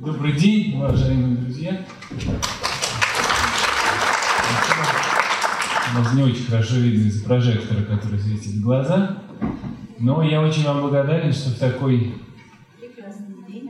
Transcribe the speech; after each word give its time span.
Добрый 0.00 0.32
день, 0.32 0.76
уважаемые 0.76 1.36
друзья. 1.36 1.84
Вас 5.94 6.14
не 6.14 6.22
очень 6.22 6.46
хорошо 6.46 6.76
видно 6.76 7.06
из 7.06 7.20
прожектора, 7.20 7.82
который 7.82 8.18
светит 8.18 8.54
в 8.54 8.62
глаза. 8.62 9.18
Но 9.98 10.22
я 10.22 10.40
очень 10.40 10.64
вам 10.64 10.80
благодарен, 10.80 11.30
что 11.34 11.50
в 11.50 11.58
такой 11.58 12.14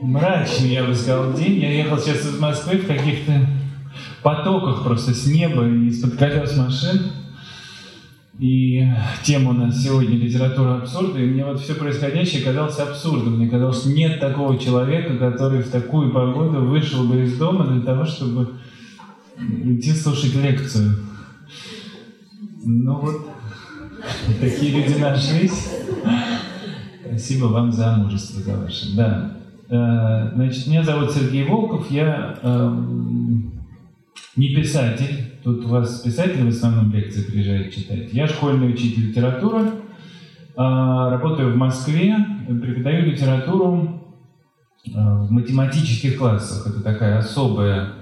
мрачный, 0.01 0.69
я 0.69 0.85
бы 0.85 0.95
сказал, 0.95 1.33
день. 1.33 1.59
Я 1.59 1.73
ехал 1.73 1.97
сейчас 1.97 2.25
из 2.25 2.39
Москвы 2.39 2.77
в 2.77 2.87
каких-то 2.87 3.47
потоках 4.23 4.85
просто 4.85 5.13
с 5.13 5.27
неба 5.27 5.67
и 5.67 5.87
из-под 5.87 6.15
колес 6.15 6.55
машин. 6.55 7.11
И 8.41 8.83
тема 9.23 9.51
у 9.51 9.53
нас 9.53 9.83
сегодня 9.83 10.17
литература 10.17 10.77
абсурда, 10.77 11.19
и 11.19 11.27
мне 11.27 11.45
вот 11.45 11.59
все 11.59 11.75
происходящее 11.75 12.43
казалось 12.43 12.79
абсурдом. 12.79 13.37
Мне 13.37 13.47
казалось, 13.47 13.85
нет 13.85 14.19
такого 14.19 14.57
человека, 14.57 15.15
который 15.15 15.61
в 15.61 15.69
такую 15.69 16.11
погоду 16.11 16.65
вышел 16.65 17.03
бы 17.03 17.21
из 17.21 17.37
дома 17.37 17.67
для 17.67 17.81
того, 17.83 18.03
чтобы 18.03 18.49
идти 19.37 19.91
слушать 19.91 20.33
лекцию. 20.33 20.95
Ну 22.65 22.95
вот, 22.95 23.27
такие 24.41 24.71
люди 24.71 24.99
нашлись. 24.99 25.69
Спасибо 27.05 27.45
вам 27.45 27.71
за 27.71 27.95
мужество, 27.97 28.41
за 28.41 28.57
ваше. 28.57 28.95
Да. 28.95 29.37
Э, 29.69 30.31
значит, 30.33 30.65
меня 30.65 30.81
зовут 30.81 31.11
Сергей 31.11 31.45
Волков, 31.45 31.91
я 31.91 32.39
эм, 32.41 33.53
не 34.35 34.55
писатель, 34.55 35.30
Тут 35.43 35.65
у 35.65 35.69
вас 35.69 36.01
писатели 36.01 36.43
в 36.43 36.49
основном 36.49 36.93
лекции 36.93 37.23
приезжают 37.23 37.73
читать. 37.73 38.13
Я 38.13 38.27
школьный 38.27 38.69
учитель 38.69 39.07
литературы, 39.07 39.71
а, 40.55 41.09
работаю 41.09 41.53
в 41.53 41.57
Москве, 41.57 42.15
преподаю 42.47 43.05
литературу 43.05 44.03
а, 44.93 45.23
в 45.23 45.31
математических 45.31 46.17
классах. 46.17 46.67
Это 46.67 46.83
такая 46.83 47.17
особая 47.17 47.93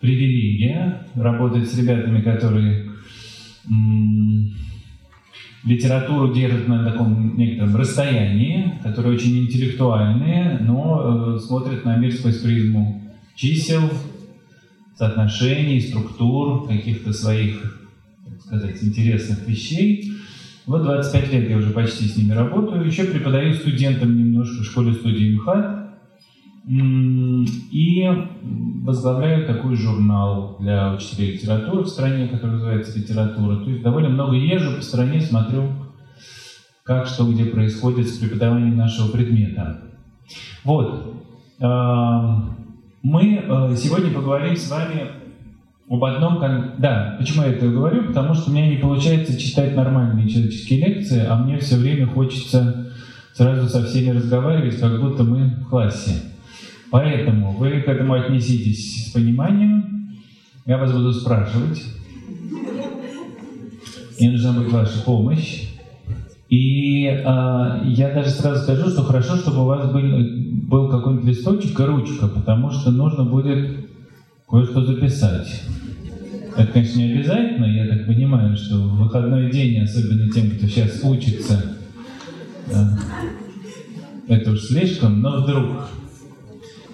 привилегия 0.00 1.08
работать 1.16 1.68
с 1.68 1.76
ребятами, 1.76 2.20
которые 2.22 2.90
литературу 5.64 6.32
держат 6.32 6.68
на 6.68 6.84
таком 6.84 7.36
некотором 7.36 7.74
расстоянии, 7.74 8.78
которые 8.84 9.16
очень 9.16 9.44
интеллектуальные, 9.44 10.58
но 10.60 11.34
э, 11.34 11.38
смотрят 11.40 11.84
на 11.84 11.96
мир 11.96 12.12
сквозь 12.12 12.40
призму 12.40 13.02
чисел, 13.34 13.90
соотношений, 14.96 15.80
структур, 15.80 16.66
каких-то 16.66 17.12
своих, 17.12 17.88
так 18.24 18.40
сказать, 18.40 18.82
интересных 18.82 19.46
вещей. 19.46 20.12
Вот 20.66 20.82
25 20.82 21.32
лет 21.32 21.50
я 21.50 21.56
уже 21.58 21.70
почти 21.70 22.06
с 22.06 22.16
ними 22.16 22.32
работаю. 22.32 22.84
Еще 22.84 23.04
преподаю 23.04 23.54
студентам 23.54 24.16
немножко 24.16 24.62
в 24.62 24.66
школе 24.66 24.92
студии 24.94 25.34
МХАТ. 25.36 25.86
И 26.68 28.08
возглавляю 28.82 29.46
такой 29.46 29.76
журнал 29.76 30.56
для 30.58 30.94
учителей 30.94 31.34
литературы 31.34 31.84
в 31.84 31.88
стране, 31.88 32.26
который 32.26 32.52
называется 32.52 32.98
«Литература». 32.98 33.64
То 33.64 33.70
есть 33.70 33.82
довольно 33.84 34.08
много 34.08 34.34
езжу 34.34 34.76
по 34.76 34.82
стране, 34.82 35.20
смотрю, 35.20 35.68
как, 36.82 37.06
что, 37.06 37.30
где 37.30 37.44
происходит 37.44 38.08
с 38.08 38.18
преподаванием 38.18 38.76
нашего 38.76 39.12
предмета. 39.12 39.80
Вот. 40.64 41.14
Мы 43.02 43.36
э, 43.36 43.76
сегодня 43.76 44.10
поговорим 44.12 44.56
с 44.56 44.70
вами 44.70 45.08
об 45.88 46.04
одном... 46.04 46.40
Да, 46.78 47.16
почему 47.18 47.42
я 47.42 47.52
это 47.52 47.68
говорю? 47.68 48.04
Потому 48.04 48.34
что 48.34 48.50
у 48.50 48.54
меня 48.54 48.68
не 48.68 48.76
получается 48.76 49.38
читать 49.38 49.76
нормальные 49.76 50.28
человеческие 50.28 50.86
лекции, 50.86 51.24
а 51.24 51.36
мне 51.36 51.58
все 51.58 51.76
время 51.76 52.06
хочется 52.06 52.92
сразу 53.34 53.68
со 53.68 53.84
всеми 53.84 54.16
разговаривать, 54.16 54.80
как 54.80 55.00
будто 55.00 55.22
мы 55.22 55.46
в 55.46 55.68
классе. 55.68 56.22
Поэтому 56.90 57.52
вы 57.52 57.82
к 57.82 57.88
этому 57.88 58.14
отнеситесь 58.14 59.08
с 59.08 59.12
пониманием. 59.12 60.16
Я 60.64 60.78
вас 60.78 60.92
буду 60.92 61.12
спрашивать. 61.12 61.82
Мне 64.18 64.30
нужна 64.30 64.52
будет 64.52 64.72
ваша 64.72 65.02
помощь. 65.04 65.65
И 66.48 67.06
э, 67.06 67.22
я 67.24 68.12
даже 68.14 68.30
сразу 68.30 68.62
скажу, 68.62 68.88
что 68.90 69.02
хорошо, 69.02 69.36
чтобы 69.36 69.62
у 69.62 69.66
вас 69.66 69.90
были 69.90 70.46
был 70.66 70.88
какой-нибудь 70.88 71.26
листочек 71.26 71.78
и 71.78 71.82
ручка, 71.82 72.28
потому 72.28 72.70
что 72.70 72.90
нужно 72.90 73.24
будет 73.24 73.88
кое-что 74.48 74.84
записать. 74.84 75.62
Это, 76.56 76.72
конечно, 76.72 76.98
не 76.98 77.12
обязательно, 77.12 77.64
я 77.66 77.86
так 77.86 78.06
понимаю, 78.06 78.56
что 78.56 78.76
в 78.76 78.98
выходной 78.98 79.50
день, 79.50 79.82
особенно 79.82 80.30
тем, 80.30 80.50
кто 80.50 80.66
сейчас 80.66 81.02
учится, 81.04 81.76
это 84.28 84.50
уж 84.50 84.60
слишком, 84.62 85.20
но 85.20 85.42
вдруг. 85.42 85.88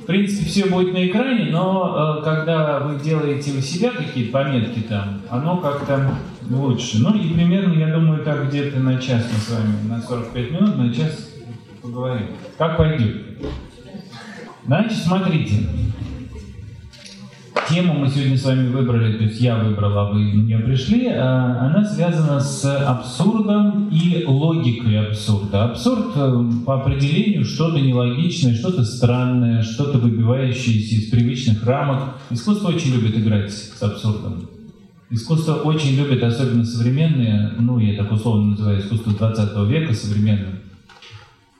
В 0.02 0.04
принципе, 0.04 0.44
все 0.44 0.66
будет 0.66 0.92
на 0.92 1.06
экране, 1.06 1.50
но 1.52 2.18
э, 2.18 2.24
когда 2.24 2.80
вы 2.80 3.00
делаете 3.00 3.52
у 3.56 3.60
себя 3.60 3.90
какие-то 3.90 4.32
пометки 4.32 4.80
там, 4.80 5.20
оно 5.30 5.58
как-то 5.58 6.18
лучше. 6.50 6.98
Ну 6.98 7.14
и 7.14 7.32
примерно, 7.32 7.72
я 7.74 7.94
думаю, 7.94 8.24
так 8.24 8.48
где-то 8.48 8.80
на 8.80 8.98
час 8.98 9.28
мы 9.32 9.38
с 9.38 9.50
вами, 9.50 9.88
на 9.88 10.00
45 10.00 10.50
минут, 10.52 10.76
на 10.76 10.92
час 10.92 11.30
поговорим. 11.82 12.28
Как 12.58 12.76
пойдет? 12.76 13.38
Значит, 14.66 14.98
смотрите. 14.98 15.68
Тему 17.68 17.94
мы 17.94 18.08
сегодня 18.08 18.36
с 18.36 18.44
вами 18.44 18.68
выбрали, 18.68 19.16
то 19.16 19.24
есть 19.24 19.40
я 19.40 19.56
выбрал, 19.56 19.96
а 19.96 20.12
вы 20.12 20.20
на 20.34 20.58
пришли. 20.60 21.08
А, 21.08 21.68
она 21.68 21.84
связана 21.84 22.40
с 22.40 22.64
абсурдом 22.64 23.88
и 23.88 24.24
логикой 24.26 25.06
абсурда. 25.06 25.64
Абсурд 25.64 26.12
э, 26.14 26.44
по 26.66 26.82
определению 26.82 27.44
что-то 27.44 27.80
нелогичное, 27.80 28.54
что-то 28.54 28.84
странное, 28.84 29.62
что-то 29.62 29.98
выбивающееся 29.98 30.96
из 30.96 31.10
привычных 31.10 31.64
рамок. 31.64 32.16
Искусство 32.30 32.68
очень 32.68 32.94
любит 32.94 33.16
играть 33.16 33.52
с 33.52 33.82
абсурдом. 33.82 34.51
Искусство 35.12 35.56
очень 35.56 35.94
любит, 35.94 36.22
особенно 36.22 36.64
современные, 36.64 37.52
ну, 37.58 37.78
я 37.78 38.02
так 38.02 38.10
условно 38.10 38.52
называю 38.52 38.80
искусство 38.80 39.12
20 39.12 39.68
века 39.68 39.92
современное, 39.92 40.54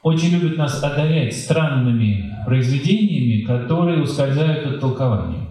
очень 0.02 0.30
любят 0.30 0.56
нас 0.56 0.82
одарять 0.82 1.36
странными 1.36 2.34
произведениями, 2.46 3.42
которые 3.42 4.02
ускользают 4.02 4.66
от 4.66 4.80
толкования. 4.80 5.48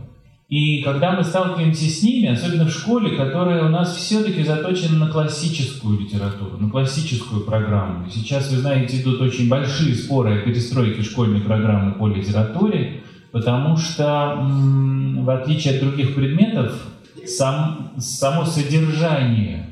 И 0.49 0.81
когда 0.81 1.11
мы 1.11 1.23
сталкиваемся 1.23 1.85
с 1.85 2.01
ними, 2.01 2.29
особенно 2.29 2.65
в 2.65 2.71
школе, 2.71 3.15
которая 3.15 3.67
у 3.67 3.69
нас 3.69 3.95
все-таки 3.95 4.43
заточена 4.43 5.05
на 5.05 5.11
классическую 5.11 5.99
литературу, 5.99 6.57
на 6.57 6.71
классическую 6.71 7.45
программу. 7.45 8.09
Сейчас, 8.09 8.49
вы 8.51 8.57
знаете, 8.57 8.99
идут 8.99 9.21
очень 9.21 9.47
большие 9.47 9.93
споры 9.93 10.39
о 10.39 10.41
перестройке 10.41 11.03
школьной 11.03 11.41
программы 11.41 11.91
по 11.91 12.07
литературе, 12.07 13.03
потому 13.31 13.77
что, 13.77 14.39
в 14.41 15.29
отличие 15.29 15.75
от 15.75 15.81
других 15.81 16.15
предметов, 16.15 16.90
сам, 17.25 17.93
само 17.99 18.45
содержание 18.45 19.71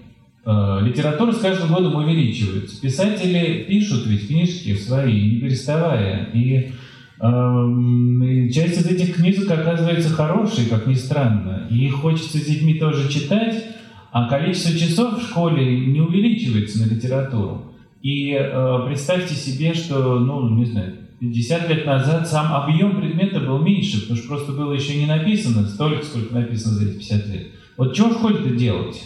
Э, 0.51 0.79
литература 0.81 1.31
с 1.31 1.39
каждым 1.39 1.71
годом 1.71 1.95
увеличивается. 1.95 2.81
Писатели 2.81 3.65
пишут 3.67 4.07
ведь 4.07 4.27
книжки 4.27 4.73
свои, 4.73 5.33
не 5.33 5.41
переставая. 5.41 6.29
И 6.33 6.71
э, 7.19 8.49
часть 8.51 8.79
из 8.79 8.85
этих 8.87 9.17
книжек 9.17 9.51
оказывается 9.51 10.09
хорошей, 10.09 10.65
как 10.65 10.87
ни 10.87 10.95
странно. 10.95 11.67
И 11.69 11.85
их 11.85 11.95
хочется 11.95 12.39
с 12.39 12.45
детьми 12.45 12.75
тоже 12.75 13.11
читать, 13.11 13.63
а 14.11 14.27
количество 14.27 14.75
часов 14.75 15.19
в 15.19 15.29
школе 15.29 15.85
не 15.85 16.01
увеличивается 16.01 16.83
на 16.83 16.89
литературу. 16.89 17.75
И 18.01 18.31
э, 18.31 18.83
представьте 18.87 19.35
себе, 19.35 19.75
что, 19.75 20.19
ну, 20.19 20.49
не 20.55 20.65
знаю, 20.65 20.95
50 21.19 21.69
лет 21.69 21.85
назад 21.85 22.27
сам 22.27 22.53
объем 22.53 22.99
предмета 22.99 23.39
был 23.39 23.59
меньше, 23.59 24.01
потому 24.01 24.17
что 24.17 24.27
просто 24.27 24.51
было 24.53 24.73
еще 24.73 24.95
не 24.95 25.05
написано 25.05 25.67
столько, 25.67 26.05
сколько 26.05 26.33
написано 26.33 26.75
за 26.75 26.89
эти 26.89 26.97
50 26.97 27.27
лет. 27.27 27.47
Вот 27.77 27.95
что 27.95 28.09
в 28.09 28.13
школе-то 28.13 28.49
делать? 28.55 29.01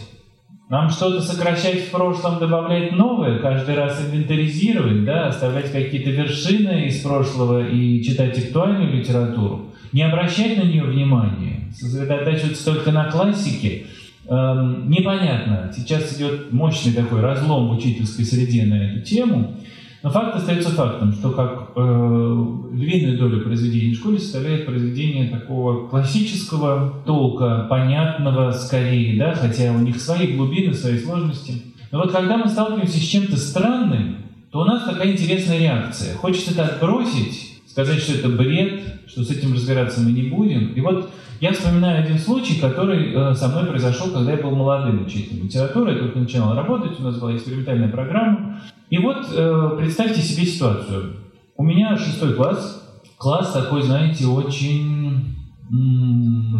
Нам 0.70 0.88
что-то 0.88 1.20
сокращать 1.20 1.84
в 1.84 1.90
прошлом, 1.90 2.38
добавлять 2.38 2.92
новое, 2.92 3.38
каждый 3.38 3.74
раз 3.74 4.00
инвентаризировать, 4.00 5.04
да, 5.04 5.28
оставлять 5.28 5.70
какие-то 5.70 6.10
вершины 6.10 6.86
из 6.86 7.00
прошлого 7.00 7.68
и 7.68 8.02
читать 8.02 8.38
актуальную 8.38 8.96
литературу, 8.96 9.72
не 9.92 10.02
обращать 10.02 10.56
на 10.56 10.62
нее 10.62 10.84
внимания, 10.84 11.70
сосредотачиваться 11.76 12.64
только 12.64 12.92
на 12.92 13.10
классике, 13.10 13.84
эм, 14.26 14.88
непонятно. 14.88 15.70
Сейчас 15.76 16.16
идет 16.16 16.50
мощный 16.50 16.92
такой 16.92 17.20
разлом 17.20 17.68
в 17.68 17.76
учительской 17.76 18.24
среде 18.24 18.64
на 18.64 18.90
эту 18.90 19.02
тему. 19.02 19.56
Но 20.04 20.10
факт 20.10 20.36
остается 20.36 20.68
фактом, 20.68 21.14
что 21.14 21.30
как 21.30 21.70
э, 21.74 22.46
львиную 22.74 23.16
долю 23.16 23.42
произведений 23.42 23.94
в 23.94 23.96
школе 23.96 24.18
составляет 24.18 24.66
произведение 24.66 25.30
такого 25.30 25.88
классического 25.88 27.02
толка, 27.06 27.66
понятного 27.70 28.52
скорее, 28.52 29.18
да, 29.18 29.34
хотя 29.34 29.72
у 29.72 29.78
них 29.78 29.98
свои 29.98 30.36
глубины, 30.36 30.74
свои 30.74 30.98
сложности. 30.98 31.54
Но 31.90 32.00
вот 32.00 32.12
когда 32.12 32.36
мы 32.36 32.50
сталкиваемся 32.50 32.98
с 32.98 33.02
чем-то 33.02 33.38
странным, 33.38 34.16
то 34.50 34.60
у 34.60 34.64
нас 34.64 34.84
такая 34.84 35.10
интересная 35.10 35.58
реакция. 35.58 36.14
Хочется 36.16 36.50
это 36.50 36.66
отбросить, 36.66 37.62
сказать, 37.66 38.00
что 38.00 38.12
это 38.12 38.28
бред, 38.28 38.82
что 39.06 39.24
с 39.24 39.30
этим 39.30 39.54
разбираться 39.54 40.02
мы 40.02 40.12
не 40.12 40.24
будем. 40.24 40.74
И 40.74 40.82
вот 40.82 41.08
я 41.40 41.52
вспоминаю 41.52 42.04
один 42.04 42.18
случай, 42.18 42.60
который 42.60 43.12
э, 43.12 43.34
со 43.34 43.48
мной 43.48 43.66
произошел, 43.66 44.10
когда 44.10 44.32
я 44.32 44.38
был 44.38 44.50
молодым 44.50 45.04
учителем 45.04 45.44
литературы. 45.44 45.92
Я 45.92 45.98
только 45.98 46.18
начинал 46.18 46.54
работать, 46.54 46.98
у 46.98 47.02
нас 47.02 47.18
была 47.18 47.36
экспериментальная 47.36 47.88
программа. 47.88 48.60
И 48.90 48.98
вот 48.98 49.26
э, 49.30 49.70
представьте 49.78 50.20
себе 50.20 50.46
ситуацию. 50.46 51.16
У 51.56 51.64
меня 51.64 51.96
шестой 51.96 52.34
класс, 52.34 53.00
класс 53.18 53.52
такой, 53.52 53.82
знаете, 53.82 54.26
очень 54.26 55.34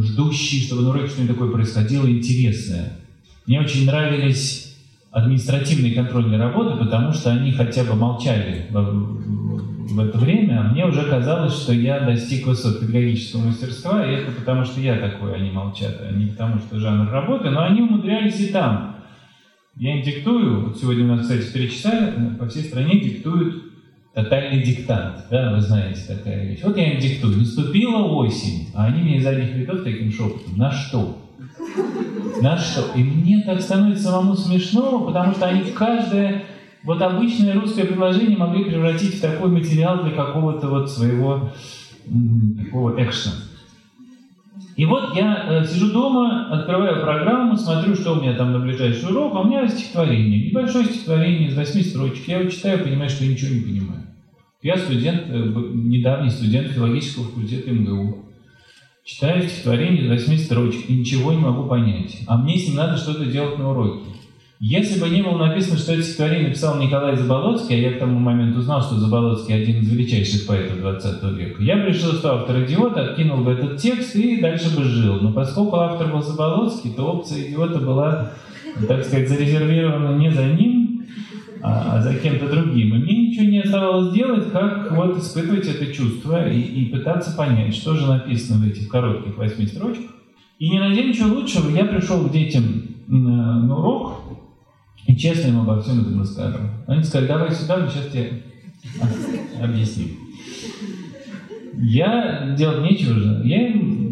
ждущий, 0.02 0.62
чтобы 0.62 0.82
на 0.82 0.90
уроке 0.90 1.08
что-нибудь 1.08 1.36
такое 1.36 1.52
происходило 1.52 2.08
интересное. 2.08 2.98
Мне 3.46 3.60
очень 3.60 3.86
нравились 3.86 4.73
административные 5.14 5.94
контрольные 5.94 6.40
работы, 6.40 6.76
потому 6.76 7.12
что 7.12 7.30
они 7.30 7.52
хотя 7.52 7.84
бы 7.84 7.94
молчали 7.94 8.66
в, 8.70 10.00
это 10.00 10.18
время, 10.18 10.60
а 10.60 10.72
мне 10.72 10.84
уже 10.84 11.04
казалось, 11.04 11.54
что 11.54 11.72
я 11.72 12.00
достиг 12.00 12.46
высот 12.46 12.80
педагогического 12.80 13.44
мастерства, 13.44 14.04
и 14.04 14.16
это 14.16 14.32
потому 14.32 14.64
что 14.64 14.80
я 14.80 14.96
такой, 14.96 15.36
они 15.36 15.52
молчат, 15.52 16.00
а 16.00 16.10
не 16.10 16.26
потому 16.26 16.58
что 16.58 16.80
жанр 16.80 17.08
работы, 17.12 17.50
но 17.50 17.62
они 17.62 17.82
умудрялись 17.82 18.40
и 18.40 18.48
там. 18.48 18.96
Я 19.76 19.96
им 19.96 20.02
диктую, 20.02 20.66
вот 20.66 20.78
сегодня 20.78 21.04
у 21.04 21.08
нас, 21.08 21.22
кстати, 21.22 21.42
в 21.42 21.52
3 21.52 21.70
часа 21.70 22.12
по 22.38 22.48
всей 22.48 22.64
стране 22.64 22.98
диктуют 22.98 23.62
тотальный 24.14 24.62
диктант, 24.62 25.26
да, 25.30 25.52
вы 25.52 25.60
знаете 25.60 26.00
такая 26.08 26.44
вещь. 26.44 26.60
Вот 26.64 26.76
я 26.76 26.92
им 26.92 26.98
диктую, 26.98 27.38
наступила 27.38 28.02
осень, 28.02 28.70
а 28.74 28.86
они 28.86 29.02
мне 29.02 29.18
из 29.18 29.22
задних 29.22 29.54
рядов 29.54 29.84
таким 29.84 30.10
шепотом, 30.10 30.56
на 30.56 30.72
что? 30.72 31.20
На 32.44 32.58
что? 32.58 32.92
И 32.94 33.02
мне 33.02 33.42
так 33.46 33.62
становится 33.62 34.04
самому 34.04 34.34
смешно, 34.34 35.00
потому 35.00 35.32
что 35.32 35.46
они 35.46 35.62
каждое 35.70 36.44
вот 36.82 37.00
обычное 37.00 37.54
русское 37.54 37.86
предложение 37.86 38.36
могли 38.36 38.64
превратить 38.64 39.14
в 39.14 39.20
такой 39.22 39.48
материал 39.48 40.02
для 40.02 40.10
какого-то 40.10 40.68
вот 40.68 40.90
своего 40.90 41.52
такого 42.62 43.02
экшена. 43.02 43.36
И 44.76 44.84
вот 44.84 45.16
я 45.16 45.46
э, 45.48 45.64
сижу 45.64 45.90
дома, 45.90 46.48
открываю 46.50 47.00
программу, 47.00 47.56
смотрю, 47.56 47.94
что 47.94 48.12
у 48.12 48.20
меня 48.20 48.34
там 48.34 48.52
на 48.52 48.58
ближайший 48.58 49.08
урок, 49.08 49.34
а 49.34 49.40
у 49.40 49.46
меня 49.46 49.66
стихотворение, 49.66 50.50
небольшое 50.50 50.84
стихотворение 50.84 51.48
из 51.48 51.56
восьми 51.56 51.82
строчек. 51.82 52.28
Я 52.28 52.40
его 52.40 52.50
читаю, 52.50 52.84
понимаю, 52.84 53.08
что 53.08 53.24
я 53.24 53.30
ничего 53.30 53.54
не 53.54 53.60
понимаю. 53.62 54.02
Я 54.60 54.76
студент, 54.76 55.22
э, 55.28 55.52
недавний 55.72 56.28
студент 56.28 56.72
филологического 56.72 57.24
факультета 57.24 57.70
МГУ. 57.70 58.33
Читаю 59.06 59.46
стихотворение 59.46 60.04
из 60.04 60.08
восьми 60.08 60.38
строчек 60.38 60.88
и 60.88 60.94
ничего 60.94 61.30
не 61.34 61.38
могу 61.38 61.68
понять. 61.68 62.22
А 62.26 62.38
мне 62.38 62.56
с 62.56 62.68
ним 62.68 62.76
надо 62.76 62.96
что-то 62.96 63.26
делать 63.26 63.58
на 63.58 63.70
уроке. 63.70 64.06
Если 64.60 64.98
бы 64.98 65.10
не 65.10 65.20
было 65.20 65.36
написано, 65.36 65.76
что 65.76 65.92
это 65.92 66.02
стихотворение 66.02 66.48
написал 66.48 66.78
Николай 66.80 67.14
Заболоцкий, 67.14 67.76
а 67.76 67.78
я 67.80 67.92
к 67.92 67.98
тому 67.98 68.18
моменту 68.18 68.60
узнал, 68.60 68.80
что 68.80 68.94
Заболоцкий 68.94 69.54
один 69.54 69.82
из 69.82 69.90
величайших 69.90 70.46
поэтов 70.46 70.78
20 70.78 71.22
века, 71.36 71.62
я 71.62 71.76
бы 71.76 71.88
решил, 71.88 72.14
что 72.14 72.34
автор 72.34 72.64
идиот, 72.64 72.96
откинул 72.96 73.44
бы 73.44 73.50
этот 73.50 73.76
текст 73.76 74.16
и 74.16 74.40
дальше 74.40 74.74
бы 74.74 74.84
жил. 74.84 75.20
Но 75.20 75.34
поскольку 75.34 75.76
автор 75.76 76.10
был 76.10 76.22
Заболоцкий, 76.22 76.94
то 76.94 77.04
опция 77.04 77.42
идиота 77.42 77.80
была, 77.80 78.30
так 78.88 79.04
сказать, 79.04 79.28
зарезервирована 79.28 80.16
не 80.16 80.30
за 80.30 80.46
ним, 80.46 80.83
а, 81.64 81.96
а 81.96 82.02
за 82.02 82.14
кем-то 82.14 82.46
другим. 82.46 82.94
И 82.94 82.98
мне 82.98 83.28
ничего 83.28 83.46
не 83.46 83.60
оставалось 83.60 84.12
делать, 84.12 84.52
как 84.52 84.92
вот 84.92 85.16
испытывать 85.16 85.66
это 85.66 85.86
чувство 85.86 86.46
и, 86.46 86.60
и 86.60 86.84
пытаться 86.92 87.34
понять, 87.34 87.74
что 87.74 87.94
же 87.94 88.06
написано 88.06 88.62
в 88.62 88.68
этих 88.68 88.86
коротких 88.86 89.38
восьми 89.38 89.64
строчках. 89.64 90.10
И 90.58 90.68
не 90.68 90.78
найдя 90.78 91.02
ничего 91.02 91.34
лучшего, 91.34 91.70
я 91.70 91.86
пришел 91.86 92.28
к 92.28 92.30
детям 92.30 92.64
на, 93.06 93.62
на 93.62 93.78
урок, 93.78 94.20
и 95.06 95.16
честно 95.16 95.48
им 95.48 95.60
обо 95.60 95.80
всем 95.80 96.02
этом 96.02 96.20
рассказал. 96.20 96.60
Они 96.86 97.02
сказали, 97.02 97.28
давай 97.28 97.50
сюда, 97.50 97.78
мы 97.78 97.88
сейчас 97.88 98.08
тебе 98.08 98.42
объясним. 99.62 100.08
Я 101.78 102.54
делать 102.58 102.82
нечего 102.82 103.14
же. 103.14 103.40
Я 103.44 103.68
им 103.68 104.03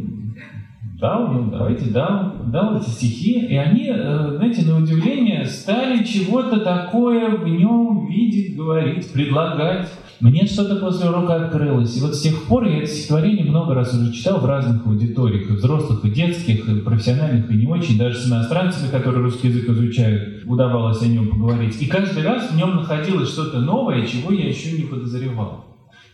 дал, 1.03 1.27
ну 1.27 1.51
давайте 1.51 1.91
дал, 1.91 2.33
дал 2.47 2.79
эти 2.79 2.89
стихи, 2.89 3.41
и 3.41 3.57
они, 3.57 3.91
э, 3.93 4.35
знаете, 4.37 4.65
на 4.65 4.79
удивление 4.79 5.45
стали 5.47 6.05
чего-то 6.05 6.61
такое 6.61 7.37
в 7.37 7.49
нем 7.49 8.07
видеть, 8.07 8.57
говорить, 8.57 9.13
предлагать. 9.13 9.93
Мне 10.21 10.47
что-то 10.47 10.77
после 10.77 11.09
урока 11.09 11.35
открылось. 11.35 11.97
И 11.99 12.01
вот 12.01 12.15
с 12.15 12.23
тех 12.23 12.45
пор 12.45 12.69
я 12.69 12.79
это 12.79 12.87
стихотворение 12.87 13.45
много 13.45 13.75
раз 13.75 13.93
уже 13.93 14.13
читал 14.13 14.39
в 14.39 14.45
разных 14.45 14.87
аудиториях, 14.87 15.51
и 15.51 15.55
взрослых, 15.55 16.05
и 16.05 16.11
детских, 16.11 16.69
и 16.69 16.81
профессиональных, 16.81 17.51
и 17.51 17.55
не 17.57 17.67
очень. 17.67 17.99
Даже 17.99 18.19
с 18.19 18.29
иностранцами, 18.29 18.89
которые 18.89 19.25
русский 19.25 19.49
язык 19.49 19.69
изучают, 19.71 20.45
удавалось 20.47 21.03
о 21.03 21.09
нем 21.09 21.29
поговорить. 21.29 21.83
И 21.83 21.87
каждый 21.87 22.23
раз 22.23 22.53
в 22.53 22.57
нем 22.57 22.77
находилось 22.77 23.31
что-то 23.31 23.59
новое, 23.59 24.07
чего 24.07 24.33
я 24.33 24.47
еще 24.49 24.71
не 24.79 24.85
подозревал. 24.85 25.65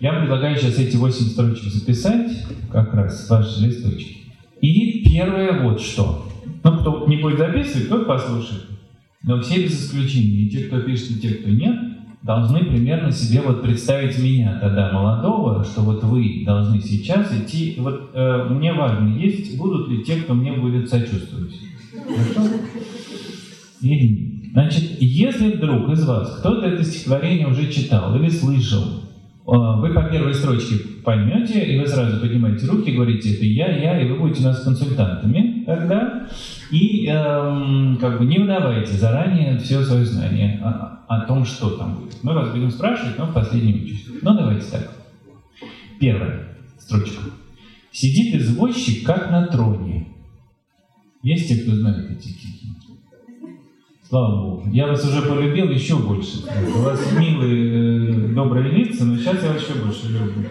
Я 0.00 0.14
предлагаю 0.14 0.56
сейчас 0.56 0.78
эти 0.78 0.96
восемь 0.96 1.26
строчек 1.26 1.64
записать, 1.64 2.30
как 2.72 2.94
раз 2.94 3.26
с 3.26 3.28
вашей 3.28 3.66
листочки. 3.66 4.27
И 4.60 5.04
первое 5.04 5.62
вот 5.62 5.80
что. 5.80 6.26
Ну, 6.64 6.78
кто 6.78 7.06
не 7.06 7.16
будет 7.18 7.38
записывать, 7.38 7.88
тот 7.88 8.06
послушает. 8.06 8.64
Но 9.22 9.40
все 9.40 9.62
без 9.62 9.86
исключения, 9.86 10.42
и 10.42 10.50
те, 10.50 10.64
кто 10.64 10.80
пишет, 10.80 11.10
и 11.10 11.20
те, 11.20 11.34
кто 11.34 11.50
нет, 11.50 11.76
должны 12.22 12.60
примерно 12.64 13.10
себе 13.10 13.40
вот 13.42 13.62
представить 13.62 14.18
меня 14.18 14.58
тогда 14.60 14.92
молодого, 14.92 15.64
что 15.64 15.82
вот 15.82 16.02
вы 16.04 16.42
должны 16.44 16.80
сейчас 16.80 17.32
идти. 17.32 17.76
Вот 17.78 18.10
э, 18.14 18.44
мне 18.50 18.72
важно, 18.72 19.16
есть 19.16 19.56
будут 19.56 19.88
ли 19.88 20.04
те, 20.04 20.16
кто 20.16 20.34
мне 20.34 20.52
будет 20.52 20.88
сочувствовать. 20.88 21.54
Хорошо? 21.92 22.54
Или 23.80 24.06
нет? 24.06 24.52
Значит, 24.52 25.00
если 25.00 25.52
вдруг 25.52 25.90
из 25.90 26.04
вас 26.06 26.38
кто-то 26.40 26.66
это 26.66 26.82
стихотворение 26.82 27.46
уже 27.46 27.70
читал 27.70 28.16
или 28.16 28.28
слышал, 28.28 28.82
вы 29.48 29.94
по 29.94 30.02
первой 30.02 30.34
строчке 30.34 30.76
поймете, 31.02 31.64
и 31.64 31.78
вы 31.78 31.86
сразу 31.86 32.20
поднимаете 32.20 32.66
руки 32.66 32.90
говорите, 32.90 33.34
это 33.34 33.46
я, 33.46 33.74
я, 33.74 33.98
и 33.98 34.06
вы 34.06 34.18
будете 34.18 34.42
у 34.42 34.48
нас 34.48 34.62
консультантами 34.62 35.64
тогда. 35.64 36.28
И 36.70 37.06
эм, 37.06 37.96
как 37.98 38.18
бы 38.18 38.26
не 38.26 38.40
выдавайте 38.40 38.92
заранее 38.92 39.56
все 39.56 39.82
свое 39.82 40.04
знание 40.04 40.60
о, 40.62 41.02
о 41.08 41.20
том, 41.22 41.46
что 41.46 41.70
там 41.78 41.94
будет. 41.94 42.22
Мы 42.22 42.34
вас 42.34 42.50
будем 42.50 42.70
спрашивать, 42.70 43.16
но 43.16 43.24
в 43.24 43.32
последнем 43.32 43.86
числе. 43.86 44.16
Ну, 44.20 44.34
давайте 44.34 44.70
так. 44.70 44.92
Первая 45.98 46.48
строчка. 46.78 47.22
Сидит 47.90 48.34
извозчик, 48.34 49.06
как 49.06 49.30
на 49.30 49.46
троне. 49.46 50.08
Есть 51.22 51.48
те, 51.48 51.62
кто 51.62 51.74
знает 51.74 52.10
эти? 52.10 52.28
Слава 54.08 54.42
Богу. 54.42 54.70
Я 54.72 54.86
вас 54.86 55.04
уже 55.04 55.20
полюбил 55.20 55.68
еще 55.68 55.98
больше. 55.98 56.38
У 56.74 56.78
вас 56.80 57.12
милые, 57.12 58.28
э, 58.30 58.34
добрые 58.34 58.72
лица, 58.72 59.04
но 59.04 59.18
сейчас 59.18 59.42
я 59.42 59.52
вас 59.52 59.62
еще 59.62 59.78
больше 59.84 60.08
люблю. 60.08 60.48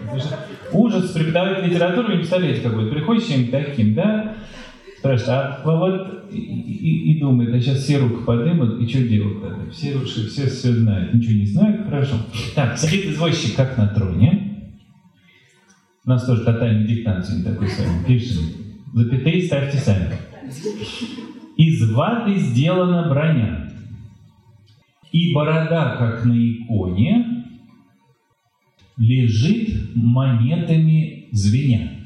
Ужас 0.72 1.10
преподавать 1.10 1.66
литературу, 1.66 2.12
не 2.12 2.18
представляете 2.18 2.60
какой. 2.60 2.88
Приходишь 2.88 3.24
чем 3.24 3.48
таким, 3.48 3.94
да? 3.94 4.36
Спрашивает, 4.98 5.28
а 5.28 5.62
вот 5.64 6.30
и, 6.30 6.36
и, 6.38 7.12
и 7.12 7.20
думает, 7.20 7.52
а 7.52 7.60
сейчас 7.60 7.78
все 7.78 7.98
руки 7.98 8.24
поднимут, 8.24 8.80
и 8.80 8.88
что 8.88 9.08
делать 9.08 9.42
тогда? 9.42 9.70
Все 9.72 9.96
лучше, 9.96 10.28
все 10.28 10.46
все 10.46 10.72
знают, 10.72 11.14
ничего 11.14 11.32
не 11.32 11.46
знают, 11.46 11.84
хорошо. 11.84 12.14
Так, 12.54 12.78
сидит 12.78 13.06
извозчик 13.06 13.56
как 13.56 13.76
на 13.76 13.88
троне. 13.88 14.72
У 16.04 16.08
нас 16.08 16.24
тоже 16.24 16.44
тотальный 16.44 16.86
диктант 16.86 17.26
сегодня 17.26 17.52
такой 17.52 17.68
с 17.68 17.78
вами. 17.78 18.04
Пишем. 18.06 18.44
Запятые 18.94 19.42
ставьте 19.42 19.78
сами. 19.78 20.12
Из 21.58 21.90
ваты 21.90 22.36
сделана 22.36 23.08
броня. 23.08 23.68
И 25.10 25.34
борода, 25.34 25.96
как 25.96 26.24
на 26.24 26.32
иконе, 26.32 27.46
лежит 28.96 29.96
монетами 29.96 31.26
звеня. 31.32 31.98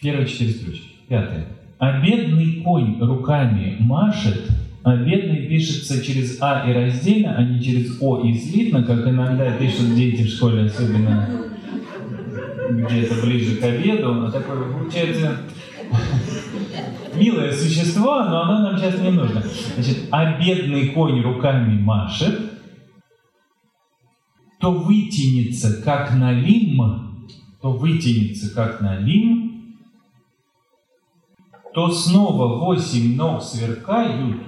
Первые 0.00 0.28
четыре 0.28 0.50
строчки. 0.52 0.88
Пятое. 1.08 1.48
А 1.78 2.00
бедный 2.00 2.62
конь 2.62 3.00
руками 3.00 3.76
машет, 3.80 4.48
а 4.84 4.94
бедный 4.94 5.48
пишется 5.48 6.04
через 6.04 6.40
А 6.40 6.70
и 6.70 6.72
раздельно, 6.72 7.34
а 7.36 7.42
не 7.42 7.60
через 7.60 8.00
О 8.00 8.20
и 8.20 8.34
слитно, 8.34 8.84
как 8.84 9.04
иногда 9.08 9.50
пишут 9.56 9.96
дети 9.96 10.22
в 10.22 10.28
школе, 10.28 10.66
особенно 10.66 11.28
где-то 12.70 13.26
ближе 13.26 13.56
к 13.56 13.64
обеду. 13.64 14.14
Но 14.14 14.30
такое 14.30 14.72
получается 14.72 15.40
милое 17.14 17.52
существо, 17.52 18.22
но 18.24 18.42
оно 18.42 18.60
нам 18.60 18.78
сейчас 18.78 19.00
не 19.00 19.10
нужно. 19.10 19.42
Значит, 19.74 20.08
а 20.10 20.38
бедный 20.38 20.88
конь 20.90 21.22
руками 21.22 21.80
машет, 21.80 22.52
то 24.58 24.72
вытянется 24.72 25.82
как 25.82 26.14
налим, 26.14 27.28
то 27.60 27.72
вытянется 27.72 28.54
как 28.54 28.80
налим, 28.80 29.76
то 31.72 31.90
снова 31.90 32.58
восемь 32.58 33.16
ног 33.16 33.42
сверкают 33.42 34.42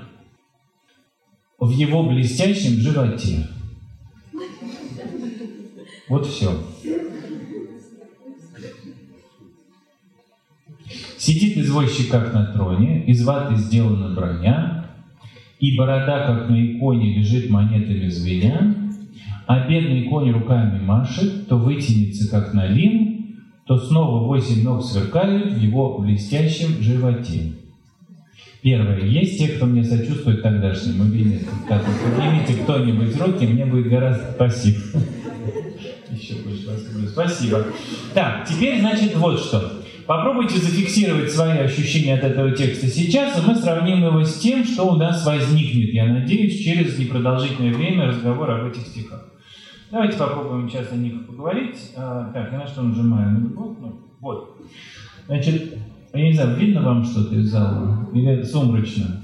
в 1.59 1.71
его 1.71 2.03
блестящем 2.03 2.81
животе. 2.81 3.49
Вот 6.09 6.27
все. 6.27 6.53
Сидит 11.23 11.57
извозчик, 11.57 12.11
как 12.11 12.35
на 12.35 12.47
троне, 12.47 13.05
из 13.05 13.25
ваты 13.25 13.55
сделана 13.55 14.13
броня, 14.13 14.87
и 15.61 15.77
борода, 15.77 16.27
как 16.27 16.51
на 16.51 16.67
иконе, 16.67 17.15
лежит 17.15 17.49
монетами 17.49 18.09
звеня, 18.09 18.75
а 19.47 19.69
бедный 19.69 20.09
конь 20.09 20.33
руками 20.33 20.85
машет, 20.85 21.47
то 21.47 21.59
вытянется, 21.59 22.29
как 22.29 22.55
налим, 22.55 23.37
то 23.67 23.79
снова 23.79 24.27
восемь 24.27 24.65
ног 24.65 24.83
сверкают 24.83 25.53
в 25.53 25.63
его 25.63 25.99
блестящем 25.99 26.83
животе. 26.83 27.53
Первое. 28.61 29.07
Есть 29.07 29.39
те, 29.39 29.47
кто 29.47 29.67
мне 29.67 29.85
сочувствует 29.85 30.43
тогдашнему 30.43 31.05
или 31.05 31.39
поднимите 31.69 32.65
кто-нибудь 32.65 33.17
руки, 33.21 33.47
мне 33.47 33.65
будет 33.65 33.87
гораздо 33.87 34.33
спасибо. 34.33 34.81
еще 36.11 36.43
больше 36.43 36.67
вас 36.67 36.85
люблю. 36.93 37.09
Спасибо. 37.09 37.65
Так, 38.13 38.45
теперь, 38.49 38.81
значит, 38.81 39.15
вот 39.15 39.39
что. 39.39 39.82
Попробуйте 40.07 40.59
зафиксировать 40.59 41.31
свои 41.31 41.59
ощущения 41.59 42.15
от 42.15 42.25
этого 42.25 42.51
текста 42.53 42.87
сейчас, 42.87 43.39
и 43.39 43.47
мы 43.47 43.55
сравним 43.55 44.05
его 44.05 44.25
с 44.25 44.39
тем, 44.39 44.65
что 44.65 44.85
у 44.85 44.97
нас 44.97 45.25
возникнет, 45.25 45.93
я 45.93 46.07
надеюсь, 46.07 46.65
через 46.65 46.99
непродолжительное 46.99 47.73
время 47.73 48.07
разговора 48.07 48.61
об 48.61 48.73
этих 48.73 48.87
стихах. 48.87 49.29
Давайте 49.91 50.17
попробуем 50.17 50.69
сейчас 50.69 50.91
о 50.91 50.97
них 50.97 51.27
поговорить. 51.27 51.93
А, 51.97 52.31
так, 52.33 52.51
я 52.51 52.59
на 52.59 52.67
что 52.67 52.83
нажимаю? 52.83 53.53
Вот, 53.55 53.81
ну, 53.81 54.01
вот. 54.21 54.57
Значит, 55.27 55.75
я 56.15 56.23
не 56.23 56.33
знаю, 56.33 56.57
видно 56.57 56.83
вам 56.83 57.05
что-то 57.05 57.35
из 57.35 57.51
зала? 57.51 58.09
Или 58.15 58.43
сумрачно? 58.43 59.21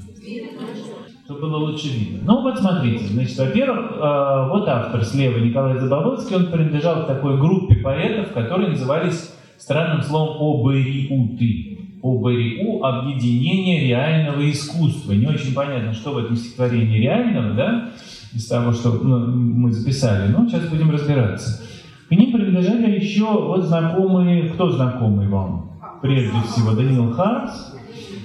Чтобы 1.24 1.40
было 1.40 1.56
лучше 1.56 1.88
видно. 1.88 2.20
Ну 2.24 2.42
вот 2.42 2.58
смотрите, 2.58 3.06
значит, 3.06 3.36
во-первых, 3.38 3.92
э, 3.92 4.48
вот 4.48 4.66
автор 4.68 5.04
слева 5.04 5.38
Николай 5.38 5.78
Заболоцкий, 5.78 6.36
он 6.36 6.46
принадлежал 6.46 7.04
к 7.04 7.06
такой 7.06 7.38
группе 7.38 7.76
поэтов, 7.76 8.32
которые 8.32 8.70
назывались 8.70 9.34
странным 9.58 10.02
словом 10.02 10.60
«обэриуты». 10.60 11.78
ОБРИУ– 12.02 12.82
объединение 12.84 13.88
реального 13.88 14.48
искусства. 14.48 15.12
Не 15.12 15.26
очень 15.26 15.52
понятно, 15.52 15.92
что 15.92 16.12
в 16.12 16.18
этом 16.18 16.36
стихотворении 16.36 17.00
реального, 17.00 17.54
да, 17.54 17.90
из 18.32 18.46
того, 18.46 18.72
что 18.72 18.92
ну, 18.92 19.26
мы 19.26 19.72
записали, 19.72 20.30
но 20.30 20.48
сейчас 20.48 20.68
будем 20.68 20.90
разбираться. 20.90 21.62
К 22.08 22.12
ним 22.12 22.32
принадлежали 22.32 22.96
еще 22.96 23.24
вот 23.24 23.64
знакомые, 23.64 24.50
кто 24.50 24.70
знакомый 24.70 25.28
вам? 25.28 25.72
Прежде 26.00 26.38
всего, 26.46 26.72
Даниил 26.72 27.12
Хармс. 27.12 27.74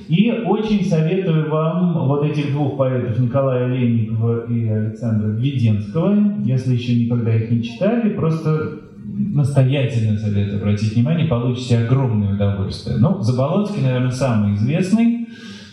И 0.07 0.29
очень 0.31 0.85
советую 0.85 1.49
вам 1.49 2.07
вот 2.07 2.23
этих 2.23 2.51
двух 2.51 2.77
поэтов, 2.77 3.17
Николая 3.19 3.67
Ленникова 3.67 4.45
и 4.47 4.67
Александра 4.67 5.29
Введенского, 5.29 6.41
если 6.43 6.75
еще 6.75 6.95
никогда 6.95 7.33
их 7.35 7.49
не 7.49 7.63
читали, 7.63 8.09
просто 8.09 8.81
настоятельно 9.13 10.17
советую 10.17 10.57
обратить 10.57 10.95
внимание, 10.95 11.27
получите 11.27 11.77
огромное 11.79 12.33
удовольствие. 12.33 12.97
Ну, 12.97 13.21
Заболоцкий, 13.21 13.81
наверное, 13.81 14.11
самый 14.11 14.55
известный, 14.55 15.27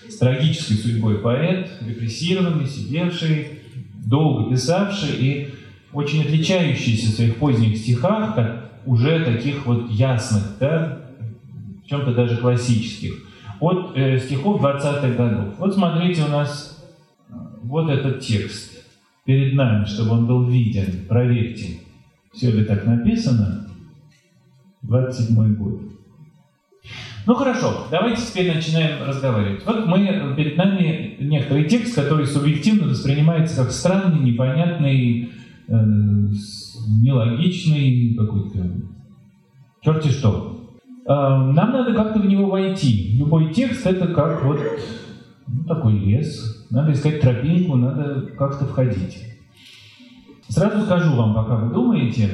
с 0.08 0.16
трагической 0.18 0.76
судьбой 0.76 1.18
поэт, 1.18 1.70
репрессированный, 1.86 2.66
сидевший, 2.66 3.46
долго 3.94 4.50
писавший 4.50 5.16
и 5.18 5.48
очень 5.92 6.22
отличающийся 6.22 7.10
в 7.10 7.14
своих 7.14 7.36
поздних 7.36 7.76
стихах, 7.78 8.34
как 8.34 8.70
уже 8.86 9.24
таких 9.24 9.66
вот 9.66 9.90
ясных, 9.90 10.42
да, 10.58 10.98
в 11.84 11.88
чем-то 11.88 12.14
даже 12.14 12.36
классических, 12.36 13.12
от 13.58 13.96
э, 13.96 14.18
стихов 14.18 14.62
20-х 14.62 15.10
годов. 15.10 15.54
Вот 15.58 15.74
смотрите, 15.74 16.22
у 16.22 16.28
нас 16.28 16.82
э, 17.28 17.32
вот 17.62 17.90
этот 17.90 18.20
текст 18.20 18.84
перед 19.24 19.54
нами, 19.54 19.84
чтобы 19.84 20.12
он 20.12 20.26
был 20.26 20.44
виден. 20.44 21.06
Проверьте. 21.08 21.78
Все 22.32 22.50
ли 22.50 22.64
так 22.64 22.86
написано? 22.86 23.66
27 24.82 25.54
год. 25.56 25.80
Ну 27.26 27.34
хорошо, 27.34 27.86
давайте 27.90 28.22
теперь 28.22 28.54
начинаем 28.54 29.06
разговаривать. 29.06 29.64
Вот 29.66 29.86
мы, 29.86 30.34
перед 30.36 30.56
нами 30.56 31.16
некоторый 31.20 31.64
текст, 31.64 31.94
который 31.94 32.26
субъективно 32.26 32.88
воспринимается 32.88 33.62
как 33.62 33.72
странный, 33.72 34.20
непонятный, 34.20 35.30
э, 35.68 35.74
нелогичный 37.02 38.16
какой-то, 38.18 38.70
черти 39.82 40.08
что. 40.08 40.70
Э, 41.06 41.12
нам 41.12 41.72
надо 41.72 41.94
как-то 41.94 42.20
в 42.20 42.26
него 42.26 42.48
войти. 42.48 43.16
Любой 43.18 43.52
текст 43.52 43.86
это 43.86 44.08
как 44.08 44.42
вот 44.44 44.60
ну, 45.46 45.64
такой 45.64 45.98
лес. 45.98 46.66
Надо 46.70 46.92
искать 46.92 47.20
тропинку, 47.20 47.76
надо 47.76 48.28
как-то 48.38 48.64
входить. 48.64 49.18
Сразу 50.50 50.84
скажу 50.84 51.14
вам, 51.14 51.32
пока 51.32 51.56
вы 51.56 51.72
думаете, 51.72 52.28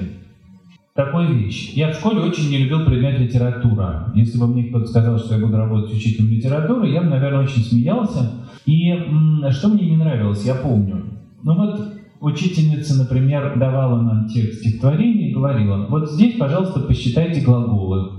такую 0.95 1.35
вещь. 1.35 1.73
Я 1.75 1.93
в 1.93 1.97
школе 1.97 2.21
очень 2.21 2.49
не 2.51 2.57
любил 2.59 2.87
предмет 2.87 3.21
литература. 3.21 4.11
Если 4.15 4.39
бы 4.39 4.47
мне 4.47 4.65
кто-то 4.65 4.87
сказал, 4.87 5.19
что 5.19 5.35
я 5.35 5.41
буду 5.45 5.57
работать 5.59 5.95
учителем 5.95 6.31
литературы, 6.31 6.89
я 6.89 7.03
бы, 7.03 7.09
наверное, 7.09 7.45
очень 7.45 7.63
смеялся. 7.63 8.33
И 8.65 8.91
что 9.51 9.69
мне 9.69 9.91
не 9.91 9.97
нравилось, 9.99 10.47
я 10.47 10.55
помню. 10.55 11.05
Ну 11.43 11.55
вот 11.55 11.93
учительница, 12.21 12.97
например, 12.97 13.59
давала 13.59 14.01
нам 14.01 14.29
текст 14.29 14.61
стихотворения 14.61 15.31
и 15.31 15.35
говорила, 15.35 15.87
вот 15.87 16.11
здесь, 16.11 16.37
пожалуйста, 16.39 16.81
посчитайте 16.81 17.43
глаголы 17.43 18.13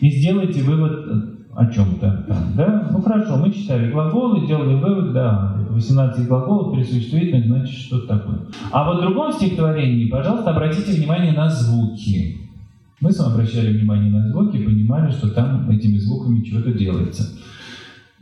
и 0.00 0.08
сделайте 0.08 0.62
вывод 0.62 1.39
о 1.54 1.66
чем-то 1.66 2.26
да? 2.56 2.88
Ну 2.92 3.02
хорошо, 3.02 3.36
мы 3.36 3.52
читали 3.52 3.90
глаголы, 3.90 4.46
делали 4.46 4.74
вывод, 4.74 5.12
да, 5.12 5.56
18 5.70 6.28
глаголов 6.28 6.74
присутствует, 6.74 7.44
значит 7.44 7.76
что-то 7.76 8.18
такое. 8.18 8.40
А 8.70 8.84
вот 8.84 8.98
в 8.98 9.02
другом 9.02 9.32
стихотворении, 9.32 10.08
пожалуйста, 10.08 10.50
обратите 10.50 10.92
внимание 10.92 11.32
на 11.32 11.48
звуки. 11.48 12.36
Мы 13.00 13.10
с 13.10 13.18
вами 13.18 13.32
обращали 13.34 13.76
внимание 13.76 14.12
на 14.12 14.28
звуки, 14.28 14.62
понимали, 14.62 15.10
что 15.10 15.30
там 15.30 15.68
этими 15.70 15.96
звуками 15.96 16.42
чего-то 16.42 16.72
делается. 16.72 17.24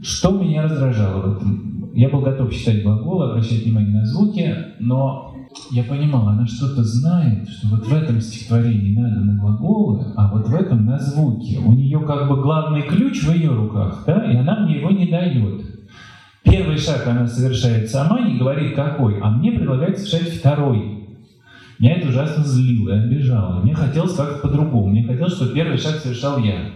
Что 0.01 0.31
меня 0.31 0.63
раздражало 0.63 1.23
в 1.23 1.37
этом? 1.37 1.91
Я 1.95 2.09
был 2.09 2.21
готов 2.21 2.55
читать 2.55 2.85
глаголы, 2.85 3.31
обращать 3.31 3.65
внимание 3.65 3.93
на 3.93 4.07
звуки, 4.07 4.55
но 4.79 5.28
я 5.71 5.85
понимал, 5.85 6.29
она 6.29 6.47
что-то 6.47 6.83
знает, 6.83 7.49
что 7.49 7.69
вот 7.69 7.87
в 7.87 7.95
этом 7.95 8.21
стихотворении 8.21 8.97
надо 8.97 9.21
на 9.21 9.41
глаголы, 9.41 10.13
а 10.17 10.31
вот 10.33 10.49
в 10.49 10.55
этом 10.55 10.87
на 10.87 10.99
звуки. 10.99 11.59
У 11.65 11.73
нее 11.73 12.01
как 12.01 12.29
бы 12.29 12.41
главный 12.41 12.83
ключ 12.83 13.23
в 13.23 13.33
ее 13.33 13.51
руках, 13.51 14.05
да, 14.07 14.31
и 14.31 14.37
она 14.37 14.61
мне 14.61 14.81
его 14.81 14.91
не 14.91 15.07
дает. 15.07 15.65
Первый 16.43 16.79
шаг 16.79 17.07
она 17.07 17.27
совершает 17.27 17.91
сама, 17.91 18.21
не 18.23 18.39
говорит 18.39 18.75
какой, 18.75 19.21
а 19.21 19.31
мне 19.31 19.53
предлагает 19.53 19.99
совершать 19.99 20.35
второй. 20.35 20.99
Меня 21.79 21.97
это 21.97 22.09
ужасно 22.09 22.43
злило 22.43 22.91
и 22.91 23.05
обижало. 23.05 23.61
Мне 23.61 23.75
хотелось 23.75 24.15
как-то 24.15 24.49
по-другому. 24.49 24.89
Мне 24.89 25.05
хотелось, 25.05 25.35
чтобы 25.35 25.53
первый 25.53 25.79
шаг 25.79 25.97
совершал 25.97 26.39
я. 26.39 26.73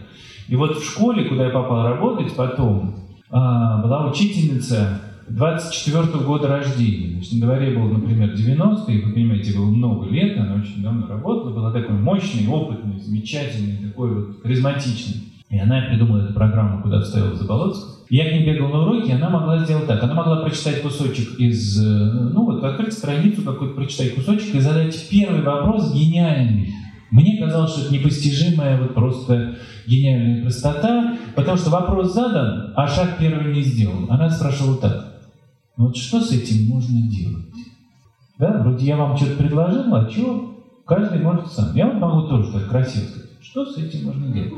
И 0.48 0.54
вот 0.54 0.76
в 0.76 0.84
школе, 0.84 1.24
куда 1.24 1.46
я 1.46 1.50
попал 1.50 1.88
работать 1.88 2.34
потом, 2.36 2.96
а, 3.30 3.82
была 3.82 4.10
учительница, 4.10 5.00
24 5.28 6.04
-го 6.04 6.24
года 6.24 6.48
рождения. 6.48 7.12
Значит, 7.14 7.32
на 7.34 7.46
дворе 7.46 7.76
был, 7.76 7.88
например, 7.88 8.34
90-е, 8.34 9.06
вы 9.06 9.12
понимаете, 9.12 9.56
было 9.56 9.66
много 9.66 10.08
лет, 10.08 10.38
она 10.38 10.54
очень 10.54 10.82
давно 10.82 11.06
работала, 11.06 11.52
была 11.52 11.72
такой 11.72 11.96
мощный, 11.96 12.46
опытный, 12.48 12.98
замечательный, 12.98 13.88
такой 13.88 14.14
вот 14.14 14.42
харизматичный. 14.42 15.22
И 15.52 15.58
она 15.58 15.82
придумала 15.82 16.24
эту 16.24 16.32
программу, 16.32 16.82
куда 16.82 17.02
вставила 17.02 17.34
Заболоцкую. 17.34 18.06
Я 18.08 18.28
к 18.28 18.32
ней 18.32 18.44
бегал 18.44 18.68
на 18.68 18.82
уроки, 18.82 19.08
и 19.08 19.12
она 19.12 19.28
могла 19.28 19.58
сделать 19.58 19.86
так. 19.86 20.02
Она 20.02 20.14
могла 20.14 20.36
прочитать 20.42 20.80
кусочек 20.82 21.38
из, 21.38 21.82
э, 21.82 22.30
ну 22.32 22.46
вот, 22.46 22.64
открыть 22.64 22.94
страницу 22.94 23.42
какую-то, 23.42 23.74
прочитать 23.74 24.14
кусочек 24.14 24.54
и 24.54 24.60
задать 24.60 25.08
первый 25.10 25.42
вопрос 25.42 25.94
гениальный. 25.94 26.72
Мне 27.10 27.38
казалось, 27.38 27.72
что 27.72 27.82
это 27.82 27.92
непостижимая 27.92 28.80
вот 28.80 28.94
просто 28.94 29.56
гениальная 29.86 30.42
простота, 30.42 31.18
потому 31.36 31.58
что 31.58 31.68
вопрос 31.68 32.14
задан, 32.14 32.72
а 32.74 32.88
шаг 32.88 33.18
первый 33.18 33.54
не 33.54 33.60
сделан. 33.60 34.06
Она 34.08 34.30
спрашивала 34.30 34.78
так. 34.78 35.11
Ну 35.76 35.86
вот 35.86 35.96
что 35.96 36.20
с 36.20 36.32
этим 36.32 36.68
можно 36.68 37.00
делать? 37.08 37.46
Да, 38.38 38.62
вроде 38.62 38.86
я 38.86 38.96
вам 38.96 39.16
что-то 39.16 39.36
предложил, 39.36 39.94
а 39.94 40.08
что? 40.10 40.64
Каждый 40.84 41.20
может 41.20 41.46
сам. 41.52 41.74
Я 41.74 41.86
вам 41.86 42.00
могу 42.00 42.28
тоже 42.28 42.52
так 42.52 42.68
красиво 42.68 43.04
сказать. 43.04 43.30
Что 43.40 43.64
с 43.64 43.78
этим 43.78 44.06
можно 44.06 44.32
делать? 44.32 44.52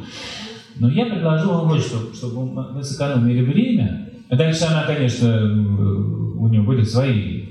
Но 0.76 0.90
я 0.90 1.06
предложил 1.06 1.52
вам 1.52 1.68
вот 1.68 1.80
что, 1.80 2.12
чтобы 2.14 2.72
мы 2.72 2.82
сэкономили 2.82 3.44
время. 3.44 4.10
А 4.28 4.36
дальше 4.36 4.64
она, 4.64 4.84
конечно, 4.84 5.28
у 6.38 6.48
нее 6.48 6.62
были 6.62 6.82
свои 6.82 7.44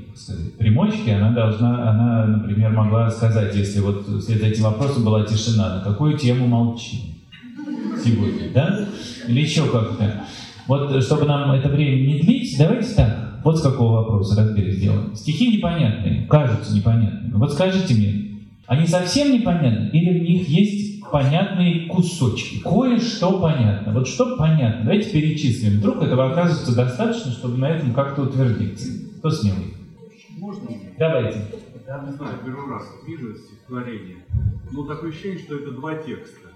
примочки, 0.58 1.10
она 1.10 1.32
должна, 1.32 1.89
она, 1.89 2.25
например, 2.38 2.72
могла 2.72 3.10
сказать, 3.10 3.55
если 3.55 3.79
вот 3.79 4.05
вслед 4.22 4.43
этим 4.43 4.63
вопросом 4.63 5.03
была 5.05 5.24
тишина, 5.24 5.77
на 5.77 5.82
какую 5.82 6.17
тему 6.17 6.48
молчим 6.48 7.00
сегодня, 8.03 8.51
да? 8.53 8.88
Или 9.27 9.41
еще 9.41 9.67
как-то. 9.70 10.24
Вот, 10.67 11.03
чтобы 11.03 11.25
нам 11.25 11.51
это 11.51 11.70
время 11.70 12.05
не 12.05 12.20
длить, 12.20 12.55
давайте 12.58 12.93
так. 12.96 13.32
Вот 13.43 13.59
с 13.59 13.62
какого 13.62 14.01
вопроса 14.01 14.41
разбег 14.41 14.71
сделаем. 14.71 15.15
Стихи 15.15 15.57
непонятные, 15.57 16.25
кажутся 16.27 16.75
непонятными. 16.75 17.33
Вот 17.33 17.51
скажите 17.53 17.93
мне, 17.93 18.39
они 18.67 18.88
совсем 18.88 19.33
непонятны 19.33 19.89
или 19.91 20.19
в 20.19 20.23
них 20.23 20.47
есть 20.47 21.03
понятные 21.12 21.88
кусочки? 21.88 22.59
Кое-что 22.63 23.39
понятно. 23.39 23.93
Вот 23.93 24.07
что 24.07 24.38
понятно? 24.38 24.83
Давайте 24.83 25.12
перечислим. 25.12 25.79
Вдруг 25.79 26.01
этого 26.01 26.31
оказывается 26.31 26.75
достаточно, 26.75 27.31
чтобы 27.31 27.57
на 27.57 27.69
этом 27.69 27.93
как-то 27.93 28.23
утвердиться. 28.23 28.88
Кто 29.19 29.29
смелый? 29.29 29.75
Можно? 30.39 30.69
Давайте. 30.97 31.45
Я 31.85 32.03
не 32.07 32.13
знаю, 32.13 32.39
первый 32.43 32.69
раз 32.71 32.83
вижу 33.05 33.35
стихотворение. 33.35 34.17
Но 34.71 34.85
такое 34.85 35.12
ощущение, 35.12 35.39
что 35.39 35.55
это 35.55 35.71
два 35.71 35.95
текста. 35.95 36.47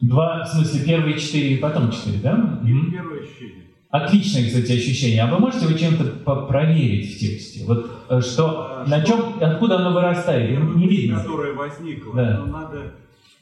Два, 0.00 0.44
в 0.44 0.48
смысле, 0.48 0.84
первые 0.84 1.18
четыре 1.18 1.54
и 1.54 1.58
потом 1.58 1.92
четыре, 1.92 2.18
да? 2.20 2.60
И 2.64 2.90
первое 2.90 3.20
ощущение. 3.20 3.66
Отличное, 3.90 4.46
кстати, 4.46 4.72
ощущение. 4.72 5.22
А 5.22 5.26
вы 5.26 5.40
можете 5.40 5.66
вы 5.66 5.76
чем-то 5.76 6.04
проверить 6.46 7.12
в 7.12 7.18
тексте? 7.18 7.64
Вот 7.66 7.90
э, 8.08 8.20
что, 8.20 8.84
на 8.86 9.04
чем, 9.04 9.34
откуда 9.40 9.78
оно 9.78 9.92
вырастает? 9.92 10.76
Не 10.76 10.86
видно. 10.86 11.18
Которое 11.18 11.54
возникло. 11.54 12.14
Да. 12.14 12.38
Но 12.38 12.46
надо 12.46 12.94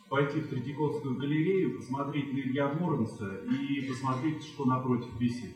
пойти 0.09 0.41
в 0.41 0.49
Третьяковскую 0.49 1.17
галерею, 1.17 1.77
посмотреть 1.77 2.33
на 2.33 2.39
Илья 2.39 2.69
Муромца 2.69 3.27
и 3.45 3.83
посмотреть, 3.83 4.43
что 4.43 4.65
напротив 4.65 5.11
висит. 5.21 5.55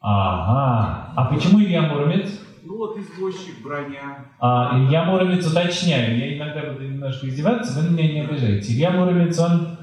Ага. 0.00 1.12
А 1.16 1.24
почему 1.32 1.60
Илья 1.60 1.82
Муромец? 1.82 2.38
Ну 2.64 2.76
вот 2.76 2.98
извозчик, 2.98 3.62
броня. 3.64 4.26
А 4.40 4.78
Илья 4.78 5.04
Муромец, 5.04 5.46
уточняю, 5.46 6.18
я 6.18 6.36
иногда 6.36 6.70
буду 6.70 6.84
немножко 6.84 7.28
издеваться, 7.28 7.80
вы 7.80 7.90
меня 7.90 8.12
не 8.12 8.20
обижаете. 8.26 8.74
Илья 8.74 8.90
Муромец, 8.90 9.38
он... 9.38 9.77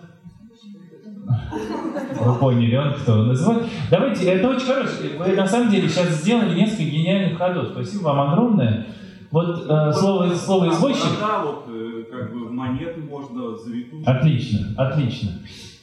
Вы 2.25 2.39
поняли, 2.39 2.75
он 2.75 2.93
кто 2.93 3.23
называет. 3.23 3.63
Давайте, 3.91 4.25
это 4.25 4.49
очень 4.49 4.65
хорошо. 4.65 4.91
Вы 5.19 5.35
на 5.35 5.45
самом 5.47 5.69
деле 5.69 5.87
сейчас 5.87 6.21
сделали 6.21 6.55
несколько 6.55 6.83
гениальных 6.83 7.37
ходов. 7.37 7.67
Спасибо 7.71 8.03
вам 8.03 8.31
огромное. 8.31 8.87
Вот 9.31 9.65
э, 9.69 9.91
слово, 9.93 10.33
слово 10.33 10.69
извозчик... 10.69 11.19
Да, 11.19 11.43
вот 11.43 11.65
э, 11.67 12.03
как 12.11 12.31
бы 12.33 12.49
монеты 12.51 13.01
можно 13.01 13.55
завитушить. 13.57 14.07
Отлично, 14.07 14.59
отлично. 14.77 15.29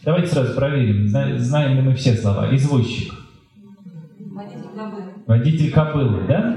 Давайте 0.04 0.28
сразу 0.28 0.54
проверим, 0.54 1.06
зна- 1.06 1.36
знаем 1.38 1.76
ли 1.76 1.82
мы 1.82 1.94
все 1.94 2.14
слова. 2.14 2.54
Извозчик. 2.54 3.12
Водитель 5.26 5.70
кобылы, 5.70 6.22
да? 6.26 6.56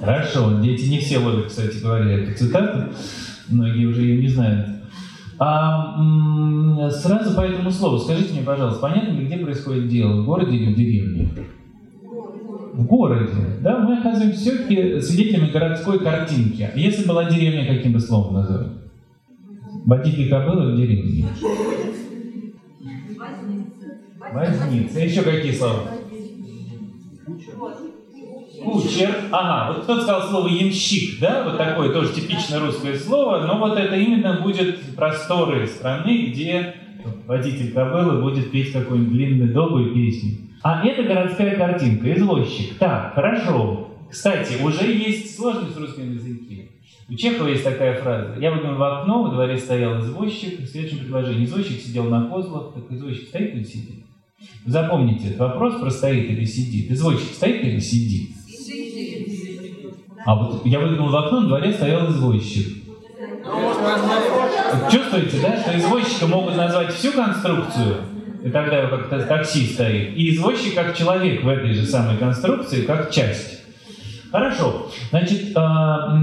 Хорошо, 0.00 0.60
дети 0.60 0.88
не 0.88 0.98
все 1.00 1.18
ловят, 1.18 1.46
кстати 1.46 1.78
говоря, 1.78 2.10
эту 2.22 2.38
цитату. 2.38 2.92
Многие 3.48 3.86
уже 3.86 4.02
ее 4.02 4.22
не 4.22 4.28
знают. 4.28 4.68
А, 5.38 6.90
сразу 6.90 7.36
по 7.36 7.42
этому 7.42 7.70
слову 7.70 7.98
скажите 7.98 8.32
мне, 8.32 8.42
пожалуйста, 8.42 8.80
понятно 8.80 9.12
ли, 9.12 9.26
где 9.26 9.38
происходит 9.38 9.88
дело, 9.88 10.22
в 10.22 10.26
городе 10.26 10.56
или 10.56 10.72
в 10.72 10.76
деревне? 10.76 11.28
В 12.72 12.86
городе, 12.86 13.32
да? 13.60 13.78
Мы 13.78 13.98
оказываемся 13.98 14.38
все-таки 14.40 15.00
свидетелями 15.00 15.50
городской 15.50 16.00
картинки. 16.00 16.68
Если 16.74 17.06
была 17.06 17.30
деревня, 17.30 17.66
каким 17.66 17.92
бы 17.92 18.00
словом 18.00 18.34
назовем? 18.34 18.78
Водитель 19.84 20.28
кобылы 20.28 20.72
в 20.72 20.76
деревне. 20.76 21.26
Возница. 24.32 25.00
Еще 25.00 25.22
какие 25.22 25.52
слова? 25.52 25.97
Кучер. 28.70 29.14
Ага, 29.30 29.72
вот 29.72 29.84
кто 29.84 30.00
сказал 30.00 30.28
слово 30.28 30.48
ямщик, 30.48 31.20
да? 31.20 31.44
Вот 31.44 31.58
такое 31.58 31.92
тоже 31.92 32.12
типично 32.12 32.60
русское 32.60 32.96
слово, 32.96 33.46
но 33.46 33.58
вот 33.58 33.78
это 33.78 33.96
именно 33.96 34.40
будет 34.42 34.94
просторы 34.94 35.66
страны, 35.66 36.26
где 36.28 36.74
водитель 37.26 37.72
кобылы 37.72 38.20
будет 38.20 38.50
петь 38.50 38.72
какую-нибудь 38.72 39.12
длинную, 39.12 39.52
долгую 39.52 39.94
песню. 39.94 40.38
А 40.62 40.84
это 40.84 41.02
городская 41.04 41.56
картинка, 41.56 42.12
извозчик. 42.12 42.78
Так, 42.78 43.14
хорошо. 43.14 43.88
Кстати, 44.10 44.62
уже 44.62 44.90
есть 44.90 45.36
сложность 45.36 45.76
в 45.76 45.80
русском 45.80 46.12
языке. 46.12 46.70
У 47.08 47.14
Чехова 47.14 47.48
есть 47.48 47.64
такая 47.64 48.00
фраза. 48.00 48.36
Я 48.38 48.50
выглянул 48.50 48.76
в 48.76 48.82
окно, 48.82 49.22
во 49.22 49.30
дворе 49.30 49.56
стоял 49.56 50.00
извозчик. 50.00 50.60
В 50.60 50.66
следующем 50.66 50.98
предложении 50.98 51.44
извозчик 51.44 51.80
сидел 51.80 52.04
на 52.04 52.28
козлах. 52.28 52.74
Так 52.74 52.84
извозчик 52.90 53.28
стоит 53.28 53.54
или 53.54 53.62
сидит? 53.62 54.04
Запомните 54.66 55.28
этот 55.28 55.38
вопрос 55.38 55.80
про 55.80 55.90
стоит 55.90 56.28
или 56.30 56.44
сидит. 56.44 56.90
Извозчик 56.90 57.32
стоит 57.32 57.64
или 57.64 57.78
сидит? 57.78 58.37
А 60.28 60.34
вот 60.34 60.60
я 60.66 60.78
выглянул 60.78 61.08
в 61.08 61.16
окно, 61.16 61.40
на 61.40 61.48
дворе 61.48 61.72
стоял 61.72 62.10
извозчик. 62.10 62.84
Чувствуете, 64.92 65.38
да, 65.40 65.58
что 65.58 65.78
извозчика 65.78 66.26
могут 66.26 66.54
назвать 66.54 66.92
всю 66.92 67.12
конструкцию, 67.12 67.96
и 68.44 68.50
тогда 68.50 68.88
как-то 68.88 69.20
такси 69.22 69.64
стоит, 69.64 70.14
и 70.18 70.34
извозчик 70.34 70.74
как 70.74 70.94
человек 70.94 71.42
в 71.42 71.48
этой 71.48 71.72
же 71.72 71.86
самой 71.86 72.18
конструкции, 72.18 72.82
как 72.82 73.10
часть. 73.10 73.62
Хорошо. 74.30 74.90
Значит, 75.08 75.56
а, 75.56 76.20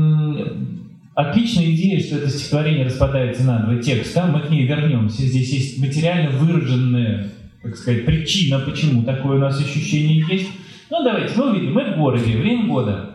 отличная 1.16 1.72
идея, 1.72 2.00
что 2.00 2.18
это 2.18 2.30
стихотворение 2.30 2.86
распадается 2.86 3.44
на 3.44 3.58
два 3.64 3.78
текста. 3.78 4.28
Мы 4.28 4.42
к 4.42 4.52
ней 4.52 4.68
вернемся. 4.68 5.24
Здесь 5.24 5.52
есть 5.52 5.80
материально 5.80 6.30
выраженная, 6.30 7.32
так 7.64 7.76
сказать, 7.76 8.06
причина, 8.06 8.60
почему 8.60 9.02
такое 9.02 9.38
у 9.38 9.40
нас 9.40 9.60
ощущение 9.60 10.24
есть. 10.30 10.52
Ну, 10.92 11.04
давайте, 11.04 11.34
мы 11.36 11.50
увидим. 11.50 11.74
Мы 11.74 11.86
в 11.86 11.98
городе, 11.98 12.38
время 12.38 12.68
года. 12.68 13.15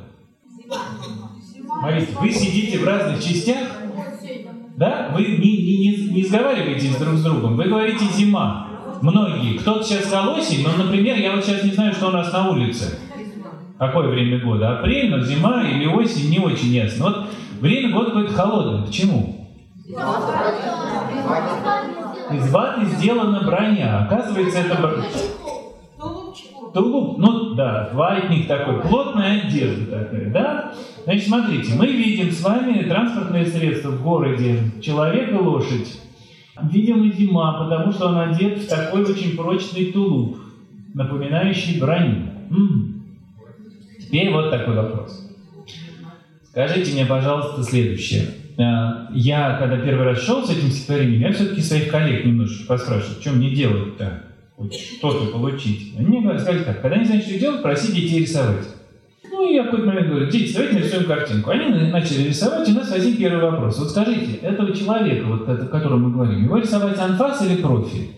Смотрите, 1.81 2.13
вы 2.21 2.31
сидите 2.31 2.79
в 2.79 2.87
разных 2.87 3.25
частях, 3.25 3.69
да? 4.77 5.11
Вы 5.15 5.23
не, 5.23 5.39
не, 5.39 5.79
не, 5.79 6.09
не 6.13 6.25
сговариваетесь 6.25 6.95
друг 6.97 7.15
с 7.15 7.23
другом, 7.23 7.57
вы 7.57 7.65
говорите 7.65 8.05
зима. 8.05 8.67
Многие. 9.01 9.57
Кто-то 9.57 9.83
сейчас 9.83 10.13
осень, 10.13 10.63
но, 10.63 10.85
например, 10.85 11.17
я 11.17 11.35
вот 11.35 11.43
сейчас 11.43 11.65
не 11.65 11.71
знаю, 11.71 11.95
что 11.95 12.09
у 12.09 12.11
нас 12.11 12.31
на 12.35 12.51
улице. 12.51 12.99
Какое 13.79 14.09
время 14.09 14.45
года? 14.45 14.79
Апрель, 14.79 15.11
но 15.11 15.25
зима 15.25 15.65
или 15.67 15.87
осень, 15.87 16.29
не 16.29 16.39
очень 16.39 16.69
ясно. 16.69 17.07
Вот 17.07 17.27
время 17.61 17.95
года 17.95 18.09
какое-то 18.09 18.35
холодное. 18.35 18.87
Почему? 18.87 19.49
Из 22.31 22.53
ваты 22.53 22.85
сделана 22.85 23.41
броня. 23.41 24.05
Оказывается, 24.05 24.59
это 24.59 24.75
броня. 24.77 25.05
Тулуп, 26.75 27.19
ну 27.19 27.55
да, 27.55 27.91
ватник 27.93 28.47
такой, 28.47 28.81
плотная 28.83 29.43
одежда 29.43 30.05
такая, 30.05 30.31
да? 30.31 30.73
Значит, 31.05 31.27
смотрите, 31.27 31.75
мы 31.75 31.87
видим 31.87 32.31
с 32.31 32.43
вами 32.43 32.83
транспортные 32.83 33.47
средства 33.47 33.91
в 33.91 34.03
городе, 34.03 34.59
человек 34.83 35.33
и 35.33 35.35
лошадь. 35.35 36.01
Видимо, 36.71 37.11
зима, 37.11 37.65
потому 37.65 37.93
что 37.93 38.09
он 38.09 38.19
одет 38.19 38.59
в 38.59 38.69
такой 38.69 39.03
очень 39.05 39.37
прочный 39.37 39.87
тулуп, 39.93 40.39
напоминающий 40.93 41.81
броню. 41.81 42.29
М. 42.51 43.03
Теперь 43.99 44.31
вот 44.31 44.51
такой 44.51 44.75
вопрос. 44.75 45.27
Скажите 46.51 46.93
мне, 46.93 47.07
пожалуйста, 47.07 47.63
следующее. 47.63 48.27
А, 48.59 49.09
Я, 49.15 49.57
когда 49.59 49.79
первый 49.79 50.05
раз 50.05 50.21
шел 50.23 50.45
с 50.45 50.51
этим 50.51 50.69
стихотворением, 50.71 51.21
я 51.21 51.33
все-таки 51.33 51.63
своих 51.63 51.89
коллег 51.91 52.27
немножко 52.27 52.67
поспрашивал, 52.67 53.21
что 53.21 53.31
мне 53.31 53.55
делать-то? 53.55 54.25
Что-то 54.71 55.27
получить. 55.33 55.95
Они 55.99 56.19
мне 56.19 56.39
сказали 56.39 56.65
так, 56.65 56.83
когда 56.83 56.99
не 56.99 57.07
знаешь, 57.07 57.25
что 57.25 57.39
делать, 57.39 57.63
проси 57.63 57.93
детей 57.93 58.21
рисовать. 58.21 58.67
Ну, 59.41 59.49
и 59.49 59.55
я 59.55 59.63
в 59.63 59.67
какой-то 59.67 59.87
момент 59.87 60.09
говорю, 60.09 60.27
дети, 60.31 60.53
давайте 60.53 60.75
нарисуем 60.75 61.07
картинку. 61.07 61.51
Они 61.51 61.91
начали 61.91 62.29
рисовать, 62.29 62.69
и 62.69 62.73
у 62.73 62.75
нас 62.75 62.91
возник 62.91 63.17
первый 63.17 63.51
вопрос. 63.51 63.79
Вот 63.79 63.89
скажите, 63.89 64.37
этого 64.37 64.71
человека, 64.77 65.27
вот 65.29 65.49
о 65.49 65.57
котором 65.65 66.03
мы 66.03 66.11
говорим, 66.11 66.45
его 66.45 66.59
рисовать 66.59 66.99
анфас 66.99 67.41
или 67.47 67.63
профиль? 67.63 68.11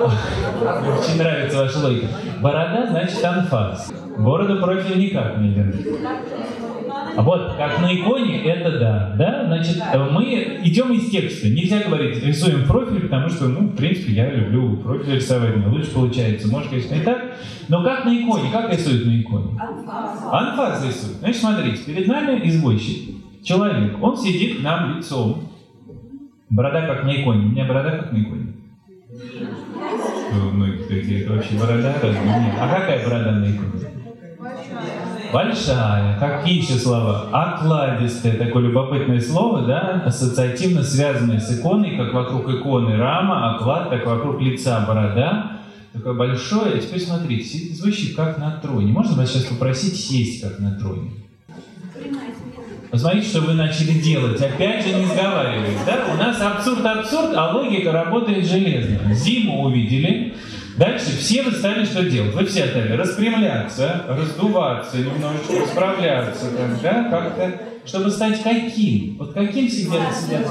Очень 0.00 1.18
нравится 1.18 1.58
ваша 1.58 1.78
логика. 1.80 2.08
Борода 2.40 2.86
значит 2.88 3.22
анфас. 3.22 3.92
Бороду 4.16 4.58
профиль 4.62 4.98
никак 4.98 5.36
не 5.36 5.52
вернет. 5.52 5.86
А 7.16 7.22
вот, 7.22 7.54
как 7.56 7.80
на 7.80 7.94
иконе, 7.94 8.44
это 8.44 8.78
да. 8.78 9.14
Да, 9.16 9.46
значит, 9.46 9.82
мы 10.12 10.60
идем 10.62 10.92
из 10.92 11.10
текста. 11.10 11.48
Нельзя 11.48 11.80
говорить, 11.80 12.22
рисуем 12.22 12.66
профиль, 12.66 13.00
потому 13.00 13.28
что, 13.28 13.48
ну, 13.48 13.68
в 13.68 13.76
принципе, 13.76 14.12
я 14.12 14.30
люблю 14.30 14.76
профиль 14.76 15.14
рисовать, 15.14 15.56
мне 15.56 15.66
лучше 15.66 15.92
получается. 15.92 16.48
Может, 16.48 16.70
конечно, 16.70 16.94
и 16.94 17.00
так. 17.00 17.36
Но 17.68 17.82
как 17.82 18.04
на 18.04 18.14
иконе? 18.20 18.50
Как 18.52 18.70
рисуют 18.72 19.06
на 19.06 19.20
иконе? 19.20 19.58
Анфас 20.30 20.84
рисует. 20.86 21.16
Значит, 21.16 21.40
смотрите, 21.40 21.84
перед 21.84 22.06
нами 22.06 22.40
извозчик. 22.44 23.14
Человек. 23.42 23.96
Он 24.02 24.16
сидит 24.16 24.62
нам 24.62 24.98
лицом. 24.98 25.48
Борода 26.50 26.86
как 26.86 27.04
на 27.04 27.14
иконе. 27.20 27.46
У 27.46 27.48
меня 27.48 27.64
борода 27.64 27.90
как 27.92 28.12
на 28.12 28.18
иконе. 28.18 28.52
Ну, 30.32 30.64
это 30.64 31.32
вообще 31.32 31.54
борода 31.58 31.94
разве? 32.02 32.20
Нет. 32.20 32.54
А 32.60 32.68
какая 32.68 33.04
борода 33.04 33.32
на 33.32 33.46
иконе? 33.46 33.72
Большая. 35.32 36.18
Какие 36.18 36.62
еще 36.62 36.74
слова? 36.74 37.28
Окладистое. 37.32 38.36
Такое 38.36 38.64
любопытное 38.64 39.20
слово, 39.20 39.62
да? 39.62 40.02
Ассоциативно 40.04 40.82
связанное 40.82 41.40
с 41.40 41.58
иконой, 41.58 41.96
как 41.96 42.12
вокруг 42.12 42.48
иконы 42.48 42.96
рама, 42.96 43.56
оклад, 43.56 43.90
как 43.90 44.06
вокруг 44.06 44.40
лица 44.40 44.84
борода. 44.86 45.58
Такое 45.92 46.14
большое. 46.14 46.74
А 46.74 46.78
теперь 46.78 47.00
смотрите, 47.00 47.72
извозчик 47.72 48.16
как 48.16 48.38
на 48.38 48.52
троне. 48.52 48.92
Можно 48.92 49.16
вас 49.16 49.30
сейчас 49.30 49.44
попросить 49.44 49.96
сесть 49.96 50.42
как 50.42 50.58
на 50.58 50.78
троне? 50.78 51.10
Посмотрите, 52.90 53.28
что 53.28 53.40
вы 53.40 53.54
начали 53.54 53.98
делать. 53.98 54.40
Опять 54.40 54.86
же 54.86 54.94
не 54.94 55.06
сговариваясь. 55.06 55.78
Да? 55.84 56.06
У 56.14 56.16
нас 56.16 56.40
абсурд-абсурд, 56.40 57.34
а 57.36 57.52
логика 57.54 57.92
работает 57.92 58.46
железно. 58.46 59.12
Зиму 59.12 59.64
увидели. 59.64 60.34
Дальше 60.76 61.16
все 61.16 61.42
вы 61.42 61.52
стали 61.52 61.84
что 61.84 62.04
делать? 62.04 62.34
Вы 62.34 62.44
все 62.44 62.66
стали 62.66 62.92
распрямляться, 62.92 64.04
раздуваться, 64.08 64.98
немножечко 64.98 65.60
расправляться, 65.62 66.46
так, 66.50 66.82
да, 66.82 67.04
как-то, 67.04 67.60
чтобы 67.86 68.10
стать 68.10 68.42
каким? 68.42 69.16
Вот 69.16 69.32
каким 69.32 69.68
сидят, 69.70 70.14
сидят? 70.14 70.46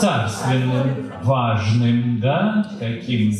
Царственным, 0.00 1.12
важным, 1.22 2.18
да, 2.20 2.68
каким? 2.80 3.32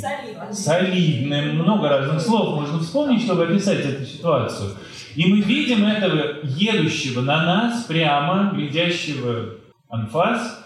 Солидным. 0.53 1.57
Много 1.57 1.89
разных 1.89 2.21
слов 2.21 2.61
можно 2.61 2.79
вспомнить, 2.79 3.23
чтобы 3.23 3.45
описать 3.45 3.81
эту 3.81 4.05
ситуацию. 4.05 4.71
И 5.17 5.27
мы 5.27 5.41
видим 5.41 5.85
этого 5.85 6.37
едущего 6.45 7.23
на 7.23 7.45
нас 7.45 7.83
прямо, 7.85 8.53
глядящего 8.55 9.55
анфас, 9.89 10.65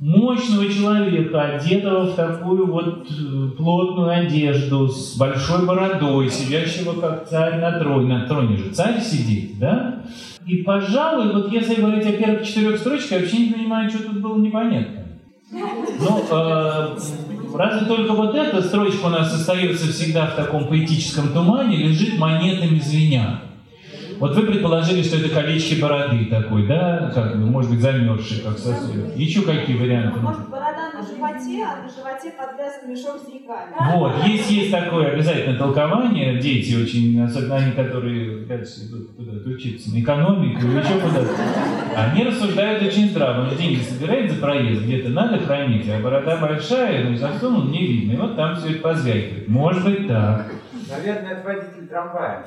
мощного 0.00 0.72
человека, 0.72 1.42
одетого 1.42 2.04
в 2.04 2.14
такую 2.14 2.70
вот 2.70 3.08
э, 3.10 3.48
плотную 3.56 4.10
одежду, 4.10 4.88
с 4.88 5.16
большой 5.16 5.66
бородой, 5.66 6.30
сидящего 6.30 7.00
как 7.00 7.28
царь 7.28 7.60
на 7.60 7.78
троне. 7.78 8.18
На 8.18 8.26
троне 8.26 8.56
же 8.56 8.70
царь 8.70 9.00
сидит, 9.00 9.58
да? 9.58 10.04
И, 10.46 10.58
пожалуй, 10.62 11.32
вот 11.32 11.52
если 11.52 11.80
говорить 11.80 12.06
о 12.06 12.12
первых 12.12 12.46
четырех 12.46 12.78
строчках, 12.78 13.10
я 13.12 13.18
вообще 13.18 13.38
не 13.46 13.52
понимаю, 13.52 13.90
что 13.90 14.04
тут 14.04 14.20
было 14.20 14.38
непонятно. 14.38 15.04
Ну, 15.50 16.24
э, 16.30 16.96
разве 17.54 17.86
только 17.86 18.12
вот 18.12 18.34
эта 18.34 18.62
строчка 18.62 19.06
у 19.06 19.10
нас 19.10 19.34
остается 19.34 19.88
всегда 19.88 20.26
в 20.26 20.36
таком 20.36 20.68
поэтическом 20.68 21.32
тумане, 21.32 21.76
лежит 21.76 22.18
монетами 22.18 22.78
звеня. 22.78 23.40
Вот 24.18 24.34
вы 24.34 24.42
предположили, 24.42 25.02
что 25.02 25.16
это 25.16 25.28
колечки 25.28 25.80
бороды 25.80 26.26
такой, 26.26 26.66
да, 26.66 27.10
как 27.14 27.38
бы, 27.38 27.46
может 27.46 27.70
быть, 27.70 27.80
замерзший, 27.80 28.42
как 28.42 28.58
сосуд. 28.58 29.16
Еще 29.16 29.42
какие 29.42 29.76
варианты? 29.76 30.20
Может, 30.20 30.48
борода 30.48 30.92
на 30.92 31.02
животе, 31.02 31.64
а 31.64 31.82
на 31.82 31.88
животе 31.88 32.32
подвязан 32.36 32.90
мешок 32.90 33.18
с 33.18 33.26
деньгами. 33.30 33.74
Вот, 33.94 34.24
есть, 34.26 34.50
есть 34.50 34.70
такое 34.70 35.12
обязательное 35.12 35.58
толкование, 35.58 36.38
дети 36.38 36.74
очень, 36.74 37.20
особенно 37.22 37.56
они, 37.56 37.72
которые 37.72 38.44
дальше 38.46 38.86
идут 38.88 39.10
куда-то 39.16 39.48
учиться, 39.48 39.94
на 39.94 40.00
экономику 40.00 40.60
или 40.66 40.78
еще 40.78 40.98
куда-то, 41.00 41.30
они 41.96 42.24
рассуждают 42.24 42.82
очень 42.82 43.10
здраво, 43.10 43.48
он 43.48 43.56
деньги 43.56 43.80
собирает 43.80 44.30
за 44.30 44.40
проезд, 44.40 44.82
где-то 44.82 45.10
надо 45.10 45.38
хранить, 45.38 45.88
а 45.88 46.00
борода 46.00 46.36
большая, 46.36 47.08
ну, 47.08 47.16
засунул, 47.16 47.64
не 47.64 47.86
видно, 47.86 48.12
и 48.12 48.16
вот 48.16 48.36
там 48.36 48.56
все 48.56 48.70
это 48.70 48.80
позвякивает. 48.80 49.48
Может 49.48 49.84
быть 49.84 50.08
так. 50.08 50.50
Наверное, 50.90 51.32
это 51.32 51.46
водитель 51.46 51.88
трамвая. 51.88 52.44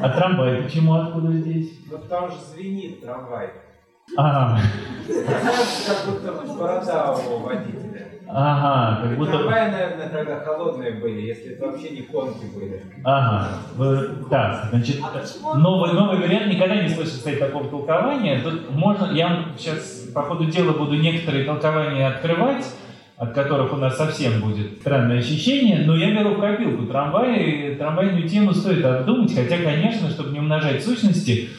А 0.00 0.08
трамвай 0.10 0.62
почему 0.62 0.94
откуда 0.94 1.32
здесь? 1.32 1.78
Ну, 1.90 1.98
там 1.98 2.30
же 2.30 2.36
звенит 2.38 3.02
трамвай. 3.02 3.50
А, 4.16 4.58
Как 5.86 6.06
будто 6.06 6.54
борода 6.54 7.12
у 7.12 7.38
водителя. 7.38 8.08
ага, 8.28 9.02
как 9.02 9.16
будто... 9.18 9.32
Трамваи, 9.32 9.70
наверное, 9.70 10.08
тогда 10.08 10.40
холодные 10.40 10.92
были, 10.94 11.20
если 11.20 11.52
это 11.54 11.66
вообще 11.66 11.90
не 11.90 12.02
конки 12.02 12.44
были. 12.54 12.82
Ага, 13.04 13.48
так, 14.28 14.68
значит, 14.70 15.00
А 15.02 15.54
новый, 15.56 15.92
новый 15.92 16.18
вариант, 16.18 16.48
никогда 16.52 16.82
не 16.82 16.88
слышал, 16.88 17.14
кстати, 17.16 17.36
такого 17.36 17.68
толкования. 17.68 18.40
Тут 18.42 18.70
можно, 18.70 19.12
я 19.12 19.46
сейчас 19.56 20.08
по 20.14 20.22
ходу 20.22 20.46
дела 20.46 20.72
буду 20.72 20.94
некоторые 20.96 21.44
толкования 21.44 22.08
открывать, 22.08 22.66
от 23.22 23.34
которых 23.34 23.72
у 23.72 23.76
нас 23.76 23.96
совсем 23.96 24.40
будет 24.40 24.80
странное 24.80 25.18
ощущение, 25.18 25.86
но 25.86 25.94
я 25.94 26.10
беру 26.10 26.34
в 26.34 26.40
копилку 26.40 26.86
трамвай, 26.86 27.76
трамвайную 27.76 28.28
тему 28.28 28.52
стоит 28.52 28.84
обдумать, 28.84 29.32
хотя, 29.32 29.58
конечно, 29.58 30.10
чтобы 30.10 30.32
не 30.32 30.40
умножать 30.40 30.84
сущности, 30.84 31.50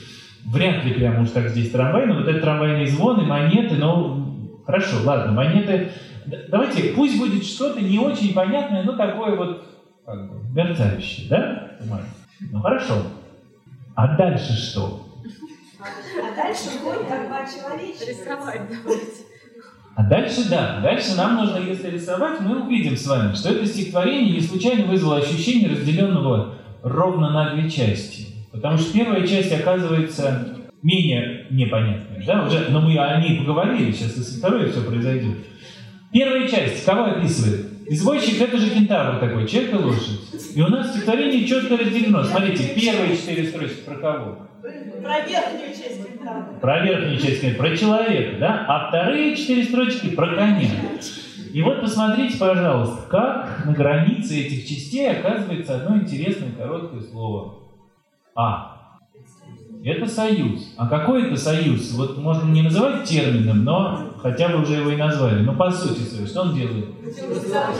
вряд 0.46 0.84
ли 0.84 0.94
прямо 0.94 1.22
уж 1.22 1.30
так 1.30 1.48
здесь 1.48 1.72
трамвай, 1.72 2.06
но 2.06 2.16
вот 2.16 2.28
это 2.28 2.42
трамвайные 2.42 2.88
звоны, 2.88 3.24
монеты, 3.24 3.76
ну, 3.76 4.60
хорошо, 4.66 4.98
ладно, 5.06 5.32
монеты, 5.32 5.94
давайте, 6.50 6.92
пусть 6.96 7.18
будет 7.18 7.46
что-то 7.46 7.80
не 7.80 7.98
очень 7.98 8.34
понятное, 8.34 8.84
но 8.84 8.98
такое 8.98 9.38
вот, 9.38 9.66
как 10.06 10.30
бы, 10.30 10.54
мерцающее, 10.54 11.30
да? 11.30 11.78
Ну, 12.52 12.60
хорошо. 12.60 12.96
А 13.96 14.18
дальше 14.18 14.52
что? 14.52 15.08
А 15.80 16.36
дальше 16.36 16.78
конь 16.84 17.08
как 17.08 17.30
бы 17.30 17.36
человеческий. 17.50 18.10
Рисовать 18.10 18.62
давайте. 18.68 19.33
А 19.96 20.04
дальше, 20.04 20.50
да, 20.50 20.80
дальше 20.82 21.16
нам 21.16 21.36
нужно, 21.36 21.60
если 21.60 21.92
рисовать, 21.92 22.40
мы 22.42 22.66
увидим 22.66 22.98
с 22.98 23.06
вами, 23.06 23.36
что 23.36 23.50
это 23.50 23.66
стихотворение 23.68 24.34
не 24.34 24.42
случайно 24.42 24.86
вызвало 24.86 25.18
ощущение 25.18 25.70
разделенного 25.70 26.56
ровно 26.82 27.30
на 27.30 27.54
две 27.54 27.70
части. 27.70 28.28
Потому 28.52 28.78
что 28.78 28.92
первая 28.94 29.26
часть 29.28 29.52
оказывается 29.52 30.58
менее 30.82 31.46
непонятной, 31.52 32.26
да, 32.26 32.46
уже, 32.46 32.70
но 32.70 32.82
мы 32.82 32.98
о 32.98 33.22
ней 33.22 33.40
поговорили, 33.40 33.92
сейчас 33.92 34.18
и 34.18 34.22
со 34.22 34.40
второй 34.40 34.72
все 34.72 34.82
произойдет. 34.82 35.38
Первая 36.12 36.48
часть, 36.48 36.84
кого 36.86 37.06
описывает? 37.06 37.68
Извозчик 37.88 38.42
это 38.42 38.58
же 38.58 38.70
кентавр 38.70 39.20
такой, 39.20 39.48
человек 39.48 39.74
и 39.74 39.78
лошадь. 39.78 40.20
И 40.56 40.62
у 40.62 40.68
нас 40.68 40.90
стихотворение 40.90 41.46
четко 41.46 41.78
разделено. 41.78 42.24
Смотрите, 42.24 42.74
первые 42.76 43.16
четыре 43.16 43.48
строчки 43.48 43.82
про 43.86 43.96
кого? 43.96 44.48
Про 44.64 45.20
верхнюю 45.28 45.76
часть 45.76 46.08
кентавра. 46.08 46.54
Про 46.62 46.80
верхнюю 46.86 47.20
часть, 47.20 47.42
конечно, 47.42 47.62
про 47.62 47.76
человека, 47.76 48.38
да? 48.40 48.66
А 48.70 48.88
вторые 48.88 49.36
четыре 49.36 49.66
строчки 49.66 50.16
про 50.16 50.36
коня. 50.36 50.70
И 51.52 51.62
вот 51.62 51.82
посмотрите, 51.82 52.38
пожалуйста, 52.38 53.04
как 53.10 53.66
на 53.66 53.74
границе 53.74 54.40
этих 54.40 54.66
частей 54.66 55.12
оказывается 55.12 55.76
одно 55.76 55.98
интересное 55.98 56.54
короткое 56.54 57.02
слово. 57.02 57.56
А. 58.36 58.70
Это 59.84 60.08
союз. 60.08 60.74
А 60.78 60.88
какой 60.88 61.28
это 61.28 61.36
союз? 61.36 61.92
Вот 61.92 62.18
можно 62.18 62.50
не 62.50 62.62
называть 62.62 63.04
термином, 63.04 63.66
но 63.66 64.14
хотя 64.22 64.48
бы 64.48 64.62
уже 64.62 64.76
его 64.76 64.92
и 64.92 64.96
назвали. 64.96 65.42
Но 65.44 65.56
по 65.56 65.70
сути 65.70 66.00
своей, 66.00 66.26
что 66.26 66.44
он 66.44 66.56
делает? 66.56 66.86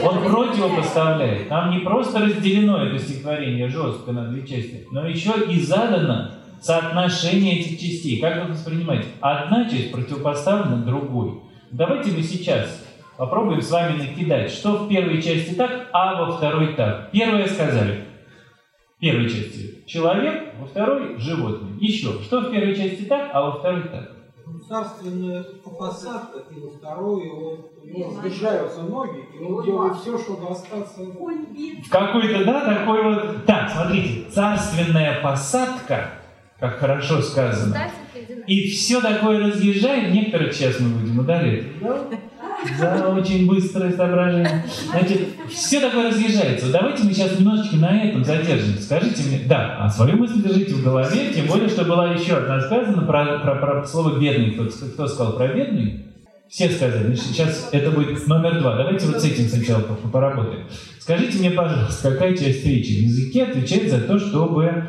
Он 0.02 0.22
противопоставляет. 0.22 1.48
Там 1.48 1.70
не 1.70 1.78
просто 1.78 2.18
разделено 2.18 2.84
это 2.84 2.98
стихотворение 2.98 3.68
жестко 3.70 4.12
на 4.12 4.28
две 4.28 4.46
части, 4.46 4.86
но 4.90 5.08
еще 5.08 5.32
и 5.50 5.58
задано 5.58 6.43
соотношение 6.64 7.60
этих 7.60 7.78
частей. 7.78 8.20
Как 8.20 8.42
вы 8.42 8.52
воспринимаете? 8.52 9.08
Одна 9.20 9.68
часть 9.68 9.92
противопоставлена 9.92 10.78
другой. 10.84 11.42
Давайте 11.70 12.10
мы 12.10 12.22
сейчас 12.22 12.82
попробуем 13.18 13.60
с 13.60 13.70
вами 13.70 13.98
накидать, 13.98 14.50
что 14.50 14.78
в 14.78 14.88
первой 14.88 15.20
части 15.20 15.54
так, 15.54 15.88
а 15.92 16.22
во 16.22 16.36
второй 16.36 16.74
так. 16.74 17.10
Первое 17.10 17.46
сказали. 17.46 18.04
В 18.96 19.00
первой 19.00 19.28
части 19.28 19.84
человек, 19.86 20.54
во 20.58 20.66
второй 20.66 21.18
животное. 21.18 21.78
Еще. 21.80 22.22
Что 22.22 22.40
в 22.40 22.50
первой 22.50 22.74
части 22.74 23.02
так, 23.02 23.28
а 23.34 23.42
во 23.42 23.58
второй 23.58 23.82
так. 23.82 24.12
Царственная 24.66 25.44
посадка, 25.78 26.38
и 26.50 26.58
во 26.58 26.70
второй 26.70 27.28
он, 27.28 28.14
сбежаются 28.14 28.82
ноги, 28.82 29.20
и 29.38 29.44
он 29.44 29.62
делает 29.62 29.96
все, 29.96 30.18
чтобы 30.18 30.48
остаться. 30.48 31.02
В 31.02 31.90
какой-то, 31.90 32.44
да, 32.44 32.60
такой 32.60 33.02
вот... 33.02 33.44
Так, 33.44 33.70
смотрите, 33.70 34.30
царственная 34.30 35.20
посадка, 35.22 36.23
как 36.64 36.78
хорошо 36.78 37.20
сказано, 37.20 37.76
и 38.46 38.68
все 38.70 38.98
такое 39.02 39.38
разъезжает, 39.48 40.14
некоторых 40.14 40.54
сейчас 40.54 40.80
мы 40.80 40.88
будем 40.98 41.18
удалять. 41.18 41.64
Да, 42.80 43.10
очень 43.10 43.46
быстрое 43.46 43.92
соображение. 43.92 44.64
Значит, 44.90 45.28
все 45.50 45.80
такое 45.80 46.08
разъезжается. 46.08 46.72
Давайте 46.72 47.04
мы 47.04 47.12
сейчас 47.12 47.38
немножечко 47.38 47.76
на 47.76 48.02
этом 48.02 48.24
задержимся. 48.24 48.82
Скажите 48.82 49.22
мне, 49.24 49.40
да, 49.46 49.76
а 49.80 49.90
свою 49.90 50.16
мысль 50.16 50.42
держите 50.42 50.74
в 50.74 50.82
голове, 50.82 51.34
тем 51.34 51.46
более, 51.46 51.68
что 51.68 51.84
была 51.84 52.14
еще 52.14 52.36
одна 52.36 52.58
сказана 52.62 53.02
про, 53.02 53.40
про, 53.40 53.56
про 53.56 53.86
слово 53.86 54.18
бедный. 54.18 54.52
Кто, 54.52 54.64
кто 54.64 55.06
сказал 55.06 55.36
про 55.36 55.48
бедный? 55.48 56.06
Все 56.48 56.70
сказали. 56.70 57.08
Значит, 57.08 57.24
сейчас 57.24 57.68
это 57.72 57.90
будет 57.90 58.26
номер 58.26 58.58
два. 58.60 58.76
Давайте 58.76 59.06
вот 59.08 59.20
с 59.20 59.24
этим 59.24 59.46
сначала 59.48 59.82
по- 59.82 59.94
по- 59.94 60.08
поработаем. 60.08 60.66
Скажите 60.98 61.38
мне, 61.40 61.50
пожалуйста, 61.50 62.12
какая 62.12 62.34
часть 62.34 62.64
речи 62.64 62.92
в 62.92 63.02
языке 63.02 63.42
отвечает 63.42 63.90
за 63.90 64.00
то, 64.00 64.18
чтобы 64.18 64.84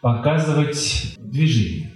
показывать 0.00 1.16
движение? 1.18 1.90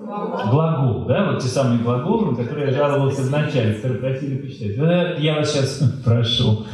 Глагол, 0.00 1.04
да, 1.06 1.32
вот 1.32 1.42
те 1.42 1.48
самые 1.48 1.80
глаголы, 1.80 2.34
которые 2.34 2.68
я 2.68 2.72
жаловался 2.72 3.22
вначале, 3.22 3.74
которые 3.74 4.00
просили 4.00 4.36
почитать. 4.36 5.18
Я 5.18 5.36
вас 5.36 5.52
сейчас 5.52 5.82
прошу, 6.04 6.64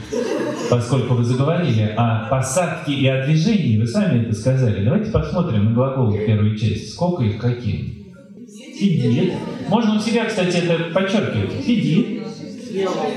поскольку 0.70 1.14
вы 1.14 1.25
заговорили 1.25 1.92
о 1.97 2.29
посадке 2.31 2.92
и 2.92 3.07
о 3.09 3.27
движении, 3.27 3.79
вы 3.79 3.87
сами 3.87 4.23
это 4.23 4.35
сказали. 4.35 4.85
Давайте 4.85 5.11
посмотрим 5.11 5.64
на 5.64 5.73
глаголы 5.73 6.25
первой 6.25 6.57
части. 6.57 6.87
Сколько 6.92 7.25
их, 7.25 7.38
какие? 7.38 8.05
Сидит. 8.47 9.35
Можно 9.68 9.97
у 9.97 9.99
себя, 9.99 10.27
кстати, 10.27 10.57
это 10.59 10.92
подчеркивать. 10.92 11.64
Сидит. 11.64 12.23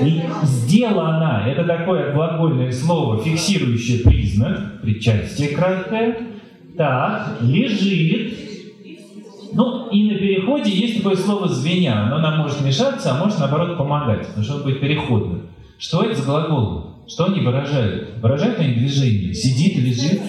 И 0.00 0.22
Сделано. 0.42 1.44
Это 1.46 1.64
такое 1.64 2.12
глагольное 2.12 2.70
слово, 2.72 3.22
фиксирующее 3.22 4.00
признак, 4.00 4.80
причастие 4.82 5.50
краткое. 5.50 6.37
Так, 6.78 7.38
лежит. 7.42 8.38
Ну, 9.52 9.90
и 9.90 10.12
на 10.12 10.16
переходе 10.16 10.70
есть 10.70 10.98
такое 10.98 11.16
слово 11.16 11.48
«звеня». 11.48 12.04
Оно 12.04 12.18
нам 12.18 12.38
может 12.38 12.60
мешаться, 12.60 13.10
а 13.10 13.18
может, 13.18 13.40
наоборот, 13.40 13.76
помогать, 13.76 14.28
потому 14.28 14.44
что 14.44 14.56
он 14.56 14.62
будет 14.62 14.80
переходным. 14.80 15.48
Что 15.76 16.04
это 16.04 16.14
за 16.14 16.24
глаголы? 16.24 16.84
Что 17.08 17.24
они 17.26 17.40
выражают? 17.40 18.18
Выражают 18.22 18.60
они 18.60 18.74
движение. 18.74 19.34
Сидит, 19.34 19.76
лежит. 19.76 20.20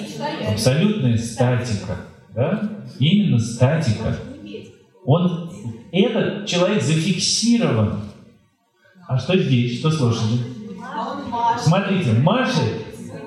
Абсолютная 0.50 1.18
статика. 1.18 1.98
Да? 2.34 2.68
Именно 2.98 3.38
статика. 3.38 4.16
Он, 5.06 5.52
этот 5.92 6.48
человек 6.48 6.82
зафиксирован. 6.82 8.00
А 9.08 9.20
что 9.20 9.38
здесь? 9.38 9.80
Что 9.80 9.92
с 9.92 10.00
лошадью? 10.00 10.40
Он 10.80 11.30
машет. 11.30 11.64
Смотрите, 11.64 12.14
машет, 12.14 12.86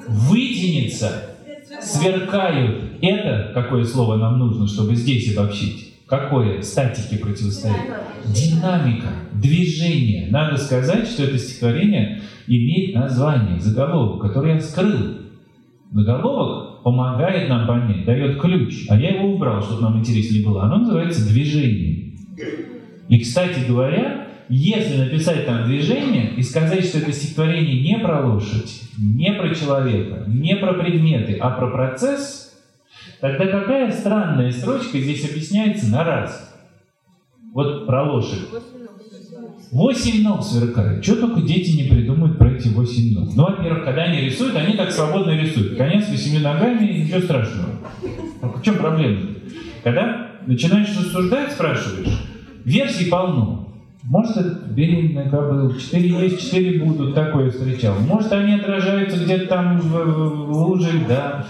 вытянется, 0.08 1.31
сверкают. 1.80 2.92
Это 3.00 3.50
какое 3.54 3.84
слово 3.84 4.16
нам 4.16 4.38
нужно, 4.38 4.66
чтобы 4.66 4.94
здесь 4.94 5.36
обобщить? 5.36 5.94
Какое 6.06 6.60
статике 6.60 7.16
противостоит? 7.18 7.76
Динамика, 8.26 9.08
движение. 9.32 10.30
Надо 10.30 10.56
сказать, 10.56 11.06
что 11.08 11.24
это 11.24 11.38
стихотворение 11.38 12.22
имеет 12.46 12.94
название, 12.94 13.58
заголовок, 13.58 14.22
который 14.22 14.54
я 14.54 14.60
скрыл. 14.60 15.18
Заголовок 15.90 16.82
помогает 16.82 17.48
нам 17.48 17.66
понять, 17.66 18.04
дает 18.04 18.40
ключ, 18.40 18.86
а 18.88 18.98
я 18.98 19.16
его 19.16 19.34
убрал, 19.34 19.62
чтобы 19.62 19.82
нам 19.82 19.98
интереснее 20.00 20.44
было. 20.44 20.64
Оно 20.64 20.78
называется 20.78 21.26
«Движение». 21.28 22.14
И, 23.08 23.18
кстати 23.20 23.66
говоря, 23.66 24.21
если 24.54 24.98
написать 24.98 25.46
там 25.46 25.64
движение 25.64 26.34
и 26.34 26.42
сказать, 26.42 26.84
что 26.84 26.98
это 26.98 27.10
стихотворение 27.12 27.82
не 27.82 27.98
про 27.98 28.26
лошадь, 28.26 28.82
не 28.98 29.32
про 29.32 29.54
человека, 29.54 30.24
не 30.26 30.56
про 30.56 30.74
предметы, 30.74 31.38
а 31.40 31.50
про 31.50 31.70
процесс, 31.70 32.52
тогда 33.20 33.46
какая 33.46 33.90
странная 33.90 34.50
строчка 34.52 34.98
здесь 34.98 35.28
объясняется 35.28 35.90
на 35.90 36.04
раз? 36.04 36.54
Вот 37.54 37.86
про 37.86 38.12
лошадь. 38.12 38.48
Восемь 39.70 40.22
ног 40.22 40.42
сверкает. 40.42 41.02
Что 41.02 41.16
только 41.16 41.40
дети 41.40 41.70
не 41.70 41.88
придумают 41.88 42.36
про 42.36 42.50
эти 42.50 42.68
восемь 42.68 43.14
ног? 43.14 43.34
Ну, 43.34 43.44
во-первых, 43.44 43.84
когда 43.86 44.02
они 44.02 44.20
рисуют, 44.20 44.54
они 44.54 44.76
так 44.76 44.90
свободно 44.90 45.30
рисуют. 45.30 45.78
Конец 45.78 46.04
с 46.04 46.10
восемью 46.10 46.42
ногами, 46.42 47.04
ничего 47.04 47.20
страшного. 47.20 47.70
Ну, 48.42 48.48
в 48.52 48.62
чем 48.62 48.76
проблема? 48.76 49.30
Когда 49.82 50.32
начинаешь 50.46 50.94
рассуждать, 50.94 51.52
спрашиваешь, 51.52 52.20
версий 52.66 53.06
полно. 53.08 53.61
Может, 54.12 54.74
беременная 54.74 55.30
кобыла, 55.30 55.74
четыре 55.74 56.10
есть, 56.24 56.38
четыре 56.38 56.84
будут, 56.84 57.14
такое 57.14 57.50
встречал. 57.50 57.94
Может, 58.06 58.30
они 58.34 58.56
отражаются 58.56 59.24
где-то 59.24 59.46
там 59.46 59.78
в, 59.78 59.90
в, 59.90 60.48
в 60.48 60.52
луже 60.52 60.90
льда. 60.98 61.46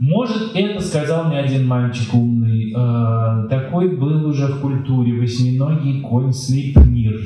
Может, 0.00 0.56
это 0.56 0.80
сказал 0.80 1.28
мне 1.28 1.38
один 1.38 1.64
мальчик 1.64 2.12
умный. 2.12 2.74
Э, 2.76 3.46
такой 3.48 3.96
был 3.96 4.26
уже 4.26 4.48
в 4.48 4.60
культуре 4.60 5.12
восьминогий 5.12 6.00
конь 6.00 6.32
Слипнир. 6.32 7.20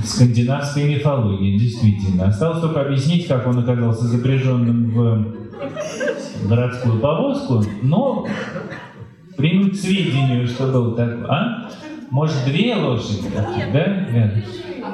В 0.00 0.04
скандинавской 0.04 0.96
мифологии, 0.96 1.58
действительно. 1.58 2.26
Осталось 2.26 2.60
только 2.60 2.82
объяснить, 2.82 3.26
как 3.26 3.46
он 3.46 3.58
оказался 3.58 4.04
запряженным 4.04 4.90
в 4.90 6.46
городскую 6.46 7.00
повозку, 7.00 7.64
но 7.80 8.26
примем 9.38 9.70
к 9.70 9.74
сведению, 9.76 10.46
что 10.46 10.70
был 10.70 10.94
такой. 10.94 11.24
А? 11.26 11.70
Может, 12.10 12.44
две 12.44 12.74
лошади? 12.74 13.28
Да? 13.72 14.06
Нет. 14.10 14.44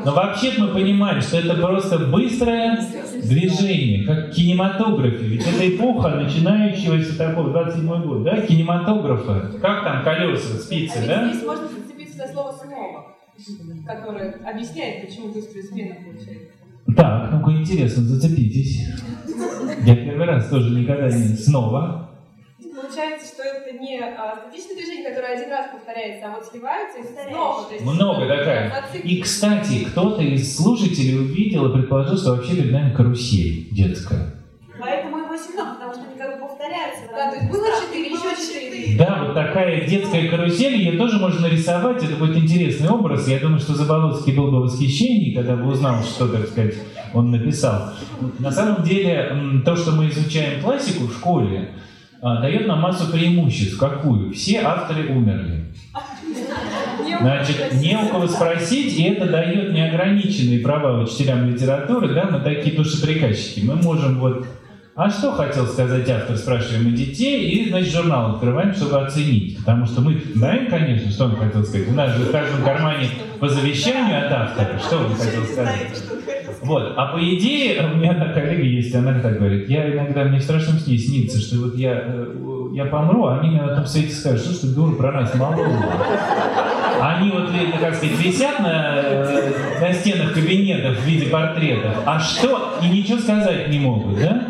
Но 0.05 0.13
вообще 0.13 0.53
мы 0.59 0.69
понимаем, 0.69 1.21
что 1.21 1.39
это 1.39 1.55
просто 1.55 1.99
быстрое 1.99 2.79
движение, 3.23 4.05
как 4.05 4.29
в 4.29 4.35
кинематографе. 4.35 5.25
Ведь 5.25 5.47
это 5.47 5.69
эпоха 5.69 6.11
начинающегося 6.11 7.17
такого, 7.17 7.51
27 7.51 8.03
год, 8.03 8.25
да, 8.25 8.41
кинематографа. 8.43 9.53
Как 9.61 9.85
там 9.85 10.05
колеса, 10.05 10.59
спицы, 10.59 10.99
а 11.05 11.07
да? 11.07 11.31
Здесь 11.31 11.45
можно 11.45 11.69
зацепиться 11.69 12.17
за 12.19 12.33
слово 12.33 12.53
«снова», 12.53 13.17
которое 13.87 14.35
объясняет, 14.45 15.07
почему 15.07 15.33
быстрая 15.33 15.65
смена 15.65 15.95
получается. 16.05 16.53
Так, 16.97 17.33
ну-ка 17.33 17.53
интересно, 17.53 18.03
зацепитесь. 18.03 18.87
Я 19.85 19.97
первый 19.97 20.27
раз 20.27 20.49
тоже 20.49 20.79
никогда 20.79 21.09
не 21.09 21.35
снова. 21.35 22.11
Получается, 22.59 23.24
это 23.49 23.79
не 23.79 24.01
а, 24.01 24.37
статичное 24.37 24.77
движение, 24.77 25.09
которое 25.09 25.37
один 25.37 25.51
раз 25.51 25.67
повторяется, 25.73 26.27
а 26.27 26.35
вот 26.37 26.47
сливаются 26.47 26.99
и 26.99 27.03
снова. 27.03 27.65
То 27.65 27.75
есть 27.75 27.85
Много 27.85 28.27
такая. 28.27 28.85
И, 29.03 29.21
кстати, 29.21 29.85
кто-то 29.85 30.23
из 30.23 30.57
слушателей 30.57 31.19
увидел 31.19 31.67
и 31.67 31.73
предположил, 31.73 32.17
что 32.17 32.37
вообще 32.37 32.57
перед 32.57 32.73
нами 32.73 32.95
карусель 32.95 33.69
детская. 33.71 34.35
Поэтому 34.79 35.27
8 35.29 35.57
ног, 35.57 35.75
потому 35.75 35.95
что 35.95 36.03
они 36.03 36.19
как 36.19 36.35
бы 36.35 36.47
повторяются. 36.47 37.05
Да, 37.11 37.31
то 37.31 37.37
есть 37.37 37.51
было 37.51 37.67
четыре, 37.81 38.11
еще 38.11 38.37
четыре. 38.37 38.99
Да, 38.99 39.25
вот 39.25 39.35
такая 39.35 39.87
детская 39.87 40.29
карусель, 40.29 40.77
ее 40.77 40.99
тоже 40.99 41.19
можно 41.19 41.43
нарисовать, 41.43 42.03
это 42.03 42.17
будет 42.17 42.37
интересный 42.37 42.89
образ. 42.89 43.29
Я 43.29 43.39
думаю, 43.39 43.61
что 43.61 43.75
Заболоцкий 43.75 44.35
был 44.35 44.51
бы 44.51 44.61
в 44.61 44.65
восхищении, 44.65 45.35
когда 45.35 45.57
бы 45.57 45.69
узнал, 45.69 46.03
что, 46.03 46.29
так 46.29 46.47
сказать, 46.49 46.75
он 47.13 47.31
написал. 47.31 47.93
На 48.39 48.51
самом 48.51 48.83
деле, 48.83 49.63
то, 49.65 49.77
что 49.77 49.93
мы 49.93 50.09
изучаем 50.09 50.63
классику 50.63 51.07
в 51.07 51.13
школе, 51.13 51.71
дает 52.41 52.67
нам 52.67 52.81
массу 52.81 53.13
преимуществ. 53.13 53.79
Какую? 53.79 54.33
Все 54.33 54.61
авторы 54.61 55.09
умерли. 55.09 55.67
Значит, 57.21 57.75
не 57.75 57.97
у 57.97 58.09
кого 58.09 58.27
спросить, 58.27 58.99
и 58.99 59.03
это 59.05 59.27
дает 59.27 59.73
неограниченные 59.73 60.61
права 60.61 61.03
учителям 61.03 61.49
литературы, 61.49 62.15
да, 62.15 62.25
мы 62.31 62.41
такие 62.41 62.75
душеприказчики. 62.75 63.61
Мы 63.61 63.77
можем 63.77 64.19
вот 64.19 64.47
а 64.97 65.11
что 65.11 65.33
хотел 65.33 65.67
сказать 65.67 66.09
автор, 66.09 66.37
спрашиваем 66.37 66.87
у 66.87 66.91
детей, 66.91 67.51
и, 67.51 67.69
значит, 67.69 67.93
журнал 67.93 68.37
открываем, 68.37 68.73
чтобы 68.73 69.05
оценить. 69.05 69.59
Потому 69.59 69.87
что 69.87 70.01
мы 70.03 70.23
знаем, 70.37 70.71
конечно, 70.71 71.11
что 71.11 71.25
он 71.25 71.37
хотел 71.37 71.65
сказать. 71.65 71.89
У 71.89 71.95
нас 71.95 72.17
же 72.17 72.23
в 72.23 72.31
каждом 72.31 72.63
кармане 72.63 73.09
по 73.41 73.49
завещанию 73.49 74.25
от 74.25 74.33
автора, 74.33 74.79
что 74.79 74.99
он 74.99 75.17
хотел 75.17 75.45
сказать. 75.47 76.01
Вот. 76.63 76.95
А 76.97 77.07
по 77.07 77.19
идее, 77.19 77.87
у 77.87 77.97
меня 77.97 78.13
одна 78.13 78.33
коллега 78.33 78.63
есть, 78.63 78.95
она 78.95 79.19
так 79.21 79.39
говорит, 79.39 79.69
я 79.69 79.93
иногда, 79.93 80.25
мне 80.25 80.39
в 80.39 80.43
страшном 80.43 80.79
сне 80.79 80.99
снится, 80.99 81.39
что 81.39 81.57
вот 81.61 81.77
я, 81.77 82.03
э, 82.07 82.35
я 82.75 82.87
помру, 82.87 83.27
а 83.27 83.41
они 83.41 83.51
мне 83.51 83.63
на 83.63 83.77
том 83.77 83.87
свете 83.87 84.13
скажут, 84.13 84.41
что 84.41 84.67
ты 84.67 84.75
дура 84.75 84.95
про 84.95 85.13
нас 85.13 85.35
мало 85.35 85.57
Они 87.01 87.31
вот, 87.31 87.51
э, 87.51 87.79
как 87.81 87.95
сказать, 87.95 88.19
висят 88.19 88.61
на, 88.61 88.97
э, 88.97 89.53
на 89.81 89.93
стенах 89.93 90.33
кабинетов 90.35 90.99
в 90.99 91.07
виде 91.07 91.27
портретов, 91.27 91.97
а 92.07 92.19
что, 92.19 92.75
и 92.83 92.89
ничего 92.89 93.19
сказать 93.19 93.69
не 93.69 93.79
могут, 93.79 94.21
да? 94.21 94.47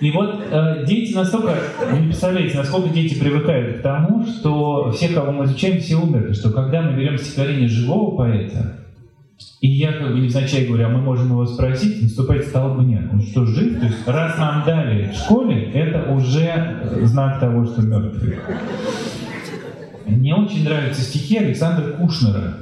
И 0.00 0.12
вот 0.12 0.44
э, 0.48 0.84
дети 0.86 1.12
настолько, 1.12 1.56
вы 1.90 1.98
не 1.98 2.06
представляете, 2.06 2.56
насколько 2.56 2.88
дети 2.90 3.18
привыкают 3.18 3.78
к 3.78 3.82
тому, 3.82 4.24
что 4.26 4.92
все, 4.92 5.08
кого 5.08 5.32
мы 5.32 5.46
изучаем, 5.46 5.80
все 5.80 5.96
умерли, 5.96 6.32
что 6.34 6.50
когда 6.50 6.82
мы 6.82 6.92
берем 6.92 7.18
стихотворение 7.18 7.68
живого 7.68 8.16
поэта, 8.16 8.76
и 9.60 9.68
я 9.68 9.92
как 9.92 10.12
бы 10.12 10.20
невзначай 10.20 10.66
говорю, 10.66 10.86
а 10.86 10.88
мы 10.88 11.00
можем 11.00 11.30
его 11.30 11.44
спросить, 11.44 12.00
наступает 12.02 12.46
столбня. 12.46 13.10
Он 13.12 13.20
что, 13.22 13.44
жив? 13.44 13.80
То 13.80 13.86
есть 13.86 14.06
раз 14.06 14.38
нам 14.38 14.64
дали 14.64 15.10
в 15.10 15.16
школе, 15.16 15.70
это 15.72 16.12
уже 16.12 17.04
знак 17.06 17.40
того, 17.40 17.64
что 17.64 17.82
мертвый. 17.82 18.36
Мне 20.06 20.34
очень 20.34 20.64
нравятся 20.64 21.02
стихи 21.02 21.38
Александра 21.38 21.90
Кушнера. 21.92 22.54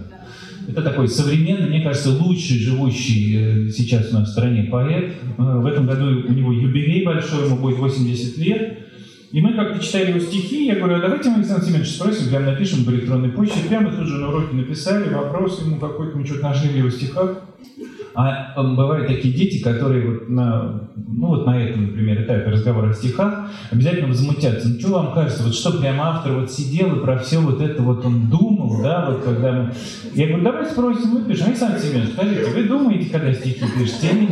Это 0.69 0.83
такой 0.83 1.09
современный, 1.09 1.69
мне 1.69 1.83
кажется, 1.83 2.11
лучший 2.11 2.59
живущий 2.59 3.37
э, 3.37 3.71
сейчас 3.71 4.11
у 4.11 4.15
нас 4.15 4.29
в 4.29 4.33
стране 4.33 4.65
поэт. 4.65 5.13
Э, 5.39 5.43
В 5.61 5.67
этом 5.67 5.87
году 5.87 6.07
у 6.07 6.33
него 6.33 6.53
юбилей 6.53 7.05
большой, 7.05 7.47
ему 7.47 7.57
будет 7.57 7.79
80 7.79 8.39
лет. 8.39 8.79
И 9.33 9.41
мы 9.41 9.55
как-то 9.55 9.85
читали 9.85 10.11
его 10.11 10.21
стихи, 10.21 10.67
я 10.67 10.77
говорю, 10.77 10.97
а 10.97 11.01
давайте 11.01 11.31
мы 11.31 11.37
Александр 11.37 11.65
Семенович 11.65 11.91
спросим, 11.91 12.29
прямо 12.29 12.53
напишем 12.53 12.85
по 12.85 12.91
электронной 12.91 13.31
почте, 13.31 13.69
прямо 13.69 13.91
тут 13.91 14.07
же 14.07 14.19
на 14.19 14.29
уроке 14.29 14.55
написали, 14.55 15.13
вопрос 15.13 15.63
ему 15.63 15.79
какой-то, 15.79 16.17
мы 16.17 16.25
что-то 16.25 16.43
нашли 16.43 16.69
в 16.69 16.77
его 16.77 16.91
стихах. 16.91 17.43
А 18.19 18.55
э, 18.57 18.75
бывают 18.75 19.09
такие 19.09 19.35
дети, 19.35 19.63
которые 19.63 20.11
вот 20.11 20.29
на, 20.31 20.89
ну 20.97 21.27
вот 21.27 21.45
на 21.45 21.63
этом, 21.63 21.89
например, 21.89 22.23
этапе 22.23 22.51
разговора 22.51 22.89
о 22.89 22.95
стихах 22.95 23.51
обязательно 23.71 24.09
возмутятся. 24.09 24.71
Ну 24.71 24.81
что 24.81 24.89
вам 24.89 25.13
кажется, 25.13 25.43
вот 25.43 25.55
что 25.55 25.73
прямо 25.73 26.09
автор 26.09 26.33
вот 26.33 26.51
сидел 26.51 26.97
и 26.97 27.01
про 27.01 27.19
все 27.19 27.41
вот 27.41 27.61
это 27.61 27.83
вот 27.83 28.07
он 28.07 28.31
думал, 28.31 28.81
да, 28.83 29.11
вот 29.11 29.23
когда 29.23 29.53
мы... 29.53 29.73
Я 30.15 30.29
говорю, 30.29 30.45
давай 30.45 30.65
спросим, 30.65 31.11
выпишем. 31.11 31.49
Александр 31.49 31.79
Семенович, 31.79 32.13
скажите, 32.15 32.47
вы 32.47 32.63
думаете, 32.63 33.11
когда 33.11 33.35
стихи 33.35 33.65
пишете 33.79 34.15
нет? 34.15 34.31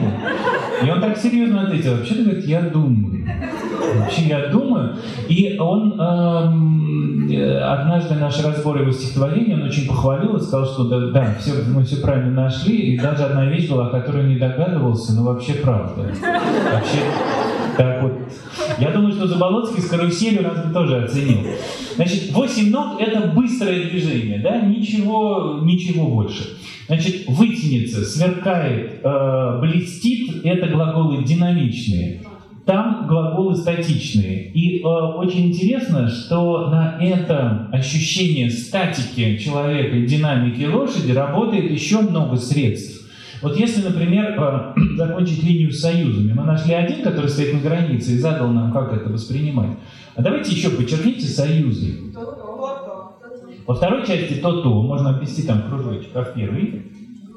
И 0.82 0.90
он 0.90 1.00
так 1.02 1.18
серьезно 1.18 1.66
ответил, 1.66 1.96
вообще-то, 1.96 2.22
говорит, 2.22 2.46
я 2.46 2.62
думаю. 2.62 3.26
Я 4.18 4.48
думаю. 4.48 4.96
И 5.28 5.56
он 5.58 6.00
э, 6.00 7.58
однажды 7.60 8.14
наш 8.14 8.42
разбор 8.44 8.80
его 8.80 8.90
стихотворения, 8.92 9.54
он 9.54 9.62
очень 9.62 9.86
похвалил 9.86 10.36
и 10.36 10.40
сказал, 10.40 10.66
что 10.66 10.84
да, 10.84 11.10
да 11.10 11.34
все, 11.38 11.52
мы 11.68 11.84
все 11.84 11.96
правильно 11.96 12.42
нашли, 12.44 12.76
и 12.76 12.98
даже 12.98 13.24
одна 13.24 13.46
вещь 13.46 13.68
была, 13.68 13.88
о 13.88 13.90
которой 13.90 14.24
не 14.24 14.36
догадывался, 14.36 15.14
но 15.14 15.24
вообще 15.24 15.54
правда. 15.54 16.02
Вообще, 16.02 16.98
так 17.76 18.02
вот. 18.02 18.12
Я 18.78 18.90
думаю, 18.90 19.12
что 19.12 19.26
Заболоцкий 19.26 19.82
с 19.82 19.88
каруселью 19.88 20.42
нас 20.42 20.66
бы 20.66 20.72
тоже 20.72 21.04
оценил. 21.04 21.38
Значит, 21.96 22.32
восемь 22.32 22.70
ног– 22.70 23.00
это 23.00 23.28
быстрое 23.28 23.88
движение, 23.88 24.40
да, 24.40 24.60
ничего, 24.60 25.60
ничего 25.62 26.06
больше. 26.08 26.56
Значит, 26.86 27.26
вытянется, 27.28 28.04
сверкает, 28.04 29.00
э, 29.02 29.58
блестит– 29.60 30.44
это 30.44 30.66
глаголы 30.66 31.24
динамичные. 31.24 32.20
Там 32.64 33.06
глаголы 33.06 33.54
статичные. 33.54 34.50
И 34.52 34.80
э, 34.80 34.86
очень 34.86 35.48
интересно, 35.48 36.08
что 36.08 36.68
на 36.70 36.98
это 36.98 37.68
ощущение 37.70 38.50
статики 38.50 39.36
человека 39.36 39.96
и 39.96 40.06
динамики 40.06 40.64
лошади 40.64 41.12
работает 41.12 41.70
еще 41.70 42.00
много 42.00 42.36
средств. 42.36 43.04
Вот 43.42 43.58
если, 43.58 43.82
например, 43.82 44.34
э, 44.40 44.74
закончить 44.96 45.42
линию 45.42 45.70
с 45.70 45.80
союзами, 45.80 46.32
мы 46.32 46.44
нашли 46.44 46.72
один, 46.72 47.02
который 47.02 47.28
стоит 47.28 47.52
на 47.52 47.60
границе 47.60 48.12
и 48.12 48.18
задал 48.18 48.48
нам, 48.48 48.72
как 48.72 48.94
это 48.94 49.10
воспринимать. 49.10 49.76
А 50.14 50.22
давайте 50.22 50.52
еще 50.52 50.70
подчеркните 50.70 51.26
союзы. 51.26 51.98
Во 53.66 53.74
второй 53.74 54.06
части 54.06 54.34
то-то, 54.34 54.82
можно 54.82 55.10
обвести 55.10 55.42
там 55.42 55.68
кружочек, 55.68 56.10
а 56.14 56.24
в 56.24 56.32
первой 56.32 56.82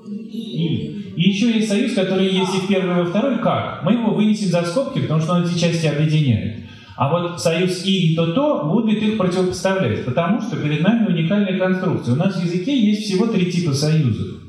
и. 0.08 1.07
И 1.18 1.30
еще 1.30 1.52
есть 1.52 1.68
союз, 1.68 1.96
который 1.96 2.28
есть 2.28 2.54
и 2.54 2.60
в 2.60 2.68
первой, 2.68 2.94
и 2.94 3.04
во 3.04 3.06
второй. 3.06 3.40
Как? 3.40 3.82
Мы 3.84 3.94
его 3.94 4.14
вынесем 4.14 4.50
за 4.50 4.62
скобки, 4.62 5.00
потому 5.00 5.20
что 5.20 5.34
он 5.34 5.46
эти 5.46 5.58
части 5.58 5.88
объединяет. 5.88 6.66
А 6.96 7.10
вот 7.10 7.42
союз 7.42 7.84
и 7.86 8.12
и 8.12 8.16
то-то 8.16 8.66
будет 8.66 9.02
их 9.02 9.18
противопоставлять, 9.18 10.06
потому 10.06 10.40
что 10.40 10.58
перед 10.58 10.82
нами 10.82 11.08
уникальная 11.08 11.58
конструкция. 11.58 12.14
У 12.14 12.18
нас 12.18 12.36
в 12.36 12.46
языке 12.46 12.80
есть 12.80 13.06
всего 13.06 13.26
три 13.26 13.52
типа 13.52 13.74
союзов. 13.74 14.44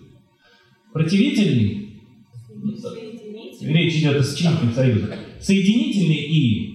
Противительный, 0.93 1.89
речь 3.63 3.95
идет 3.95 4.17
о 4.17 4.23
сочинительных 4.23 4.75
союзах, 4.75 5.15
соединительный 5.41 6.17
и. 6.17 6.75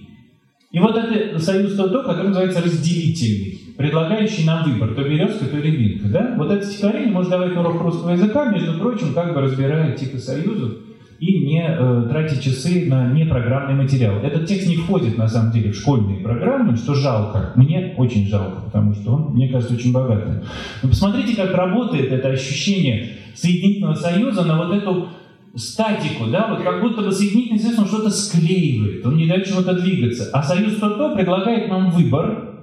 И 0.72 0.78
вот 0.80 0.96
это 0.96 1.38
союз 1.38 1.76
то-то, 1.76 2.02
который 2.02 2.28
называется 2.28 2.62
разделительный, 2.62 3.53
предлагающий 3.76 4.44
нам 4.44 4.64
выбор, 4.64 4.94
то 4.94 5.02
березка, 5.02 5.46
то 5.46 5.56
рябинка. 5.56 6.08
Да? 6.08 6.34
Вот 6.36 6.50
это 6.50 6.64
стихотворение 6.64 7.12
можно 7.12 7.32
давать 7.32 7.54
на 7.54 7.60
урок 7.60 7.82
русского 7.82 8.10
языка, 8.10 8.46
между 8.46 8.78
прочим, 8.78 9.14
как 9.14 9.34
бы 9.34 9.40
разбирая 9.40 9.96
типы 9.96 10.18
союзов 10.18 10.72
и 11.18 11.46
не 11.46 11.64
э, 11.66 12.06
тратить 12.08 12.42
часы 12.42 12.86
на 12.86 13.12
непрограммный 13.12 13.82
материал. 13.82 14.16
Этот 14.18 14.46
текст 14.46 14.68
не 14.68 14.76
входит, 14.76 15.16
на 15.16 15.28
самом 15.28 15.52
деле, 15.52 15.72
в 15.72 15.76
школьные 15.76 16.18
программы, 16.18 16.76
что 16.76 16.94
жалко. 16.94 17.52
Мне 17.56 17.94
очень 17.96 18.28
жалко, 18.28 18.62
потому 18.62 18.94
что 18.94 19.12
он, 19.14 19.34
мне 19.34 19.48
кажется, 19.48 19.74
очень 19.74 19.92
богатый. 19.92 20.42
Но 20.82 20.88
посмотрите, 20.88 21.36
как 21.36 21.54
работает 21.54 22.12
это 22.12 22.28
ощущение 22.28 23.10
соединительного 23.34 23.94
союза 23.94 24.44
на 24.44 24.56
вот 24.58 24.74
эту 24.74 25.08
статику, 25.56 26.26
да, 26.30 26.48
вот 26.50 26.62
как 26.62 26.80
будто 26.80 27.02
бы 27.02 27.12
соединительный 27.12 27.60
союз, 27.60 27.78
он 27.78 27.86
что-то 27.86 28.10
склеивает, 28.10 29.06
он 29.06 29.16
не 29.16 29.26
дает 29.26 29.46
чего-то 29.46 29.80
двигаться. 29.80 30.30
А 30.32 30.42
союз 30.42 30.76
то-то 30.76 31.14
предлагает 31.14 31.68
нам 31.68 31.90
выбор, 31.90 32.53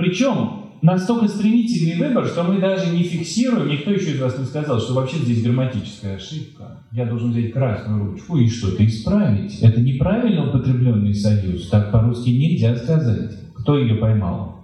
причем 0.00 0.62
настолько 0.82 1.28
стремительный 1.28 2.08
выбор, 2.08 2.26
что 2.26 2.42
мы 2.42 2.58
даже 2.58 2.90
не 2.90 3.02
фиксируем, 3.02 3.68
никто 3.68 3.90
еще 3.90 4.12
из 4.12 4.20
вас 4.20 4.38
не 4.38 4.46
сказал, 4.46 4.80
что 4.80 4.94
вообще 4.94 5.18
здесь 5.18 5.42
грамматическая 5.42 6.16
ошибка. 6.16 6.78
Я 6.92 7.04
должен 7.04 7.30
взять 7.30 7.52
красную 7.52 8.06
ручку 8.06 8.38
и 8.38 8.48
что-то 8.48 8.84
исправить. 8.86 9.60
Это 9.60 9.80
неправильно 9.80 10.48
употребленный 10.48 11.14
союз, 11.14 11.68
так 11.68 11.92
по-русски 11.92 12.30
нельзя 12.30 12.74
сказать. 12.76 13.32
Кто 13.54 13.78
ее 13.78 13.96
поймал? 13.96 14.56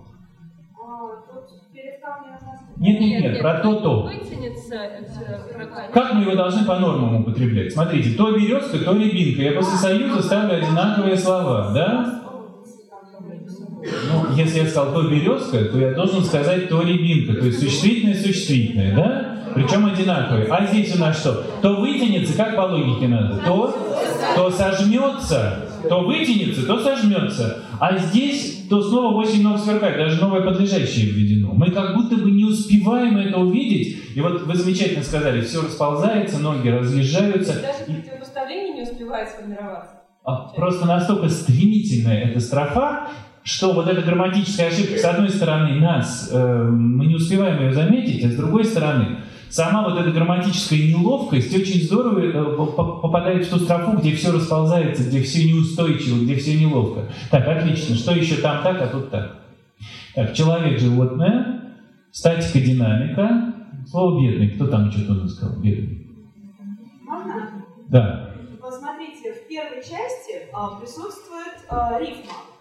Нет, 2.79 3.01
нет, 3.01 3.23
нет, 3.23 3.41
про 3.41 3.61
то-то. 3.61 4.11
Как 5.93 6.15
мы 6.15 6.23
его 6.23 6.35
должны 6.35 6.67
по 6.67 6.79
нормам 6.79 7.23
употреблять? 7.23 7.73
Смотрите, 7.73 8.17
то 8.17 8.37
березка, 8.37 8.79
то 8.79 8.95
рябинка. 8.95 9.43
Я 9.43 9.53
после 9.53 9.79
союза 9.79 10.23
ставлю 10.23 10.59
одинаковые 10.59 11.17
слова, 11.17 11.73
да? 11.75 12.26
Если 14.37 14.61
я 14.61 14.67
сказал 14.67 14.93
то 14.93 15.09
березка, 15.09 15.65
то 15.65 15.79
я 15.79 15.93
должен 15.93 16.23
сказать 16.25 16.69
то 16.69 16.83
рябинка. 16.83 17.35
То 17.35 17.47
есть 17.47 17.59
существительное, 17.59 18.15
существительное, 18.15 18.95
да? 18.95 19.37
Причем 19.55 19.87
одинаковые. 19.87 20.47
А 20.49 20.67
здесь 20.67 20.95
у 20.95 20.99
нас 20.99 21.19
что? 21.19 21.43
То 21.63 21.77
вытянется, 21.77 22.37
как 22.37 22.57
по 22.57 22.63
логике 22.63 23.09
надо? 23.09 23.39
То, 23.39 23.75
то 24.35 24.51
сожмется, 24.51 25.67
то 25.89 26.01
вытянется, 26.01 26.67
то 26.67 26.79
сожмется. 26.79 27.63
А 27.81 27.97
здесь 27.97 28.67
то 28.69 28.83
снова 28.83 29.15
8 29.15 29.43
ног 29.43 29.59
сверкает, 29.59 29.97
даже 29.97 30.21
новое 30.21 30.43
подлежащее 30.43 31.11
введено. 31.11 31.55
Мы 31.55 31.71
как 31.71 31.95
будто 31.95 32.17
бы 32.17 32.31
не 32.31 32.45
успеваем 32.45 33.17
это 33.17 33.39
увидеть. 33.39 33.97
И 34.15 34.21
вот 34.21 34.43
вы 34.43 34.55
замечательно 34.55 35.03
сказали, 35.03 35.41
все 35.41 35.63
расползается, 35.63 36.39
ноги 36.39 36.69
разъезжаются. 36.69 37.55
Даже 37.63 37.85
противопоставление 37.87 38.75
не 38.75 38.83
успевает 38.83 39.29
сформироваться. 39.31 40.03
А, 40.25 40.49
просто 40.57 40.87
настолько 40.87 41.29
стремительная 41.29 42.25
эта 42.25 42.41
строфа, 42.41 43.09
что 43.47 43.73
вот 43.73 43.87
эта 43.87 44.03
грамматическая 44.03 44.71
ошибка, 44.71 44.99
с 44.99 45.05
одной 45.05 45.31
стороны, 45.31 45.79
нас, 45.79 46.31
э, 46.33 46.65
мы 46.69 47.07
не 47.07 47.15
успеваем 47.15 47.63
ее 47.63 47.73
заметить, 47.73 48.25
а 48.25 48.29
с 48.29 48.35
другой 48.35 48.65
стороны, 48.65 49.21
сама 49.51 49.89
вот 49.89 50.01
эта 50.01 50.11
грамматическая 50.11 50.81
неловкость 50.81 51.57
очень 51.57 51.81
здорово 51.85 52.19
э, 52.19 52.67
попадает 52.67 53.47
в 53.47 53.51
ту 53.51 53.59
строфу, 53.61 53.99
где 53.99 54.17
все 54.17 54.33
расползается, 54.33 55.05
где 55.05 55.23
все 55.23 55.45
неустойчиво, 55.45 56.25
где 56.25 56.35
все 56.35 56.59
неловко. 56.59 57.05
Так, 57.31 57.47
отлично. 57.47 57.95
Что 57.95 58.17
еще 58.17 58.35
там 58.39 58.65
так, 58.65 58.83
а 58.83 58.89
тут 58.89 59.13
так? 59.13 59.37
Так, 60.17 60.35
человек, 60.35 60.81
животное, 60.81 61.77
статика, 62.11 62.59
динамика. 62.59 63.55
Слово 63.89 64.21
бедный. 64.21 64.51
Кто 64.51 64.67
там 64.67 64.91
что-то 64.91 65.13
у 65.13 65.23
нас 65.23 65.37
сказал? 65.37 65.61
Бедный. 65.61 66.05
Можно? 67.05 67.65
Да. 67.91 68.31
Посмотрите, 68.61 69.35
в 69.35 69.47
первой 69.47 69.77
части 69.77 70.49
а, 70.53 70.81
присутствует 70.81 71.55
а, 71.69 72.01
рифма. 72.01 72.56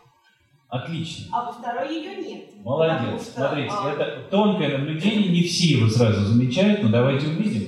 Отлично. 0.75 1.25
А 1.31 1.45
во 1.45 1.51
второй 1.51 1.95
ее 1.95 2.15
нет. 2.17 2.41
Молодец. 2.63 3.21
Что, 3.21 3.47
Смотрите, 3.47 3.71
а... 3.71 3.93
это 3.93 4.29
тонкое 4.29 4.77
наблюдение, 4.77 5.29
не 5.29 5.43
все 5.43 5.77
его 5.77 5.87
сразу 5.87 6.25
замечают, 6.25 6.83
но 6.83 6.89
давайте 6.89 7.27
увидим. 7.27 7.63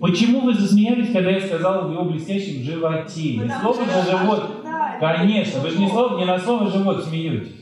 Почему 0.00 0.40
вы 0.40 0.54
засмеялись, 0.54 1.12
когда 1.12 1.30
я 1.30 1.40
сказал 1.40 1.88
в 1.88 1.92
его 1.92 2.04
блестящем 2.04 2.64
животе? 2.64 3.36
Не 3.36 3.50
слово 3.60 3.84
же 3.84 4.10
живот. 4.10 4.62
Да, 4.64 4.96
Конечно, 4.98 5.60
вы 5.60 5.70
же 5.70 5.78
не, 5.78 5.88
слово, 5.88 6.18
не 6.18 6.24
на 6.24 6.38
слово 6.38 6.70
живот 6.70 7.04
смеетесь. 7.04 7.52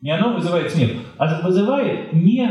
Не 0.00 0.12
оно 0.12 0.32
вызывает 0.32 0.70
смех, 0.70 0.92
а 1.18 1.40
вызывает 1.42 2.12
не 2.12 2.42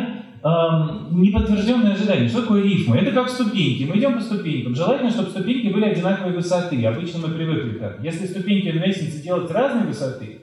эм, 0.43 1.21
неподтвержденное 1.21 1.93
ожидание. 1.93 2.27
Что 2.27 2.41
такое 2.41 2.61
рифма? 2.61 2.97
Это 2.97 3.11
как 3.11 3.29
ступеньки. 3.29 3.85
Мы 3.85 3.97
идем 3.97 4.15
по 4.15 4.21
ступенькам. 4.21 4.75
Желательно, 4.75 5.09
чтобы 5.09 5.29
ступеньки 5.29 5.73
были 5.73 5.85
одинаковой 5.85 6.33
высоты. 6.33 6.85
Обычно 6.85 7.27
мы 7.27 7.33
привыкли 7.33 7.79
так. 7.79 8.03
Если 8.03 8.27
ступеньки 8.27 8.67
на 8.67 8.83
лестнице 8.83 9.23
делать 9.23 9.49
разной 9.49 9.87
высоты, 9.87 10.36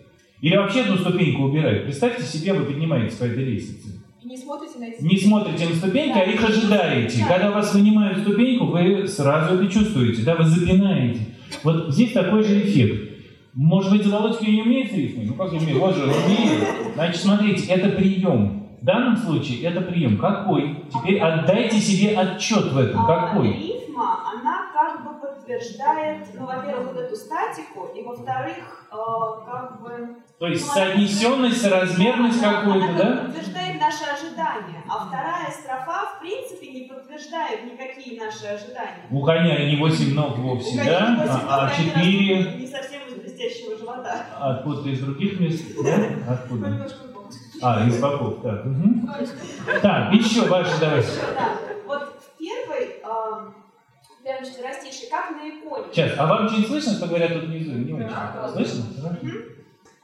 или 0.44 0.58
вообще 0.58 0.82
одну 0.82 0.98
ступеньку 0.98 1.44
убирают. 1.44 1.84
Представьте 1.84 2.22
себе, 2.22 2.52
вы 2.52 2.66
поднимаетесь 2.66 3.16
по 3.16 3.24
этой 3.24 3.44
лестнице. 3.44 4.02
не 4.22 4.36
смотрите 4.36 4.78
на 4.78 4.84
эти 4.84 5.02
Не 5.02 5.16
смотрите 5.16 5.68
на 5.70 5.74
ступеньки, 5.74 6.14
да. 6.14 6.20
а 6.20 6.24
их 6.24 6.44
ожидаете. 6.44 7.20
Да. 7.20 7.28
Когда 7.28 7.50
вас 7.50 7.74
вынимают 7.74 8.18
ступеньку, 8.18 8.66
вы 8.66 9.08
сразу 9.08 9.54
это 9.54 9.72
чувствуете, 9.72 10.20
да, 10.20 10.34
вы 10.34 10.44
запинаете. 10.44 11.20
Вот 11.62 11.94
здесь 11.94 12.12
такой 12.12 12.44
же 12.44 12.60
эффект. 12.60 13.12
Может 13.54 13.90
быть, 13.90 14.04
Заволодский 14.04 14.52
не 14.52 14.60
умеет 14.60 14.92
рифмы? 14.92 15.24
Ну 15.24 15.32
как 15.32 15.50
не 15.50 15.60
умеет? 15.60 15.78
Вот 15.78 15.96
же, 15.96 16.02
умеет. 16.02 16.68
Значит, 16.92 17.22
смотрите, 17.22 17.72
это 17.72 17.88
прием. 17.88 18.66
В 18.82 18.84
данном 18.84 19.16
случае 19.16 19.62
это 19.62 19.80
прием. 19.80 20.18
Какой? 20.18 20.76
Теперь 20.92 21.20
отдайте 21.20 21.78
себе 21.78 22.18
отчет 22.18 22.70
в 22.70 22.76
этом. 22.76 23.06
Какой? 23.06 23.48
Рифма, 23.48 24.18
она 24.30 24.66
как 24.94 25.04
бы 25.04 25.20
подтверждает, 25.20 26.26
ну, 26.34 26.46
во-первых, 26.46 26.92
вот 26.92 26.96
эту 26.96 27.16
статику, 27.16 27.90
и 27.94 28.02
во-вторых, 28.02 28.86
э, 28.92 28.96
как 29.46 29.82
бы 29.82 30.16
то 30.38 30.46
есть 30.46 30.66
соотнесенность, 30.66 31.62
соразмерность 31.62 32.40
какую-то, 32.40 32.92
да? 32.94 33.24
подтверждает 33.24 33.80
наши 33.80 34.04
ожидания, 34.04 34.82
а 34.88 35.06
вторая 35.06 35.50
строфа 35.50 36.16
в 36.16 36.20
принципе 36.20 36.68
не 36.68 36.88
подтверждает 36.88 37.64
никакие 37.64 38.20
наши 38.20 38.46
ожидания. 38.46 39.06
У 39.10 39.24
коня 39.24 39.70
не 39.70 39.76
8 39.76 40.14
ног 40.14 40.38
вовсе, 40.38 40.80
У 40.80 40.84
да? 40.84 41.08
ног, 41.10 41.30
а, 41.48 41.66
а 41.66 41.70
4... 41.70 42.56
Не 42.56 42.66
совсем 42.66 43.02
из 43.08 43.14
блестящего 43.14 43.76
живота. 43.76 44.26
Откуда 44.38 44.90
из 44.90 45.00
других 45.00 45.40
мест? 45.40 45.62
Да? 45.82 46.34
Откуда? 46.34 46.88
А, 47.62 47.86
из 47.86 48.00
боков, 48.00 48.42
так. 48.42 48.66
Угу. 48.66 49.08
Так, 49.80 50.12
еще 50.12 50.46
ваши 50.46 50.78
давайте. 50.80 51.08
Да. 51.34 51.52
Вот 51.86 52.02
в 52.02 52.38
первой, 52.38 53.00
э, 54.24 54.26
первом 54.26 54.44
четверостишей, 54.44 55.08
как 55.10 55.30
на 55.30 55.48
иконе. 55.48 55.86
Сейчас, 55.92 56.12
а 56.18 56.26
вам 56.26 56.48
что-нибудь 56.48 56.70
слышно, 56.70 56.92
что 56.94 57.06
говорят 57.06 57.32
тут 57.32 57.44
внизу? 57.44 57.72
Не 57.72 57.92
очень. 57.92 58.08
Слышно? 58.52 58.84
Угу. 59.10 59.54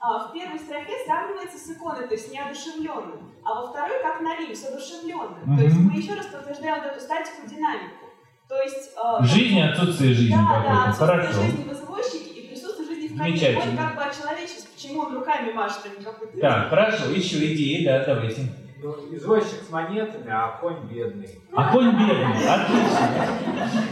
А, 0.02 0.28
в 0.28 0.32
первой 0.32 0.58
строфе 0.58 0.92
сравнивается 1.04 1.58
с 1.58 1.70
иконой, 1.70 2.08
то 2.08 2.14
есть 2.14 2.32
неодушевленным, 2.32 3.34
а 3.44 3.54
во 3.60 3.66
второй 3.68 4.02
как 4.02 4.22
на 4.22 4.38
Рим, 4.38 4.54
с 4.54 4.64
одушевленным. 4.64 5.44
Mm-hmm. 5.44 5.56
То 5.58 5.62
есть 5.62 5.76
мы 5.76 5.98
еще 5.98 6.14
раз 6.14 6.26
подтверждаем 6.26 6.82
вот 6.82 6.92
эту 6.92 7.00
статику, 7.00 7.46
динамику. 7.46 8.06
То 8.48 8.62
есть... 8.62 8.92
Э, 8.96 9.22
жизни, 9.22 9.60
отсутствие 9.60 10.14
жизни 10.14 10.34
да, 10.34 10.62
да, 10.62 10.84
отсутствие 10.84 11.20
Хорошо. 11.20 11.42
жизни 11.42 11.62
в 11.64 11.72
извозчике 11.72 12.40
и 12.40 12.48
присутствие 12.48 12.88
жизни 12.88 13.08
в 13.08 13.18
коне. 13.18 13.58
Он 13.60 13.76
как 13.76 13.94
бы 13.94 14.16
человеческий. 14.16 14.68
Почему 14.74 15.00
он 15.02 15.14
руками 15.14 15.52
машет, 15.52 15.80
а 15.84 15.88
не 15.90 16.02
как. 16.02 16.18
Так, 16.40 16.70
хорошо, 16.70 17.10
еще 17.10 17.52
идеи, 17.52 17.84
да, 17.84 18.02
давайте. 18.02 18.48
Ну, 18.82 18.96
извозчик 19.14 19.60
с 19.68 19.70
монетами, 19.70 20.30
а 20.30 20.58
конь 20.58 20.88
бедный. 20.90 21.28
А 21.52 21.70
конь 21.70 21.90
бедный, 21.90 22.48
отлично. 22.48 23.08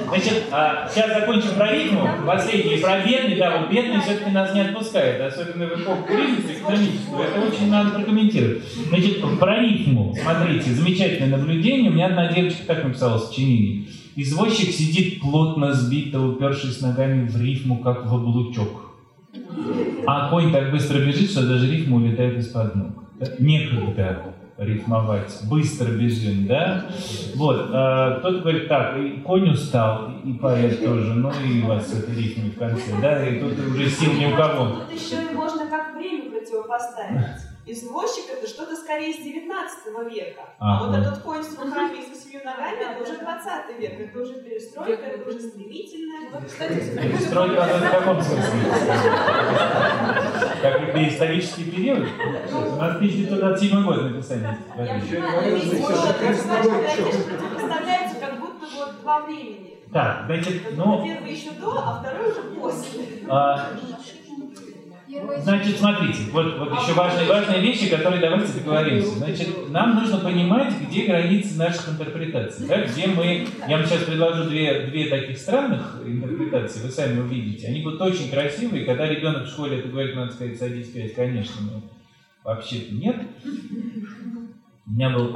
Значит, 0.07 0.45
а, 0.51 0.89
сейчас 0.89 1.13
закончим 1.13 1.57
про 1.57 1.73
рифму, 1.73 2.09
последний 2.27 2.79
про 2.79 3.01
бедный, 3.01 3.37
да, 3.37 3.59
вот 3.59 3.71
бедный 3.71 4.01
все-таки 4.01 4.31
нас 4.31 4.55
не 4.55 4.63
отпускает, 4.63 5.21
особенно 5.21 5.67
в 5.67 5.79
эпоху 5.79 6.05
кризиса 6.05 6.55
экономического, 6.55 7.23
это 7.23 7.41
очень 7.41 7.71
надо 7.71 7.91
прокомментировать. 7.91 8.63
Значит, 8.89 9.39
про 9.39 9.61
рифму, 9.61 10.15
смотрите, 10.23 10.71
замечательное 10.71 11.37
наблюдение, 11.37 11.91
у 11.91 11.95
меня 11.95 12.07
одна 12.07 12.33
девочка 12.33 12.67
так 12.67 12.83
написала 12.83 13.19
сочинение. 13.19 13.89
Извозчик 14.17 14.71
сидит 14.71 15.21
плотно 15.21 15.75
сбито, 15.75 16.21
упершись 16.21 16.81
ногами 16.81 17.29
в 17.29 17.39
рифму, 17.39 17.79
как 17.83 18.07
в 18.07 18.15
облучок. 18.15 18.95
А 20.07 20.31
конь 20.31 20.51
так 20.51 20.71
быстро 20.71 20.99
бежит, 21.01 21.31
что 21.31 21.47
даже 21.47 21.71
рифма 21.71 21.99
улетает 21.99 22.39
из-под 22.39 22.75
ног. 22.75 23.05
Некогда 23.39 24.39
рифмовать, 24.59 25.41
быстро 25.49 25.93
бежим, 25.93 26.47
да? 26.47 26.87
Вот, 27.37 27.71
э, 27.73 28.17
кто-то 28.19 28.39
говорит, 28.41 28.69
так, 28.69 28.99
и 28.99 29.21
конь 29.21 29.51
устал, 29.51 30.11
и 30.25 30.33
поэт 30.35 30.85
тоже, 30.85 31.15
ну 31.15 31.31
и 31.45 31.63
у 31.63 31.67
вас 31.69 31.93
это 31.93 32.13
рифмы 32.13 32.51
в 32.51 32.59
конце, 32.59 33.01
да, 33.01 33.27
и 33.27 33.41
тут 33.41 33.59
уже 33.59 33.89
сил 33.89 34.13
ни 34.15 34.27
у 34.27 34.37
кого. 34.37 34.81
Тут 34.81 34.93
еще 34.93 35.31
и 35.31 35.35
можно 35.35 35.67
как 35.67 35.95
время 35.95 36.31
противопоставить. 36.31 37.48
Извозчик 37.71 38.31
это 38.31 38.47
что-то 38.47 38.75
скорее 38.77 39.13
с 39.13 39.19
19 39.19 40.11
века. 40.11 40.49
А 40.59 40.87
вот 40.87 40.97
этот 40.97 41.19
конь 41.23 41.43
с 41.43 41.51
руками 41.59 41.99
и 41.99 42.15
со 42.15 42.19
семью 42.19 42.41
ногами 42.43 42.79
это 42.81 43.03
уже 43.03 43.19
20 43.19 43.79
век. 43.79 44.01
Это 44.01 44.23
уже 44.23 44.35
перестройка, 44.41 45.03
это 45.03 45.29
уже 45.29 45.41
стремительная. 45.41 46.31
Вот, 46.33 46.47
кстати, 46.47 46.97
перестройка 46.97 47.65
в 47.65 47.91
каком 47.91 48.23
смысле? 48.23 48.61
Как 50.63 50.83
это 50.83 51.09
исторический 51.09 51.71
период? 51.71 52.09
У 52.51 52.77
нас 52.77 52.97
1907 52.97 53.85
год 53.85 54.03
написали. 54.03 54.41
Я 54.79 55.01
понимаю, 55.01 55.61
представляется 57.51 58.17
как 58.19 58.41
будто 58.41 58.67
вот 58.77 59.01
два 59.03 59.21
времени. 59.27 59.79
Так, 59.93 60.25
значит, 60.27 60.63
ну... 60.75 61.05
Первый 61.05 61.33
еще 61.33 61.51
до, 61.53 61.73
а 61.73 62.01
второй 62.01 62.31
уже 62.31 62.43
после. 62.59 63.05
А, 65.29 65.41
Значит, 65.41 65.77
смотрите, 65.77 66.31
вот, 66.33 66.59
вот 66.59 66.73
еще 66.73 66.95
важные, 66.95 67.29
важные 67.29 67.61
вещи, 67.61 67.89
которые 67.91 68.21
давайте 68.21 68.53
договоримся. 68.53 69.11
Значит, 69.17 69.71
нам 69.71 69.97
нужно 69.97 70.19
понимать, 70.19 70.73
где 70.81 71.05
границы 71.07 71.59
наших 71.59 71.91
интерпретаций. 71.91 72.67
Да? 72.67 72.85
Где 72.87 73.07
мы, 73.09 73.47
я 73.69 73.77
вам 73.77 73.87
сейчас 73.87 74.05
предложу 74.05 74.49
две, 74.49 74.87
две 74.87 75.09
таких 75.09 75.37
странных 75.37 76.01
интерпретации, 76.05 76.83
вы 76.83 76.91
сами 76.91 77.21
увидите. 77.21 77.69
Они 77.69 77.83
будут 77.83 78.01
очень 78.01 78.31
красивые, 78.31 78.87
когда 78.87 79.07
ребенок 79.07 79.45
в 79.45 79.51
школе 79.51 79.79
это 79.79 79.89
говорит, 79.89 80.17
надо 80.17 80.33
сказать, 80.33 80.59
садись 80.59 80.89
пять, 80.89 81.15
конечно, 81.15 81.61
но 81.63 81.83
вообще-то 82.45 82.95
нет. 82.95 83.17
У 84.87 84.91
меня 84.91 85.11
был 85.11 85.31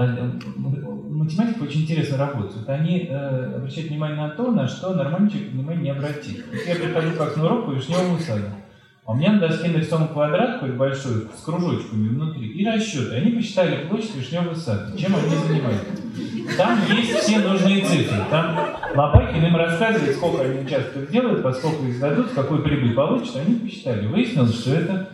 математика 1.22 1.62
очень 1.64 1.82
интересно 1.82 2.16
работает. 2.16 2.66
Они 2.68 3.06
э, 3.08 3.56
обращают 3.56 3.90
внимание 3.90 4.16
на 4.16 4.30
то, 4.30 4.50
на 4.50 4.66
что 4.66 4.94
нормальный 4.94 5.30
человек 5.30 5.52
внимание 5.52 5.82
не 5.82 5.90
обратит. 5.90 6.44
Я 6.66 6.74
прихожу 6.76 7.16
как 7.16 7.36
на 7.36 7.44
урок 7.44 7.66
по 7.66 7.70
вишневому 7.72 8.18
саду. 8.18 8.46
У 9.12 9.14
меня 9.14 9.32
на 9.32 9.40
доске 9.40 9.68
нарисован 9.68 10.08
квадрат 10.08 10.54
какой 10.54 10.72
большой 10.72 11.28
с 11.36 11.42
кружочками 11.44 12.08
внутри 12.08 12.48
и 12.48 12.66
расчеты. 12.66 13.16
Они 13.16 13.32
посчитали 13.32 13.86
площадь 13.86 14.14
вишневого 14.16 14.54
сада. 14.54 14.96
Чем 14.96 15.14
они 15.14 15.36
занимаются? 15.36 15.84
Там 16.56 16.78
есть 16.90 17.18
все 17.18 17.40
нужные 17.40 17.84
цифры. 17.84 18.24
Там 18.30 18.56
Лопайкин 18.94 19.44
им 19.44 19.56
рассказывает, 19.56 20.16
сколько 20.16 20.44
они 20.44 20.60
участков 20.60 21.02
сделают, 21.10 21.42
поскольку 21.42 21.84
их 21.84 21.96
сдадут, 21.96 22.30
какой 22.30 22.62
прибыль 22.62 22.94
получат. 22.94 23.36
Они 23.36 23.56
посчитали. 23.56 24.06
Выяснилось, 24.06 24.58
что 24.58 24.72
это 24.72 25.10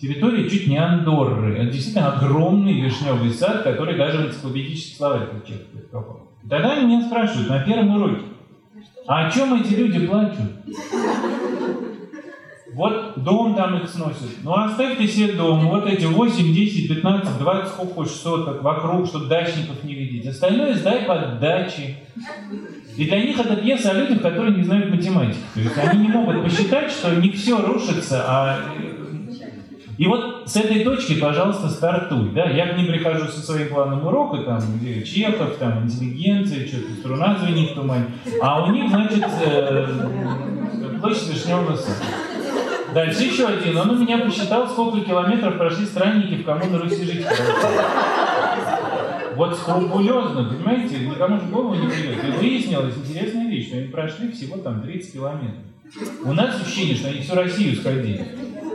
территория 0.00 0.50
чуть 0.50 0.66
не 0.66 0.78
Андорры. 0.78 1.54
Это 1.54 1.70
действительно 1.70 2.14
огромный 2.14 2.80
вишневый 2.80 3.30
сад, 3.30 3.62
который 3.62 3.96
даже 3.96 4.18
в 4.18 4.26
энциклопедических 4.26 4.96
словарях 4.96 5.28
участвует. 5.34 5.88
Тогда 6.50 6.72
они 6.72 6.86
меня 6.86 7.06
спрашивают 7.06 7.48
на 7.48 7.60
первом 7.60 7.94
уроке, 7.94 8.22
а 9.06 9.26
о 9.26 9.30
чем 9.30 9.54
эти 9.54 9.74
люди 9.74 10.04
плачут? 10.04 10.50
Вот 12.76 13.14
дом 13.16 13.54
там 13.54 13.78
их 13.78 13.88
сносит. 13.88 14.44
Ну 14.44 14.52
оставьте 14.52 15.08
себе 15.08 15.32
дом, 15.32 15.66
вот 15.70 15.86
эти 15.86 16.04
8, 16.04 16.54
10, 16.54 16.88
15, 16.88 17.38
20, 17.38 17.72
сколько 17.72 17.94
хочешь 17.94 18.16
соток 18.16 18.62
вокруг, 18.62 19.06
чтобы 19.06 19.28
дачников 19.28 19.82
не 19.82 19.94
видеть. 19.94 20.26
Остальное 20.26 20.74
сдай 20.74 21.06
под 21.06 21.40
дачи. 21.40 21.96
И 22.98 23.06
для 23.06 23.22
них 23.22 23.40
это 23.40 23.56
пьеса 23.56 23.92
о 23.92 23.94
людях, 23.94 24.20
которые 24.20 24.54
не 24.54 24.62
знают 24.62 24.90
математики. 24.90 25.38
То 25.54 25.60
есть 25.60 25.78
они 25.78 26.02
не 26.02 26.08
могут 26.08 26.44
посчитать, 26.44 26.90
что 26.90 27.16
не 27.16 27.30
все 27.30 27.58
рушится, 27.66 28.22
а... 28.28 28.60
И 29.96 30.06
вот 30.06 30.42
с 30.44 30.56
этой 30.56 30.84
точки, 30.84 31.18
пожалуйста, 31.18 31.70
стартуй. 31.70 32.28
Да? 32.34 32.50
Я 32.50 32.66
к 32.66 32.76
ним 32.76 32.88
прихожу 32.88 33.28
со 33.28 33.40
своим 33.40 33.70
планом 33.70 34.06
урока, 34.06 34.42
там, 34.42 34.60
где 34.78 35.02
Чехов, 35.02 35.56
там, 35.56 35.84
интеллигенция, 35.84 36.66
что-то 36.66 36.92
струна 37.00 37.38
звенит 37.38 37.70
в 37.70 37.74
тумане. 37.76 38.08
А 38.42 38.62
у 38.64 38.70
них, 38.70 38.90
значит, 38.90 39.24
э, 39.46 39.88
площадь 41.00 41.32
Вишневого 41.32 41.74
сада. 41.74 42.25
Дальше 42.96 43.24
еще 43.24 43.46
один. 43.46 43.76
Он 43.76 43.90
у 43.90 43.98
меня 43.98 44.16
посчитал, 44.16 44.66
сколько 44.66 45.02
километров 45.02 45.58
прошли 45.58 45.84
странники 45.84 46.36
в 46.36 46.46
коммуну 46.46 46.78
Руси 46.78 47.04
жить. 47.04 47.26
Вот 49.34 49.54
скрупулезно, 49.54 50.44
понимаете, 50.44 51.00
никому 51.00 51.38
же 51.38 51.46
голову 51.48 51.74
не 51.74 51.88
придет. 51.88 52.24
И 52.24 52.30
выяснилась 52.38 52.96
интересная 52.96 53.48
вещь, 53.50 53.66
что 53.66 53.76
они 53.76 53.88
прошли 53.88 54.32
всего 54.32 54.56
там 54.56 54.80
30 54.80 55.12
километров. 55.12 55.60
У 56.24 56.32
нас 56.32 56.58
ощущение, 56.58 56.96
что 56.96 57.08
они 57.08 57.20
всю 57.20 57.34
Россию 57.34 57.76
сходили. 57.76 58.24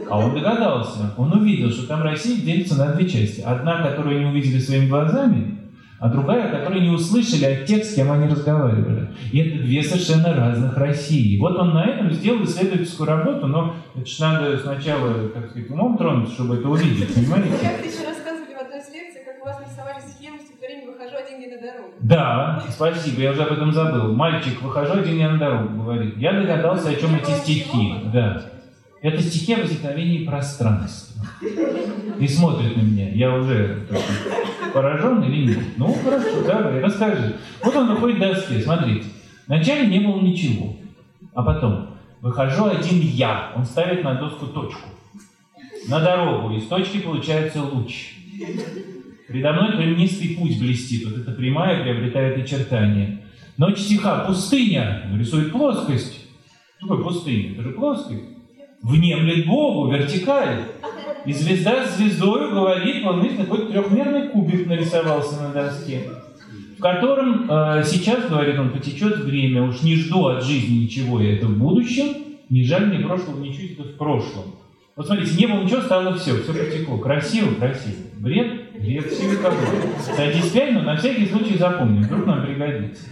А 0.07 0.19
он 0.19 0.35
догадался. 0.35 1.15
Он 1.17 1.33
увидел, 1.33 1.71
что 1.71 1.87
там 1.87 2.03
Россия 2.03 2.39
делится 2.39 2.77
на 2.77 2.93
две 2.93 3.09
части. 3.09 3.41
Одна, 3.41 3.81
которую 3.81 4.17
они 4.17 4.25
увидели 4.27 4.59
своими 4.59 4.87
глазами, 4.87 5.60
а 6.01 6.09
другая, 6.09 6.49
которую 6.49 6.81
не 6.81 6.89
услышали 6.89 7.45
от 7.45 7.65
тех, 7.67 7.85
с 7.85 7.93
кем 7.93 8.11
они 8.11 8.27
разговаривали. 8.27 9.09
И 9.31 9.37
это 9.37 9.63
две 9.63 9.83
совершенно 9.83 10.33
разных 10.33 10.75
России. 10.75 11.39
Вот 11.39 11.55
он 11.57 11.75
на 11.75 11.85
этом 11.85 12.11
сделал 12.11 12.43
исследовательскую 12.43 13.07
работу, 13.07 13.45
но 13.45 13.75
это 13.95 14.05
же 14.07 14.19
надо 14.19 14.57
сначала, 14.57 15.27
как 15.27 15.51
сказать, 15.51 15.69
умом 15.69 15.99
тронуться, 15.99 16.33
чтобы 16.33 16.55
это 16.55 16.67
увидеть, 16.67 17.13
понимаете? 17.13 17.49
Как 17.61 17.85
еще 17.85 18.07
рассказывали 18.07 18.55
в 18.55 18.61
одной 18.61 18.79
из 18.79 18.91
лекций, 18.91 19.21
как 19.23 19.43
у 19.43 19.45
вас 19.45 19.61
рисовали 19.61 20.01
схему 20.01 20.39
стихотворения 20.39 20.87
«Выхожу 20.87 21.15
один 21.23 21.39
день 21.39 21.51
на 21.51 21.61
дорогу». 21.61 21.93
Да, 21.99 22.63
спасибо, 22.71 23.21
я 23.21 23.31
уже 23.33 23.43
об 23.43 23.51
этом 23.51 23.71
забыл. 23.71 24.15
Мальчик, 24.15 24.59
выхожу 24.63 24.93
один 24.93 25.17
день 25.17 25.27
на 25.27 25.37
дорогу, 25.37 25.83
говорит. 25.83 26.17
Я 26.17 26.33
догадался, 26.33 26.89
о 26.89 26.95
чем 26.95 27.13
эти 27.13 27.29
стихи. 27.29 27.93
Да. 28.11 28.41
Это 29.03 29.21
стихи 29.21 29.53
о 29.53 29.61
возникновении 29.61 30.25
пространства. 30.25 31.23
И 32.19 32.27
смотрит 32.27 32.75
на 32.75 32.81
меня. 32.81 33.09
Я 33.09 33.35
уже 33.35 33.85
поражен 34.73 35.23
или 35.23 35.47
нет? 35.47 35.63
Ну, 35.77 35.93
хорошо, 36.03 36.43
давай, 36.45 36.79
расскажи. 36.79 37.37
Вот 37.63 37.75
он 37.75 37.93
выходит 37.93 38.17
к 38.17 38.19
доске, 38.19 38.59
смотрите. 38.61 39.07
Вначале 39.47 39.87
не 39.87 39.99
было 39.99 40.19
ничего. 40.19 40.75
А 41.33 41.43
потом, 41.43 41.89
выхожу 42.21 42.65
один 42.65 43.01
я. 43.01 43.51
Он 43.55 43.65
ставит 43.65 44.03
на 44.03 44.15
доску 44.15 44.47
точку. 44.47 44.89
На 45.87 45.99
дорогу. 45.99 46.55
Из 46.55 46.67
точки 46.67 46.99
получается 46.99 47.63
луч. 47.63 48.15
Передо 49.27 49.53
мной 49.53 49.77
прямнистый 49.77 50.35
путь 50.35 50.59
блестит. 50.59 51.05
Вот 51.05 51.17
эта 51.17 51.31
прямая 51.31 51.83
приобретает 51.83 52.43
очертания. 52.43 53.21
Ночь 53.57 53.79
тиха, 53.79 54.25
пустыня. 54.25 55.03
Рисует 55.17 55.51
плоскость. 55.51 56.27
Что 56.79 56.97
пустыня? 56.97 57.53
Это 57.53 57.63
же 57.63 57.69
плоскость 57.71 58.23
внемлет 58.81 59.45
Богу, 59.45 59.91
вертикаль. 59.91 60.63
И 61.25 61.33
звезда 61.33 61.85
с 61.85 61.97
звездой 61.97 62.51
говорит, 62.51 63.05
он 63.05 63.21
видит, 63.21 63.37
какой 63.37 63.67
трехмерный 63.67 64.29
кубик 64.29 64.67
нарисовался 64.67 65.41
на 65.41 65.49
доске, 65.53 66.09
в 66.77 66.81
котором 66.81 67.49
э, 67.49 67.83
сейчас, 67.85 68.27
говорит 68.27 68.57
он, 68.57 68.71
потечет 68.71 69.19
время, 69.19 69.63
уж 69.63 69.83
не 69.83 69.95
жду 69.95 70.27
от 70.27 70.43
жизни 70.43 70.83
ничего, 70.83 71.21
и 71.21 71.27
это 71.27 71.45
в 71.45 71.57
будущем, 71.57 72.07
не 72.49 72.65
жаль 72.65 72.87
мне 72.87 73.05
прошлого, 73.05 73.39
ничего, 73.39 73.73
это 73.73 73.83
в 73.83 73.97
прошлом. 73.97 74.55
Вот 74.95 75.05
смотрите, 75.05 75.35
не 75.37 75.47
было 75.47 75.63
ничего, 75.63 75.81
стало 75.81 76.15
все, 76.15 76.41
все 76.41 76.53
потекло. 76.53 76.97
Красиво, 76.97 77.53
красиво. 77.53 77.95
Бред, 78.17 78.79
бред, 78.79 79.11
все 79.11 79.37
как 79.37 79.53
Садись 80.15 80.51
пять, 80.51 80.73
но 80.73 80.81
на 80.81 80.97
всякий 80.97 81.27
случай 81.27 81.57
запомним, 81.57 82.03
вдруг 82.03 82.25
нам 82.25 82.45
пригодится. 82.45 83.03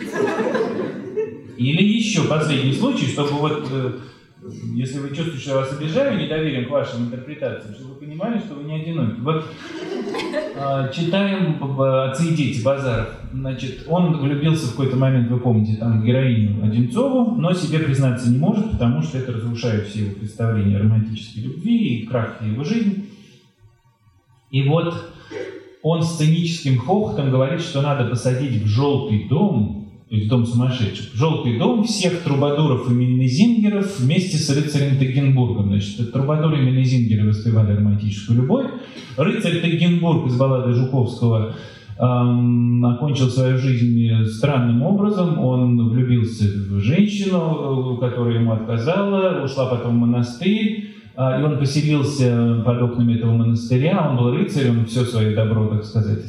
Или 1.57 1.83
еще 1.83 2.23
последний 2.23 2.73
случай, 2.73 3.05
чтобы 3.05 3.31
вот 3.31 3.67
э, 3.71 3.91
если 4.73 4.99
вы 4.99 5.09
чувствуете, 5.09 5.41
что 5.41 5.51
я 5.51 5.57
вас 5.57 5.77
обижаю 5.77 6.17
недоверием 6.17 6.67
к 6.67 6.71
вашим 6.71 7.05
интерпретациям, 7.05 7.75
чтобы 7.75 7.93
вы 7.93 7.99
понимали, 7.99 8.39
что 8.39 8.55
вы 8.55 8.63
не 8.63 8.81
одиноки. 8.81 9.19
Вот 9.19 9.45
э, 10.55 10.91
читаем 10.93 11.61
«Отцы 11.61 12.29
и 12.29 12.35
дети» 12.35 12.63
Базаров. 12.63 13.09
Значит, 13.33 13.85
он 13.87 14.17
влюбился 14.17 14.67
в 14.67 14.71
какой-то 14.71 14.95
момент, 14.95 15.29
вы 15.29 15.39
помните, 15.39 15.77
там, 15.77 16.03
героиню 16.03 16.63
Одинцову, 16.63 17.35
но 17.35 17.53
себе 17.53 17.79
признаться 17.79 18.29
не 18.29 18.37
может, 18.37 18.71
потому 18.71 19.01
что 19.01 19.17
это 19.17 19.33
разрушает 19.33 19.87
все 19.87 20.05
его 20.05 20.15
представления 20.15 20.77
о 20.77 20.83
романтической 20.83 21.43
любви 21.43 21.99
и 21.99 22.07
крах 22.07 22.41
его 22.41 22.63
жизни. 22.63 23.05
И 24.51 24.63
вот 24.67 24.93
он 25.83 26.01
сценическим 26.01 26.77
хохотом 26.79 27.29
говорит, 27.29 27.61
что 27.61 27.81
надо 27.81 28.09
посадить 28.09 28.63
в 28.63 28.67
желтый 28.67 29.27
дом 29.27 29.78
то 30.09 30.15
есть 30.15 30.27
дом 30.27 30.43
сумасшедших. 30.43 31.13
Желтый 31.13 31.59
дом 31.59 31.83
всех 31.83 32.23
трубадуров 32.23 32.89
и 32.89 32.93
мельнезингеров 32.93 33.99
вместе 33.99 34.37
с 34.37 34.49
рыцарем 34.49 34.97
Тегенбургом. 34.97 35.67
Значит, 35.67 36.11
трубадуры 36.11 36.57
и 36.57 36.65
мельнезингеры 36.65 37.27
воспевали 37.27 37.75
романтическую 37.75 38.41
любовь. 38.41 38.65
Рыцарь 39.17 39.61
Тегенбург 39.61 40.25
из 40.25 40.35
баллады 40.35 40.73
Жуковского 40.73 41.53
эм, 41.99 42.83
окончил 42.83 43.29
свою 43.29 43.59
жизнь 43.59 44.25
странным 44.25 44.81
образом. 44.81 45.37
Он 45.37 45.89
влюбился 45.89 46.45
в 46.45 46.79
женщину, 46.79 47.97
которая 48.01 48.39
ему 48.39 48.53
отказала, 48.53 49.43
ушла 49.43 49.67
потом 49.67 49.97
в 49.97 49.99
монастырь. 49.99 50.95
А, 51.15 51.39
и 51.39 51.43
он 51.43 51.59
поселился 51.59 52.63
под 52.65 52.81
окнами 52.81 53.15
этого 53.15 53.33
монастыря, 53.33 54.09
он 54.09 54.17
был 54.17 54.31
рыцарем, 54.31 54.85
все 54.85 55.03
свое 55.03 55.35
добро, 55.35 55.67
так 55.67 55.83
сказать, 55.83 56.23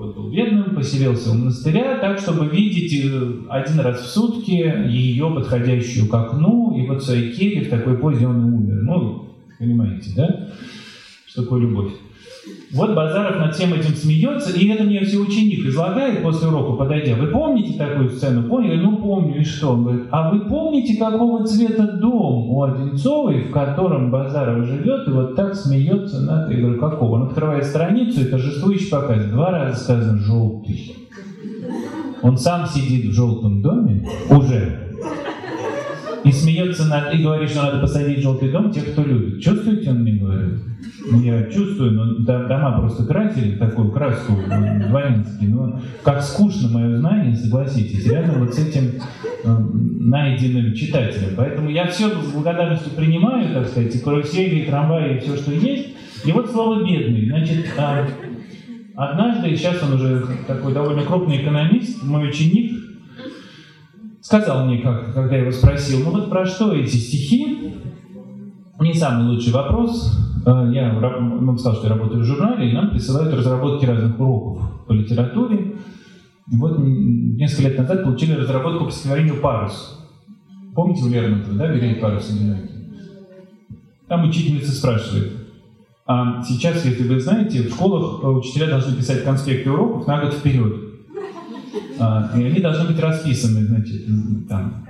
вот 0.00 0.16
был 0.16 0.30
бедным, 0.30 0.74
поселился 0.74 1.30
в 1.30 1.38
монастыря, 1.38 1.98
так, 1.98 2.18
чтобы 2.18 2.46
видеть 2.46 3.04
э, 3.04 3.32
один 3.48 3.80
раз 3.80 4.00
в 4.00 4.06
сутки 4.06 4.50
ее, 4.50 5.30
подходящую 5.30 6.08
к 6.08 6.14
окну, 6.14 6.74
и 6.76 6.86
вот 6.86 7.02
в 7.02 7.04
своей 7.04 7.32
келье 7.32 7.64
в 7.64 7.70
такой 7.70 7.98
позе 7.98 8.26
он 8.26 8.40
и 8.40 8.50
умер. 8.50 8.82
Ну, 8.82 9.36
понимаете, 9.58 10.12
да? 10.16 10.48
Что 11.26 11.42
такое 11.42 11.60
любовь. 11.60 11.92
Вот 12.72 12.94
Базаров 12.94 13.40
над 13.40 13.54
всем 13.54 13.74
этим 13.74 13.96
смеется, 13.96 14.56
и 14.56 14.68
это 14.68 14.84
мне 14.84 15.00
все 15.00 15.18
ученик 15.18 15.66
излагает 15.66 16.22
после 16.22 16.48
урока, 16.48 16.74
подойдя. 16.74 17.16
Вы 17.16 17.26
помните 17.26 17.76
такую 17.76 18.10
сцену? 18.10 18.44
Поняли? 18.44 18.76
Ну, 18.76 18.98
помню, 18.98 19.40
и 19.40 19.44
что? 19.44 19.70
Он 19.72 19.82
говорит, 19.82 20.04
а 20.12 20.30
вы 20.30 20.40
помните, 20.40 20.96
какого 20.96 21.44
цвета 21.44 21.98
дом 21.98 22.50
у 22.50 22.62
Одинцовой, 22.62 23.42
в 23.42 23.50
котором 23.50 24.12
Базаров 24.12 24.66
живет, 24.66 25.08
и 25.08 25.10
вот 25.10 25.34
так 25.34 25.56
смеется 25.56 26.20
над... 26.20 26.50
Я 26.50 26.58
говорю, 26.58 26.78
какого? 26.78 27.16
Он 27.16 27.22
открывает 27.24 27.64
страницу, 27.64 28.20
и 28.20 28.24
торжествующий 28.26 28.88
показывает. 28.88 29.32
Два 29.32 29.50
раза 29.50 29.76
сказано 29.76 30.18
«желтый». 30.18 30.94
Он 32.22 32.36
сам 32.36 32.66
сидит 32.66 33.06
в 33.06 33.14
желтом 33.14 33.62
доме 33.62 34.06
уже, 34.30 34.89
и 36.24 36.32
смеется 36.32 36.86
над... 36.86 37.14
и 37.14 37.22
говорит, 37.22 37.50
что 37.50 37.62
надо 37.62 37.80
посадить 37.80 38.22
желтый 38.22 38.50
дом 38.50 38.70
тех, 38.70 38.92
кто 38.92 39.02
любит. 39.02 39.42
Чувствуете, 39.42 39.90
он 39.90 40.02
мне 40.02 40.12
говорит? 40.12 40.60
Ну, 41.10 41.22
я 41.22 41.44
чувствую, 41.50 41.92
но 41.92 42.24
дома 42.24 42.78
просто 42.78 43.04
красили 43.04 43.56
такую 43.56 43.90
краску 43.90 44.34
дворянские. 44.88 45.50
Ну, 45.50 45.80
как 46.02 46.22
скучно 46.22 46.68
мое 46.68 46.98
знание, 46.98 47.34
согласитесь, 47.34 48.06
рядом 48.06 48.40
вот 48.40 48.54
с 48.54 48.58
этим 48.58 49.00
э, 49.44 49.58
найденным 49.98 50.74
читателем. 50.74 51.30
Поэтому 51.36 51.70
я 51.70 51.86
все 51.86 52.10
с 52.10 52.32
благодарностью 52.32 52.92
принимаю, 52.92 53.52
так 53.54 53.68
сказать, 53.68 53.94
и 53.94 53.98
карусели, 53.98 54.60
и 54.60 54.66
трамваи, 54.66 55.16
и 55.16 55.20
все, 55.20 55.36
что 55.36 55.52
есть. 55.52 55.88
И 56.24 56.32
вот 56.32 56.50
слово 56.50 56.84
«бедный». 56.84 57.28
Значит, 57.28 57.66
а, 57.78 58.06
однажды, 58.94 59.56
сейчас 59.56 59.82
он 59.82 59.94
уже 59.94 60.26
такой 60.46 60.74
довольно 60.74 61.02
крупный 61.02 61.42
экономист, 61.42 62.02
мой 62.02 62.28
ученик, 62.28 62.79
сказал 64.30 64.64
мне, 64.64 64.78
как, 64.78 65.12
когда 65.12 65.34
я 65.34 65.42
его 65.42 65.50
спросил, 65.50 66.04
ну 66.04 66.12
вот 66.12 66.30
про 66.30 66.46
что 66.46 66.72
эти 66.72 66.94
стихи? 66.94 67.74
Не 68.78 68.94
самый 68.94 69.26
лучший 69.26 69.52
вопрос. 69.52 70.16
Э, 70.46 70.70
я 70.72 70.92
ну, 70.92 71.58
сказал, 71.58 71.78
что 71.78 71.88
я 71.88 71.94
работаю 71.94 72.20
в 72.20 72.24
журнале, 72.24 72.70
и 72.70 72.72
нам 72.72 72.90
присылают 72.90 73.34
разработки 73.34 73.84
разных 73.84 74.20
уроков 74.20 74.86
по 74.86 74.92
литературе. 74.92 75.74
Вот 76.46 76.78
несколько 76.78 77.70
лет 77.70 77.78
назад 77.78 78.04
получили 78.04 78.34
разработку 78.34 78.84
по 78.84 78.90
стихотворению 78.92 79.40
«Парус». 79.40 79.98
Помните 80.76 81.04
у 81.04 81.08
Лермонтова, 81.08 81.56
да, 81.56 81.74
«Берег 81.74 82.00
парус 82.00 82.30
одинокий»? 82.30 82.70
Там 84.08 84.28
учительница 84.28 84.70
спрашивает, 84.70 85.32
а 86.06 86.40
сейчас, 86.44 86.84
если 86.84 87.06
вы 87.06 87.18
знаете, 87.18 87.62
в 87.62 87.70
школах 87.70 88.22
учителя 88.22 88.68
должны 88.68 88.96
писать 88.96 89.24
конспекты 89.24 89.70
уроков 89.70 90.06
на 90.06 90.20
год 90.20 90.34
вперед. 90.34 90.89
А, 92.00 92.32
и 92.36 92.44
они 92.44 92.60
должны 92.60 92.88
быть 92.88 92.98
расписаны, 92.98 93.66
значит, 93.66 94.06
там, 94.48 94.86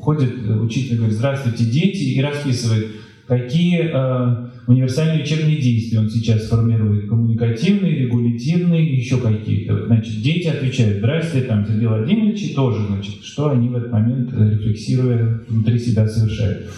ходит 0.00 0.32
учитель, 0.60 0.96
говорит, 0.96 1.16
здравствуйте, 1.16 1.64
дети, 1.64 2.02
и 2.02 2.20
расписывает, 2.20 2.86
какие 3.26 3.90
э, 3.92 4.50
универсальные 4.66 5.22
учебные 5.22 5.56
действия 5.56 6.00
он 6.00 6.10
сейчас 6.10 6.48
формирует, 6.48 7.08
коммуникативные, 7.08 7.94
регулятивные, 7.96 8.96
еще 8.96 9.18
какие-то. 9.18 9.86
Значит, 9.86 10.20
дети 10.20 10.48
отвечают, 10.48 10.98
здрасте, 10.98 11.42
там, 11.42 11.64
Сергей 11.66 11.86
Владимирович, 11.86 12.42
и 12.42 12.54
тоже, 12.54 12.86
значит, 12.86 13.24
что 13.24 13.50
они 13.50 13.68
в 13.68 13.76
этот 13.76 13.92
момент, 13.92 14.30
э, 14.32 14.50
рефлексируя, 14.50 15.40
внутри 15.48 15.78
себя 15.78 16.06
совершают. 16.06 16.70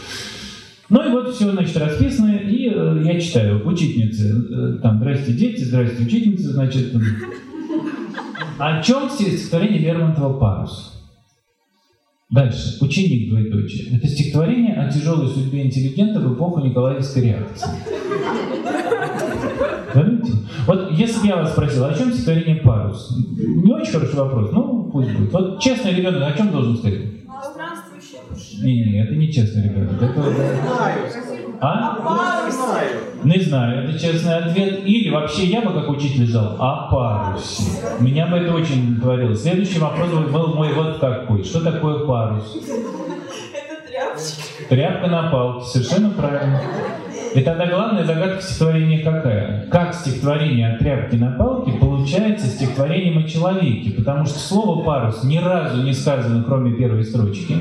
Ну 0.90 1.08
и 1.08 1.10
вот 1.10 1.34
все, 1.34 1.50
значит, 1.50 1.76
расписано, 1.76 2.36
и 2.36 2.68
э, 2.68 3.02
я 3.06 3.18
читаю, 3.18 3.66
учительницы, 3.66 4.28
э, 4.28 4.78
там, 4.82 4.98
здрасте, 4.98 5.32
дети, 5.32 5.64
здрасте, 5.64 6.02
учительницы, 6.02 6.50
значит, 6.50 6.92
о 8.58 8.82
чем 8.82 9.10
стихотворение 9.10 9.78
Лермонтова 9.80 10.38
«Парус»? 10.38 10.92
Дальше. 12.30 12.78
Ученик 12.80 13.28
двоеточие. 13.30 13.96
Это 13.96 14.08
стихотворение 14.08 14.74
о 14.74 14.90
тяжелой 14.90 15.28
судьбе 15.28 15.66
интеллигента 15.66 16.18
в 16.18 16.34
эпоху 16.34 16.60
Николаевской 16.60 17.24
реакции. 17.24 17.68
Понимаете? 19.92 20.32
Вот 20.66 20.92
если 20.92 21.20
бы 21.20 21.26
я 21.26 21.36
вас 21.36 21.52
спросил, 21.52 21.84
о 21.84 21.94
чем 21.94 22.10
стихотворение 22.10 22.56
«Парус»? 22.56 23.14
Не 23.36 23.74
очень 23.74 23.92
хороший 23.92 24.14
вопрос, 24.14 24.50
ну 24.52 24.90
пусть 24.90 25.12
будет. 25.12 25.32
Вот 25.32 25.60
честный 25.60 25.94
ребенок 25.94 26.22
о 26.22 26.32
чем 26.36 26.50
должен 26.50 26.76
сказать? 26.78 27.02
Не, 28.62 28.84
не, 28.84 29.02
это 29.02 29.14
не 29.14 29.30
честный 29.30 29.64
ребенок. 29.64 30.00
Это... 30.00 30.22
А? 31.62 31.96
Не 33.22 33.38
знаю, 33.38 33.84
это 33.84 33.96
честный 33.96 34.34
ответ. 34.34 34.84
Или 34.84 35.10
вообще 35.10 35.46
я 35.46 35.60
бы 35.60 35.72
как 35.72 35.88
учитель 35.88 36.26
ждал 36.26 36.56
о 36.58 36.90
парусе. 36.90 37.62
Меня 38.00 38.26
бы 38.26 38.38
это 38.38 38.52
очень 38.52 39.00
творило. 39.00 39.32
Следующий 39.36 39.78
вопрос 39.78 40.10
был 40.10 40.54
мой 40.54 40.72
вот 40.72 40.98
какой. 40.98 41.44
Что 41.44 41.60
такое 41.60 42.04
парус? 42.04 42.56
Это 42.56 43.88
тряпочка. 43.88 44.68
Тряпка 44.68 45.06
на 45.06 45.30
палке. 45.30 45.66
Совершенно 45.66 46.10
правильно. 46.10 46.60
И 47.32 47.40
тогда 47.42 47.66
главная 47.66 48.04
загадка 48.04 48.42
стихотворения 48.42 49.04
какая? 49.04 49.68
Как 49.70 49.94
стихотворение 49.94 50.74
о 50.74 50.78
тряпке 50.78 51.16
на 51.16 51.30
палке 51.30 51.72
получается 51.78 52.48
стихотворением 52.48 53.18
о 53.18 53.28
человеке? 53.28 53.92
Потому 53.92 54.26
что 54.26 54.38
слово 54.40 54.84
«парус» 54.84 55.22
ни 55.22 55.38
разу 55.38 55.80
не 55.82 55.92
сказано, 55.92 56.42
кроме 56.42 56.72
первой 56.72 57.04
строчки. 57.04 57.56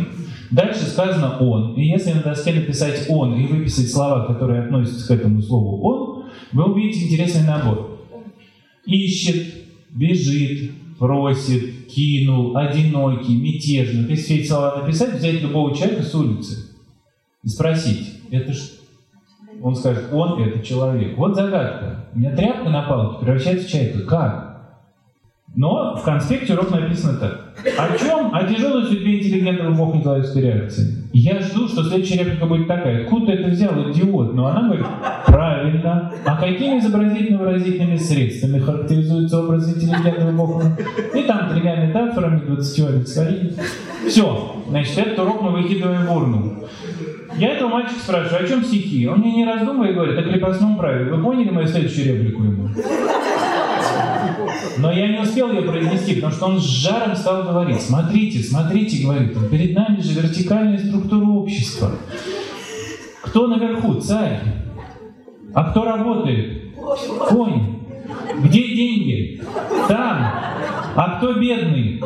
Дальше 0.52 0.84
сказано 0.84 1.38
«он». 1.40 1.76
И 1.76 1.86
если 1.86 2.12
на 2.12 2.22
доске 2.22 2.54
написать 2.54 3.06
«он» 3.10 3.36
и 3.40 3.48
выписать 3.48 3.90
слова, 3.90 4.26
которые 4.26 4.64
относятся 4.64 5.08
к 5.08 5.12
этому 5.12 5.42
слову 5.42 5.82
«он», 5.82 6.26
вы 6.52 6.66
увидите 6.66 7.06
интересный 7.06 7.48
набор. 7.48 8.00
Ищет, 8.86 9.48
бежит, 9.92 10.72
просит, 11.00 11.88
кинул, 11.88 12.58
одинокий, 12.58 13.38
мятежный. 13.38 14.06
То 14.06 14.12
есть 14.12 14.26
все 14.26 14.40
эти 14.40 14.48
слова 14.48 14.82
написать, 14.82 15.16
взять 15.16 15.42
любого 15.42 15.76
человека 15.76 16.04
с 16.04 16.14
улицы 16.14 16.76
и 17.44 17.48
спросить, 17.48 18.20
это 18.30 18.54
что? 18.54 18.82
Он 19.64 19.76
скажет, 19.76 20.12
он 20.12 20.42
это 20.42 20.66
человек. 20.66 21.18
Вот 21.18 21.36
загадка. 21.36 22.06
У 22.14 22.20
меня 22.20 22.36
тряпка 22.36 22.70
на 22.70 22.84
палке 22.84 23.24
превращается 23.24 23.68
в 23.68 23.72
человека. 23.72 24.02
Как? 24.02 24.52
Но 25.56 25.96
в 25.96 26.04
конспекте 26.04 26.54
урок 26.54 26.72
написано 26.72 27.18
так. 27.18 27.41
О 27.78 27.98
чем? 27.98 28.34
О 28.34 28.44
тяжелой 28.44 28.86
судьбе 28.86 29.20
интеллигентного 29.20 29.74
бог 29.74 29.96
Николаевской 29.96 30.42
реакции. 30.42 31.02
Я 31.14 31.40
жду, 31.42 31.68
что 31.68 31.84
следующая 31.84 32.20
реплика 32.20 32.46
будет 32.46 32.68
такая. 32.68 33.04
Откуда 33.04 33.28
ты 33.28 33.32
это 33.34 33.50
взял, 33.50 33.92
идиот? 33.92 34.34
Но 34.34 34.48
она 34.48 34.64
говорит, 34.64 34.86
правильно. 35.26 36.14
А 36.26 36.38
какими 36.38 36.80
изобразительно-выразительными 36.80 37.98
средствами 37.98 38.60
характеризуется 38.60 39.44
образ 39.44 39.76
интеллигентного 39.76 40.32
бога? 40.32 40.78
И 41.14 41.24
там 41.24 41.50
тремя 41.50 41.86
метафорами, 41.86 42.40
20 42.46 42.80
олицетворений. 42.88 43.54
Все. 44.08 44.56
Значит, 44.70 44.98
этот 44.98 45.20
урок 45.20 45.42
мы 45.42 45.52
выкидываем 45.52 46.06
в 46.06 46.16
урну. 46.16 46.64
Я 47.38 47.54
этого 47.54 47.70
мальчика 47.70 48.00
спрашиваю, 48.00 48.46
о 48.46 48.48
чем 48.48 48.64
стихи? 48.64 49.08
Он 49.08 49.20
мне 49.20 49.32
не 49.34 49.46
раздумывая 49.46 49.94
говорит 49.94 50.18
о 50.18 50.24
крепостном 50.24 50.78
праве. 50.78 51.12
Вы 51.12 51.22
поняли 51.22 51.50
мою 51.50 51.68
следующую 51.68 52.08
реплику 52.08 52.44
ему? 52.44 52.70
Но 54.78 54.92
я 54.92 55.08
не 55.08 55.20
успел 55.20 55.52
ее 55.52 55.62
произнести, 55.64 56.16
потому 56.16 56.34
что 56.34 56.46
он 56.46 56.60
с 56.60 56.66
жаром 56.66 57.16
стал 57.16 57.44
говорить. 57.44 57.82
Смотрите, 57.82 58.40
смотрите, 58.40 59.04
говорит 59.04 59.50
перед 59.50 59.76
нами 59.76 60.02
же 60.02 60.20
вертикальная 60.20 60.78
структура 60.78 61.26
общества. 61.26 61.92
Кто 63.22 63.48
наверху? 63.48 63.96
Царь. 63.96 64.42
А 65.54 65.64
кто 65.66 65.84
работает? 65.84 66.74
Конь. 67.30 67.80
Где 68.44 68.76
деньги? 68.76 69.42
Там. 69.88 70.34
А 70.96 71.18
кто 71.18 71.34
бедный? 71.34 72.02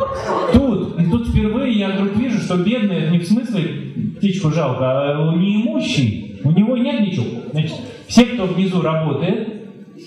Тут. 0.54 1.00
И 1.00 1.06
тут 1.06 1.30
впервые 1.30 1.74
я 1.74 1.90
вдруг 1.90 2.16
вижу, 2.16 2.40
что 2.40 2.58
бедный, 2.58 2.98
это 2.98 3.12
не 3.12 3.20
в 3.20 3.28
смысле 3.28 3.94
птичку 4.18 4.52
жалко, 4.52 4.86
а 4.86 5.36
неимущий. 5.36 6.40
У 6.44 6.52
него 6.52 6.78
нет 6.78 7.02
ничего. 7.02 7.26
Значит, 7.52 7.74
все, 8.08 8.26
кто 8.26 8.46
внизу 8.46 8.82
работает, 8.82 9.55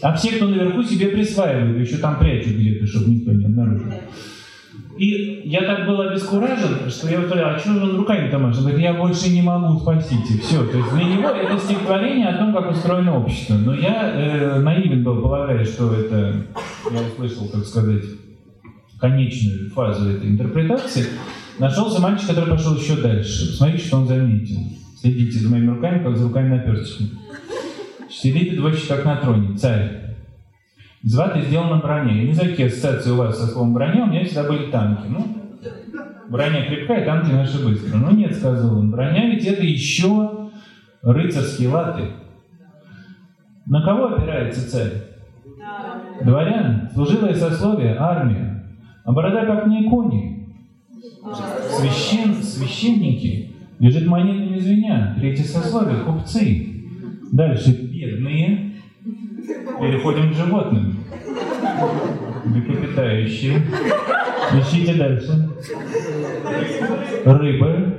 а 0.03 0.14
все, 0.14 0.32
кто 0.32 0.49
наверху, 0.49 0.82
себе 0.82 1.09
присваивают, 1.09 1.78
еще 1.78 1.99
там 1.99 2.18
прячут 2.18 2.53
где-то, 2.53 2.86
чтобы 2.86 3.11
никто 3.11 3.32
не 3.32 3.46
обнаружил. 3.46 3.92
И 4.99 5.42
я 5.44 5.62
так 5.62 5.86
был 5.86 6.01
обескуражен, 6.01 6.90
что 6.90 7.09
я 7.09 7.20
говорю, 7.20 7.46
а 7.46 7.59
что 7.59 7.72
же 7.72 7.84
он 7.84 7.96
руками-то 7.96 8.38
машет? 8.38 8.59
Он 8.59 8.66
говорит, 8.66 8.84
я 8.84 8.94
больше 8.94 9.30
не 9.30 9.42
могу, 9.42 9.78
спасите. 9.78 10.40
Все. 10.40 10.64
То 10.64 10.76
есть 10.76 10.92
для 10.92 11.05
него 11.05 11.28
это 11.28 11.57
стихотворение 11.57 12.28
о 12.28 12.38
том, 12.38 12.53
как 12.53 12.72
устроено 12.72 13.16
общество. 13.16 13.55
Но 13.55 13.74
я 13.74 14.12
э, 14.12 14.59
наивен 14.59 15.05
был, 15.05 15.22
полагая, 15.22 15.64
что 15.64 15.94
это, 15.94 16.44
я 16.92 17.01
услышал, 17.01 17.49
так 17.49 17.64
сказать, 17.64 18.03
конечную 18.99 19.70
фазу 19.70 20.11
этой 20.11 20.30
интерпретации. 20.30 21.07
Нашелся 21.61 22.01
мальчик, 22.01 22.28
который 22.28 22.51
пошел 22.51 22.74
еще 22.74 22.96
дальше. 22.96 23.46
Смотрите, 23.55 23.84
что 23.84 23.99
он 23.99 24.09
заметил. 24.09 24.59
Следите 25.01 25.38
за 25.38 25.49
моими 25.49 25.68
руками, 25.68 26.03
как 26.03 26.16
за 26.16 26.24
руками 26.24 26.57
наперсточками. 26.57 27.11
Сидит 28.11 28.54
извозчик 28.54 28.88
как 28.88 29.04
на 29.04 29.16
троне, 29.16 29.56
царь. 29.56 30.16
Звати 31.02 31.42
сделано 31.42 31.76
броне. 31.76 32.22
Я 32.22 32.26
не 32.26 32.32
знаю, 32.32 32.50
какие 32.50 32.66
ассоциации 32.66 33.11
у 33.11 33.16
вас 33.16 33.38
со 33.38 33.46
словом 33.46 33.74
броня, 33.74 34.04
у 34.04 34.06
меня 34.09 34.24
всегда 34.24 34.44
были 34.44 34.70
танки. 34.70 35.06
Ну, 35.09 35.26
броня 36.28 36.66
крепкая, 36.66 37.04
танки 37.04 37.30
наши 37.30 37.64
быстрые. 37.64 38.02
Ну 38.02 38.11
нет, 38.11 38.34
сказал 38.34 38.78
он, 38.78 38.90
броня 38.90 39.26
ведь 39.26 39.44
это 39.44 39.64
еще 39.64 40.50
рыцарские 41.02 41.68
латы. 41.68 42.11
На 43.66 43.82
кого 43.82 44.14
опирается 44.14 44.70
царь? 44.70 44.92
Дворян, 46.24 46.90
служилое 46.94 47.34
сословие, 47.34 47.96
армия. 47.96 48.64
А 49.04 49.12
борода 49.12 49.46
как 49.46 49.66
не 49.68 49.88
кони. 49.88 50.48
Священ, 51.78 52.34
священники 52.42 53.54
лежит 53.78 54.06
монетами 54.06 54.59
звеня. 54.59 55.14
Третье 55.18 55.44
сословие, 55.44 56.02
купцы. 56.04 56.68
Дальше 57.33 57.70
бедные. 57.70 58.72
Переходим 59.81 60.33
к 60.33 60.37
животным. 60.37 60.97
Млекопитающие. 62.45 63.62
Ищите 64.59 64.95
дальше. 64.95 65.49
Рыбы. 67.24 67.99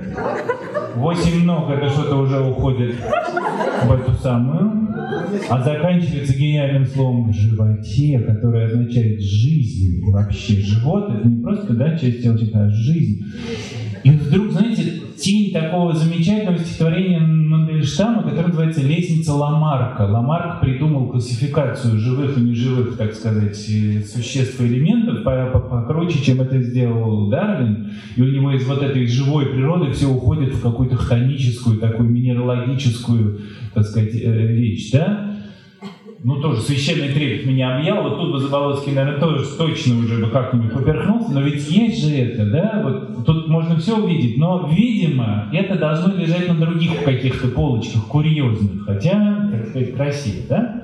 Восемь 0.96 1.46
ног, 1.46 1.70
это 1.70 1.90
что-то 1.90 2.18
уже 2.18 2.42
уходит 2.42 2.96
в 3.84 3.92
эту 3.92 4.14
самую. 4.14 4.90
А 5.50 5.64
заканчивается 5.64 6.36
гениальным 6.36 6.86
словом 6.86 7.32
животе, 7.32 8.20
которое 8.20 8.66
означает 8.66 9.22
жизнь 9.22 10.02
вообще. 10.12 10.56
Живот 10.62 11.12
это 11.14 11.28
не 11.28 11.42
просто 11.42 11.74
да, 11.74 11.98
часть 11.98 12.24
тела 12.24 12.38
человека, 12.38 12.66
а 12.66 12.70
жизнь. 12.70 13.26
И 14.04 14.12
вдруг, 14.12 14.52
знаете, 14.52 14.69
такого 15.52 15.93
замечательного 15.93 16.58
стихотворения 16.58 17.84
штамма, 17.84 18.24
который 18.24 18.47
называется 18.47 18.82
лестница 18.82 19.34
Ламарка. 19.34 20.04
Ламарк 20.04 20.62
придумал 20.62 21.10
классификацию 21.10 21.97
живых 22.00 22.38
и 22.38 22.41
неживых, 22.41 22.97
так 22.97 23.14
сказать, 23.14 23.56
существ 23.56 24.60
и 24.62 24.66
элементов 24.66 25.24
покруче, 25.24 26.24
чем 26.24 26.41
это 26.41 26.62
сделал 26.62 27.30
Дарвин. 27.30 27.91
И 28.16 28.22
у 28.22 28.26
него 28.26 28.52
из 28.52 28.66
вот 28.68 28.82
этой 28.82 29.08
живой 29.08 29.47
природы 29.47 29.91
все 29.91 30.08
уходит 30.08 30.54
в 30.54 30.62
какую-то 30.62 30.95
хтоническую, 30.95 31.80
такую 31.80 32.10
минералогическую, 32.10 33.41
так 33.74 33.86
сказать, 33.86 34.16
э, 34.16 34.47
вещь. 34.47 34.91
Да? 34.91 35.29
Ну 36.24 36.42
тоже 36.42 36.62
священный 36.62 37.14
трепет 37.14 37.46
меня 37.46 37.78
объял, 37.78 38.04
вот 38.04 38.18
тут 38.18 38.32
бы 38.32 38.40
Заболоцкий, 38.40 38.92
наверное, 38.92 39.20
тоже 39.20 39.46
точно 39.58 40.00
уже 40.00 40.24
бы 40.24 40.30
как-нибудь 40.30 40.74
поперхнулся, 40.74 41.32
но 41.32 41.42
ведь 41.42 41.70
есть 41.70 42.04
же 42.04 42.16
это, 42.16 42.46
да, 42.46 42.82
вот 42.84 43.26
тут 43.26 43.48
можно 43.48 43.78
все 43.78 43.98
увидеть, 43.98 44.38
но, 44.38 44.68
видимо, 44.70 45.50
это 45.54 45.76
должно 45.78 46.14
лежать 46.14 46.48
на 46.48 46.56
других 46.56 47.04
каких-то 47.04 47.48
полочках 47.50 48.08
курьезных, 48.08 48.86
хотя, 48.86 49.50
так 49.52 49.68
сказать, 49.68 49.96
красиво, 49.96 50.44
да? 50.50 50.84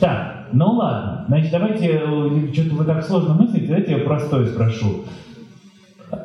Так, 0.00 0.48
ну 0.52 0.72
ладно, 0.72 1.24
значит, 1.28 1.52
давайте, 1.52 2.00
э, 2.04 2.52
что-то 2.52 2.74
вы 2.74 2.84
так 2.84 3.04
сложно 3.04 3.34
мыслите, 3.34 3.66
давайте 3.66 3.92
я 3.92 3.98
простое 3.98 4.46
спрошу. 4.46 5.04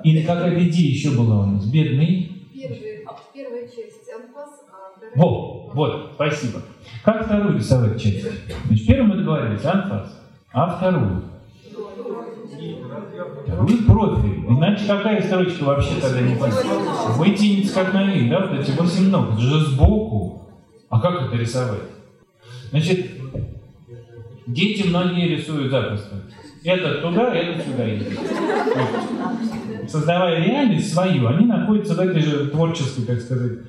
Или 0.04 0.22
какая-то 0.22 0.68
идея 0.68 0.92
еще 0.92 1.12
была 1.12 1.44
у 1.44 1.46
нас? 1.46 1.66
Бедный? 1.66 2.32
Первая, 2.54 3.06
первая 3.34 3.62
часть 3.64 4.10
анфас, 4.14 4.66
а 4.72 4.98
вторая... 4.98 5.16
Во, 5.16 5.72
вот, 5.74 6.12
спасибо. 6.16 6.62
Как 7.04 7.26
вторую 7.26 7.58
рисовать 7.58 8.02
часть? 8.02 8.28
Значит, 8.68 8.88
первую 8.88 9.10
мы 9.10 9.16
договорились, 9.18 9.66
анфас. 9.66 10.20
А 10.52 10.78
вторую? 10.78 11.24
Вторую 13.46 13.84
профиль. 13.86 14.46
Иначе 14.50 14.86
какая 14.86 15.22
строчка 15.22 15.64
вообще 15.64 16.02
тогда 16.02 16.22
не 16.22 16.36
будет? 16.36 16.54
Вытянется 17.18 17.74
как 17.74 17.94
на 17.94 18.04
вид, 18.06 18.30
да, 18.30 18.48
вот 18.48 18.60
эти 18.60 18.72
восемь 18.72 19.10
ног. 19.10 19.40
Же 19.40 19.60
сбоку. 19.66 20.50
А 20.90 21.00
как 21.00 21.28
это 21.28 21.36
рисовать? 21.36 21.82
Значит, 22.72 23.12
дети 24.48 24.88
многие 24.88 25.36
рисуют 25.36 25.72
запросто. 25.72 26.16
Это 26.64 26.96
туда, 27.02 27.34
это 27.34 27.64
сюда 27.64 27.86
едет. 27.86 28.20
Создавая 29.88 30.44
реальность 30.44 30.94
свою, 30.94 31.28
они 31.28 31.46
находятся 31.46 31.96
в 31.96 32.00
этой 32.00 32.22
же 32.22 32.48
творческой, 32.48 33.06
так 33.06 33.20
сказать, 33.22 33.60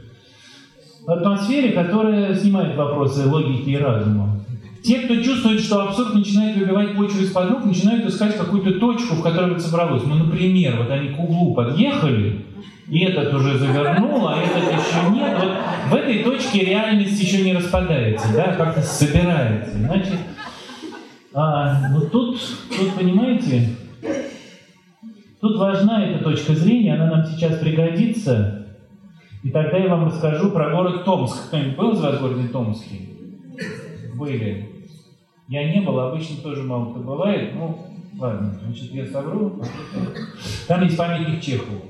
атмосфере, 1.13 1.73
которая 1.73 2.35
снимает 2.35 2.77
вопросы 2.77 3.29
логики 3.29 3.71
и 3.71 3.77
разума. 3.77 4.41
Те, 4.83 5.01
кто 5.01 5.17
чувствует, 5.17 5.61
что 5.61 5.83
абсурд 5.83 6.15
начинает 6.15 6.57
выбивать 6.57 6.97
почву 6.97 7.21
из-под 7.21 7.51
ног, 7.51 7.65
начинают 7.67 8.07
искать 8.07 8.37
какую-то 8.37 8.79
точку, 8.81 9.17
в 9.17 9.23
которой 9.23 9.53
это 9.53 9.61
собралось. 9.61 10.05
Ну, 10.05 10.15
например, 10.15 10.77
вот 10.79 10.91
они 10.91 11.09
к 11.09 11.19
углу 11.19 11.55
подъехали, 11.55 12.47
и 12.89 13.05
этот 13.05 13.33
уже 13.35 13.59
завернул, 13.59 14.27
а 14.27 14.39
этот 14.39 14.73
еще 14.73 15.11
нет. 15.13 15.37
Вот 15.39 15.91
в 15.91 15.95
этой 15.95 16.25
точке 16.25 16.65
реальность 16.65 17.21
еще 17.21 17.43
не 17.43 17.53
распадается, 17.53 18.27
да, 18.35 18.55
как-то 18.55 18.81
собирается. 18.81 19.77
Значит, 19.77 20.19
а, 21.33 21.89
ну 21.91 22.01
тут, 22.09 22.41
тут, 22.77 22.95
понимаете, 22.95 23.69
тут 25.41 25.59
важна 25.59 26.07
эта 26.07 26.25
точка 26.25 26.55
зрения, 26.55 26.95
она 26.95 27.07
нам 27.07 27.27
сейчас 27.27 27.59
пригодится, 27.59 28.60
и 29.43 29.51
тогда 29.51 29.79
я 29.79 29.89
вам 29.89 30.07
расскажу 30.07 30.51
про 30.51 30.71
город 30.71 31.05
Томск. 31.05 31.47
Кто-нибудь 31.49 31.77
был 31.77 31.93
из 31.93 32.01
вас 32.01 32.19
в 32.19 32.21
городе 32.21 32.49
Томске? 32.49 33.09
Были. 34.15 34.69
Я 35.49 35.73
не 35.73 35.81
был, 35.81 35.99
обычно 35.99 36.43
тоже 36.43 36.63
мало 36.63 36.91
кто 36.91 37.01
бывает. 37.01 37.55
Ну, 37.55 37.79
ладно, 38.19 38.55
значит, 38.63 38.93
я 38.93 39.07
совру. 39.07 39.63
Там 40.69 40.83
есть 40.83 40.97
памятник 40.97 41.41
Чехову. 41.41 41.83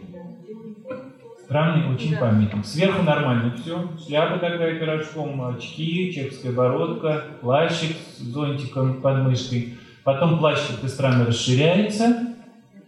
Странный 1.45 1.93
очень 1.93 2.17
памятник. 2.17 2.65
Сверху 2.65 3.03
нормально 3.03 3.53
все. 3.61 3.89
Шляпа 4.07 4.39
такая 4.39 4.79
пирожком, 4.79 5.43
очки, 5.43 6.13
чешская 6.15 6.53
бородка, 6.53 7.25
плащик 7.41 7.97
с 8.17 8.21
зонтиком 8.21 9.01
под 9.01 9.25
мышкой. 9.25 9.75
Потом 10.05 10.39
плащ 10.39 10.59
как-то 10.69 10.87
странно 10.87 11.27
расширяется. 11.27 12.37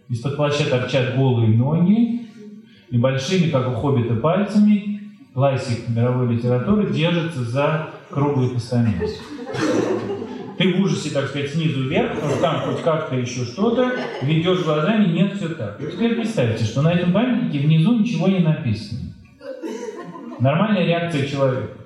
Из-под 0.09 0.37
плаща 0.37 0.71
торчат 0.71 1.17
голые 1.17 1.49
ноги 1.57 2.22
небольшими, 2.93 3.51
как 3.51 3.69
у 3.69 3.73
хоббита, 3.73 4.15
пальцами 4.15 5.01
классик 5.35 5.89
мировой 5.89 6.35
литературы 6.35 6.93
держится 6.93 7.43
за 7.43 7.89
круглый 8.11 8.51
постамент. 8.51 9.03
Ты 10.59 10.75
в 10.75 10.81
ужасе, 10.83 11.11
так 11.11 11.29
сказать, 11.29 11.51
снизу 11.51 11.89
вверх, 11.89 12.15
потому 12.15 12.33
что 12.33 12.43
там 12.43 12.61
хоть 12.61 12.83
как-то 12.83 13.17
еще 13.17 13.45
что-то, 13.45 13.93
ведешь 14.21 14.63
глазами, 14.63 15.07
нет, 15.07 15.33
все 15.35 15.49
так. 15.49 15.81
И 15.81 15.91
теперь 15.91 16.15
представьте, 16.17 16.65
что 16.65 16.83
на 16.83 16.93
этом 16.93 17.13
памятнике 17.13 17.67
внизу 17.67 17.99
ничего 17.99 18.29
не 18.29 18.41
написано. 18.41 19.01
Нормальная 20.39 20.85
реакция 20.85 21.27
человека. 21.27 21.82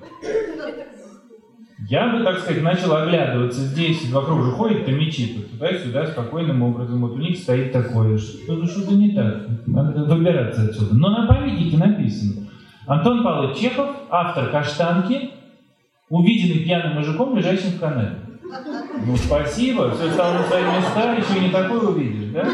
Я 1.85 2.07
бы, 2.07 2.23
так 2.23 2.39
сказать, 2.39 2.63
начал 2.63 2.95
оглядываться 2.95 3.61
здесь, 3.61 4.09
вокруг 4.09 4.43
же 4.43 4.51
ходят 4.51 4.87
мечи, 4.87 5.47
туда-сюда, 5.51 6.07
спокойным 6.07 6.63
образом. 6.63 7.01
Вот 7.01 7.11
у 7.11 7.17
них 7.19 7.37
стоит 7.37 7.71
такое, 7.71 8.17
что-то 8.17 8.65
что 8.65 8.95
не 8.95 9.11
так, 9.11 9.47
надо 9.67 10.03
выбираться 10.05 10.63
отсюда. 10.63 10.95
Но 10.95 11.09
на 11.09 11.27
памятнике 11.27 11.77
написано. 11.77 12.47
Антон 12.87 13.23
Павлович 13.23 13.57
Чехов, 13.57 13.89
автор 14.09 14.49
«Каштанки», 14.49 15.29
увиденный 16.09 16.63
пьяным 16.63 16.95
мужиком, 16.95 17.37
лежащим 17.37 17.71
в 17.71 17.79
канале. 17.79 18.15
Ну, 19.05 19.15
спасибо, 19.15 19.91
все 19.91 20.09
стало 20.09 20.39
на 20.39 20.43
свои 20.43 20.63
места, 20.63 21.13
еще 21.13 21.39
не 21.39 21.51
такое 21.51 21.81
увидишь, 21.81 22.31
да? 22.33 22.47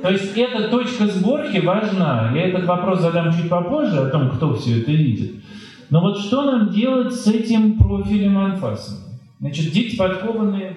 То 0.00 0.10
есть 0.10 0.36
эта 0.36 0.68
точка 0.68 1.06
сборки 1.06 1.58
важна. 1.58 2.30
Я 2.34 2.48
этот 2.48 2.64
вопрос 2.64 3.00
задам 3.00 3.32
чуть 3.32 3.48
попозже, 3.48 3.98
о 3.98 4.10
том, 4.10 4.30
кто 4.30 4.54
все 4.54 4.80
это 4.80 4.92
видит. 4.92 5.42
Но 5.90 6.00
вот 6.00 6.18
что 6.18 6.42
нам 6.42 6.70
делать 6.70 7.14
с 7.14 7.26
этим 7.26 7.78
профилем 7.78 8.38
анфаса? 8.38 8.92
Значит, 9.38 9.72
дети 9.72 9.96
подкованные 9.96 10.76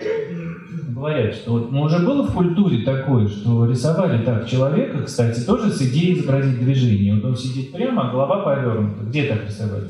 говорят, 0.89 1.34
что 1.34 1.53
вот 1.53 1.72
ну, 1.72 1.82
уже 1.82 1.99
было 1.99 2.24
в 2.24 2.34
культуре 2.34 2.84
такое, 2.84 3.28
что 3.28 3.66
рисовали 3.66 4.24
так 4.24 4.47
человека, 4.47 5.03
кстати, 5.03 5.45
тоже 5.45 5.72
с 5.72 5.82
идеей 5.82 6.14
изобразить 6.14 6.60
движение. 6.60 7.16
Вот 7.16 7.26
он 7.26 7.36
сидит 7.36 7.72
прямо, 7.72 8.10
а 8.10 8.12
голова 8.12 8.43
повернута. 8.43 9.03
Где 9.03 9.24
так 9.24 9.45
рисовали? 9.45 9.88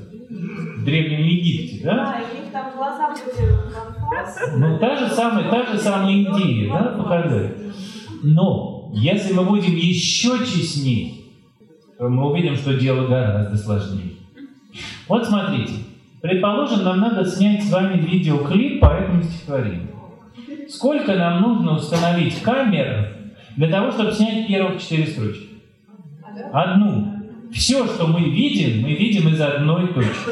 В 0.77 0.85
Древнем 0.85 1.23
Египте, 1.23 1.83
да? 1.83 1.95
Да, 1.95 2.19
и 2.19 2.23
у 2.23 2.43
них 2.43 2.51
там 2.51 2.71
глаза 2.77 3.09
были. 3.09 4.57
Ну, 4.57 4.79
та 4.79 4.95
же 4.95 5.09
самая, 5.09 5.49
та 5.49 5.65
же 5.65 5.79
самая 5.79 6.23
идея, 6.23 6.71
да, 6.71 6.83
показать. 7.03 7.55
Но, 8.23 8.91
если 8.93 9.33
мы 9.33 9.43
будем 9.43 9.75
еще 9.75 10.37
честнее, 10.45 11.13
то 11.97 12.07
мы 12.07 12.29
увидим, 12.29 12.55
что 12.55 12.75
дело 12.75 13.07
гораздо 13.07 13.57
сложнее. 13.57 14.18
Вот 15.07 15.25
смотрите. 15.25 15.73
Предположим, 16.21 16.83
нам 16.83 16.99
надо 16.99 17.25
снять 17.25 17.63
с 17.63 17.71
вами 17.71 17.99
видеоклип 17.99 18.79
по 18.79 18.87
этому 18.87 19.23
стихотворению. 19.23 19.87
Сколько 20.67 21.15
нам 21.15 21.41
нужно 21.41 21.75
установить 21.75 22.41
камер 22.41 23.13
для 23.55 23.69
того, 23.69 23.91
чтобы 23.91 24.11
снять 24.11 24.47
первых 24.47 24.81
четыре 24.81 25.07
строчки? 25.07 25.47
Одну. 26.53 27.13
Все, 27.51 27.85
что 27.85 28.07
мы 28.07 28.29
видим, 28.29 28.81
мы 28.81 28.93
видим 28.93 29.29
из 29.29 29.41
одной 29.41 29.87
точки. 29.93 30.29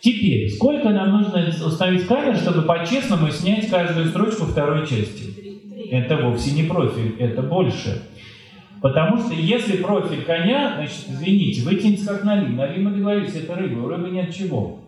Теперь, 0.00 0.50
сколько 0.50 0.90
нам 0.90 1.10
нужно 1.10 1.48
установить 1.64 2.06
камер, 2.06 2.36
чтобы 2.36 2.62
по-честному 2.62 3.30
снять 3.30 3.68
каждую 3.68 4.08
строчку 4.08 4.46
второй 4.46 4.86
части? 4.86 5.32
Это 5.90 6.16
вовсе 6.16 6.52
не 6.52 6.62
профиль, 6.62 7.16
это 7.18 7.42
больше. 7.42 8.02
Потому 8.82 9.16
что 9.16 9.32
если 9.32 9.76
профиль 9.76 10.24
коня, 10.24 10.74
значит, 10.74 11.04
извините, 11.08 11.62
вытянется 11.62 12.14
как 12.14 12.24
налим. 12.24 12.56
Налим, 12.56 12.84
мы 12.84 12.90
договорились, 12.90 13.36
это 13.36 13.54
рыба. 13.54 13.78
У 13.78 13.88
рыбы 13.88 14.10
нет 14.10 14.34
чего? 14.34 14.80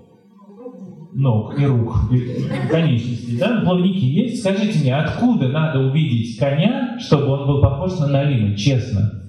Ног 1.13 1.57
и 1.61 1.65
рук, 1.65 2.11
и 2.11 2.69
конечностей. 2.69 3.39
Да? 3.39 3.61
Плавники 3.65 4.05
есть? 4.05 4.41
Скажите 4.41 4.81
мне, 4.81 4.97
откуда 4.97 5.47
надо 5.49 5.79
увидеть 5.79 6.37
коня, 6.37 6.99
чтобы 6.99 7.27
он 7.29 7.47
был 7.47 7.63
похож 7.63 7.97
на 8.01 8.09
налима, 8.09 8.57
честно? 8.57 9.29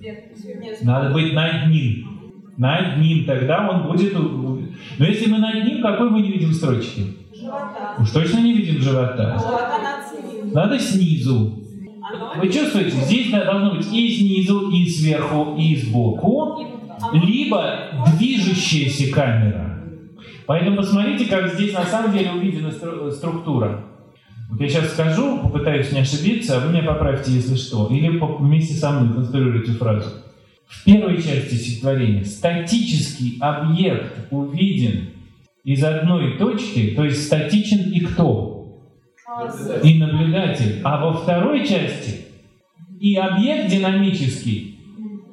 Надо 0.82 1.14
быть 1.14 1.32
над 1.34 1.70
ним. 1.70 2.08
Над 2.58 2.98
ним, 2.98 3.26
тогда 3.26 3.70
он 3.70 3.92
будет... 3.92 4.14
Но 4.14 5.06
если 5.06 5.30
мы 5.30 5.38
над 5.38 5.64
ним, 5.64 5.84
какой 5.84 6.10
мы 6.10 6.22
не 6.22 6.32
видим 6.32 6.52
строчки? 6.52 7.04
Живота. 7.36 7.96
Уж 8.00 8.10
точно 8.10 8.40
не 8.40 8.54
видим 8.54 8.82
живота. 8.82 9.38
Живота 9.38 9.78
над 9.84 10.08
снизу. 10.08 10.56
Надо 10.56 10.80
снизу. 10.80 11.65
Вы 12.38 12.50
чувствуете, 12.50 12.92
здесь 12.92 13.32
должно 13.32 13.76
быть 13.76 13.92
и 13.92 14.10
снизу, 14.10 14.70
и 14.70 14.86
сверху, 14.88 15.56
и 15.58 15.76
сбоку, 15.76 16.64
либо 17.14 17.90
движущаяся 18.18 19.12
камера. 19.12 19.80
Поэтому 20.46 20.78
посмотрите, 20.78 21.26
как 21.26 21.54
здесь 21.54 21.74
на 21.74 21.84
самом 21.84 22.14
деле 22.14 22.32
увидена 22.32 22.72
структура. 23.12 23.86
Вот 24.52 24.62
я 24.62 24.70
сейчас 24.70 24.94
скажу, 24.94 25.40
попытаюсь 25.40 25.92
не 25.92 26.02
ошибиться, 26.02 26.58
а 26.58 26.60
вы 26.60 26.72
меня 26.72 26.84
поправьте, 26.84 27.32
если 27.32 27.56
что. 27.56 27.88
Или 27.88 28.20
вместе 28.20 28.76
со 28.76 28.92
мной 28.92 29.14
конструируйте 29.14 29.72
фразу. 29.72 30.10
В 30.68 30.84
первой 30.84 31.22
части 31.22 31.56
стихотворения 31.56 32.24
статический 32.24 33.38
объект 33.40 34.28
увиден 34.30 35.10
из 35.64 35.84
одной 35.84 36.38
точки, 36.38 36.94
то 36.96 37.04
есть 37.04 37.26
статичен 37.26 37.92
и 37.92 38.02
кто? 38.02 38.55
И 39.84 40.00
наблюдатель. 40.00 40.82
А 40.84 41.04
во 41.04 41.14
второй 41.14 41.68
части 41.68 42.26
и 43.00 43.16
объект 43.16 43.70
динамический, 43.70 44.80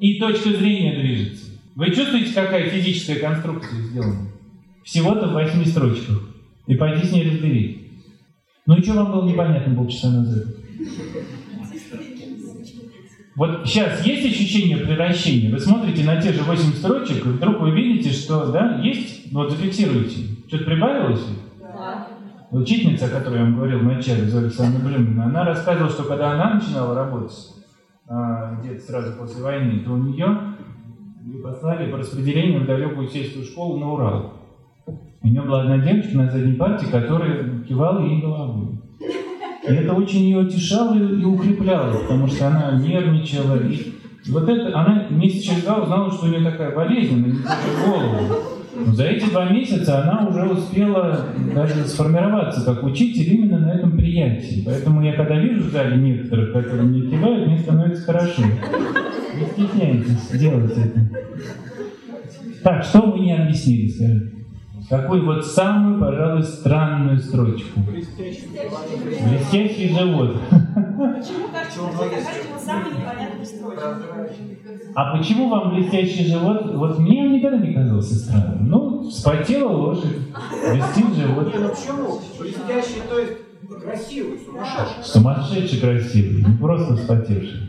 и 0.00 0.18
точка 0.18 0.50
зрения 0.50 0.98
движется. 0.98 1.50
Вы 1.74 1.86
чувствуете, 1.90 2.34
какая 2.34 2.68
физическая 2.68 3.18
конструкция 3.18 3.80
сделана? 3.80 4.28
Всего-то 4.84 5.28
в 5.28 5.32
восьми 5.32 5.64
строчках. 5.64 6.20
И 6.66 6.74
пойди 6.74 7.06
с 7.06 7.12
ней 7.12 7.30
разберись. 7.30 7.76
Ну 8.66 8.76
и 8.76 8.82
что 8.82 8.94
вам 8.94 9.12
было 9.12 9.28
непонятно 9.28 9.74
полчаса 9.74 10.10
назад? 10.10 10.46
Вот 13.34 13.66
сейчас 13.66 14.04
есть 14.04 14.26
ощущение 14.26 14.76
превращения? 14.76 15.50
Вы 15.50 15.58
смотрите 15.58 16.04
на 16.04 16.20
те 16.20 16.32
же 16.32 16.42
8 16.42 16.74
строчек, 16.74 17.24
и 17.24 17.28
вдруг 17.30 17.60
вы 17.60 17.70
видите, 17.70 18.10
что, 18.10 18.52
да, 18.52 18.80
есть, 18.82 19.32
вот 19.32 19.50
зафиксируйте. 19.50 20.20
Что-то 20.48 20.64
прибавилось? 20.64 21.24
Да. 21.58 22.08
Учительница, 22.52 23.06
о 23.06 23.08
которой 23.08 23.38
я 23.38 23.44
вам 23.44 23.56
говорил 23.56 23.78
в 23.78 23.84
начале, 23.84 24.26
Зоя 24.26 24.42
Александровна 24.42 24.86
Блюмина, 24.86 25.24
она 25.24 25.42
рассказывала, 25.42 25.90
что 25.90 26.02
когда 26.02 26.32
она 26.32 26.54
начинала 26.54 26.94
работать, 26.94 27.32
а, 28.06 28.56
где-то 28.56 28.78
сразу 28.78 29.16
после 29.16 29.42
войны, 29.42 29.82
то 29.82 29.92
у 29.92 29.96
нее 29.96 30.38
ее 31.24 31.42
послали 31.42 31.90
по 31.90 31.96
распределению 31.96 32.60
в 32.60 32.66
далекую 32.66 33.08
сельскую 33.08 33.46
школу 33.46 33.78
на 33.78 33.92
Урал. 33.94 34.32
У 35.22 35.28
нее 35.28 35.40
была 35.40 35.62
одна 35.62 35.78
девочка 35.78 36.14
на 36.14 36.30
задней 36.30 36.52
парте, 36.56 36.90
которая 36.90 37.60
кивала 37.60 38.04
ей 38.04 38.20
головой. 38.20 38.82
И 39.00 39.72
это 39.72 39.94
очень 39.94 40.20
ее 40.20 40.40
утешало 40.40 40.94
и 40.94 41.24
укрепляло, 41.24 42.02
потому 42.02 42.26
что 42.26 42.48
она 42.48 42.72
нервничала. 42.72 43.56
И 43.56 43.94
вот 44.30 44.46
это, 44.46 44.78
она 44.78 45.06
месяц 45.08 45.44
через 45.44 45.62
два 45.62 45.76
узнала, 45.76 46.12
что 46.12 46.26
у 46.26 46.28
нее 46.28 46.44
такая 46.44 46.76
болезнь, 46.76 47.14
она 47.14 47.28
не 47.28 47.86
голову. 47.86 48.51
Но 48.74 48.92
за 48.92 49.04
эти 49.04 49.28
два 49.28 49.50
месяца 49.50 50.02
она 50.02 50.26
уже 50.26 50.44
успела 50.44 51.26
даже 51.54 51.84
сформироваться 51.84 52.64
как 52.64 52.82
учитель 52.82 53.34
именно 53.34 53.58
на 53.58 53.74
этом 53.74 53.96
приятии. 53.96 54.62
Поэтому 54.64 55.02
я 55.02 55.14
когда 55.14 55.36
вижу 55.36 55.64
в 55.64 55.70
зале 55.70 55.96
некоторых, 55.96 56.52
которые 56.52 56.82
мне 56.82 57.10
кивают, 57.10 57.46
мне 57.48 57.58
становится 57.58 58.04
хорошо. 58.04 58.42
Не 58.42 59.66
стесняйтесь 59.66 60.28
делать 60.32 60.72
это. 60.72 61.00
Так, 62.62 62.84
что 62.84 63.06
мы 63.06 63.18
не 63.24 63.36
объяснили, 63.36 63.88
скажите? 63.88 64.32
Какую 64.88 65.24
вот 65.24 65.44
самую, 65.46 66.00
пожалуй, 66.00 66.42
странную 66.42 67.18
строчку? 67.18 67.80
Блестящий, 67.80 68.48
Блестящий 69.28 69.88
живот. 69.88 70.36
Почему 71.08 71.48
кажется, 71.48 72.30
самый 72.64 72.92
непонятный 72.92 73.44
строчка? 73.44 73.98
А 74.94 75.16
почему 75.16 75.48
вам 75.48 75.74
блестящий 75.74 76.26
живот? 76.26 76.74
Вот 76.74 76.98
мне 76.98 77.22
он 77.22 77.32
никогда 77.32 77.58
не 77.58 77.72
казался 77.72 78.14
странным. 78.14 78.68
Ну, 78.68 79.08
вспотела 79.08 79.68
лошадь, 79.68 80.18
блестит 80.70 81.14
живот. 81.16 81.52
Не, 81.52 81.60
ну 81.60 81.68
почему? 81.70 82.20
Блестящий, 82.38 83.02
то 83.08 83.18
есть 83.18 83.32
красивый, 83.82 84.38
сумасшедший. 84.38 85.04
Сумасшедший 85.04 85.80
красивый, 85.80 86.44
не 86.44 86.56
просто 86.58 86.96
вспотевший. 86.96 87.60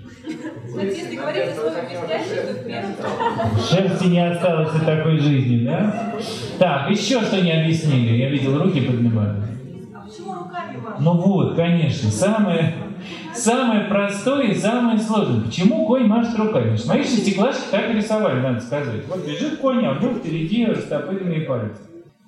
Шерсти 3.69 4.07
не 4.07 4.27
осталось 4.27 4.73
от 4.73 4.86
такой 4.86 5.19
жизни, 5.19 5.65
да? 5.65 6.15
Так, 6.57 6.89
еще 6.89 7.21
что 7.21 7.41
не 7.41 7.51
объяснили. 7.51 8.17
Я 8.17 8.29
видел, 8.29 8.57
руки 8.57 8.81
поднимали. 8.81 9.36
А 9.93 9.99
почему 10.07 10.34
руками 10.34 10.77
важно? 10.84 10.99
Ну 10.99 11.13
вот, 11.13 11.55
конечно, 11.55 12.09
самое, 12.09 12.73
самое 13.43 13.85
простое 13.85 14.47
и 14.47 14.55
самое 14.55 14.97
сложное. 14.97 15.41
Почему 15.41 15.85
конь 15.85 16.05
машет 16.05 16.37
руками? 16.37 16.77
Мои 16.87 17.03
шестиклашки 17.03 17.63
так 17.71 17.93
рисовали, 17.93 18.39
надо 18.39 18.59
сказать. 18.61 19.05
Вот 19.07 19.25
бежит 19.27 19.57
конь, 19.59 19.85
а 19.85 19.91
у 20.01 20.13
впереди 20.15 20.65
растопыренные 20.65 21.41
пальцы. 21.41 21.81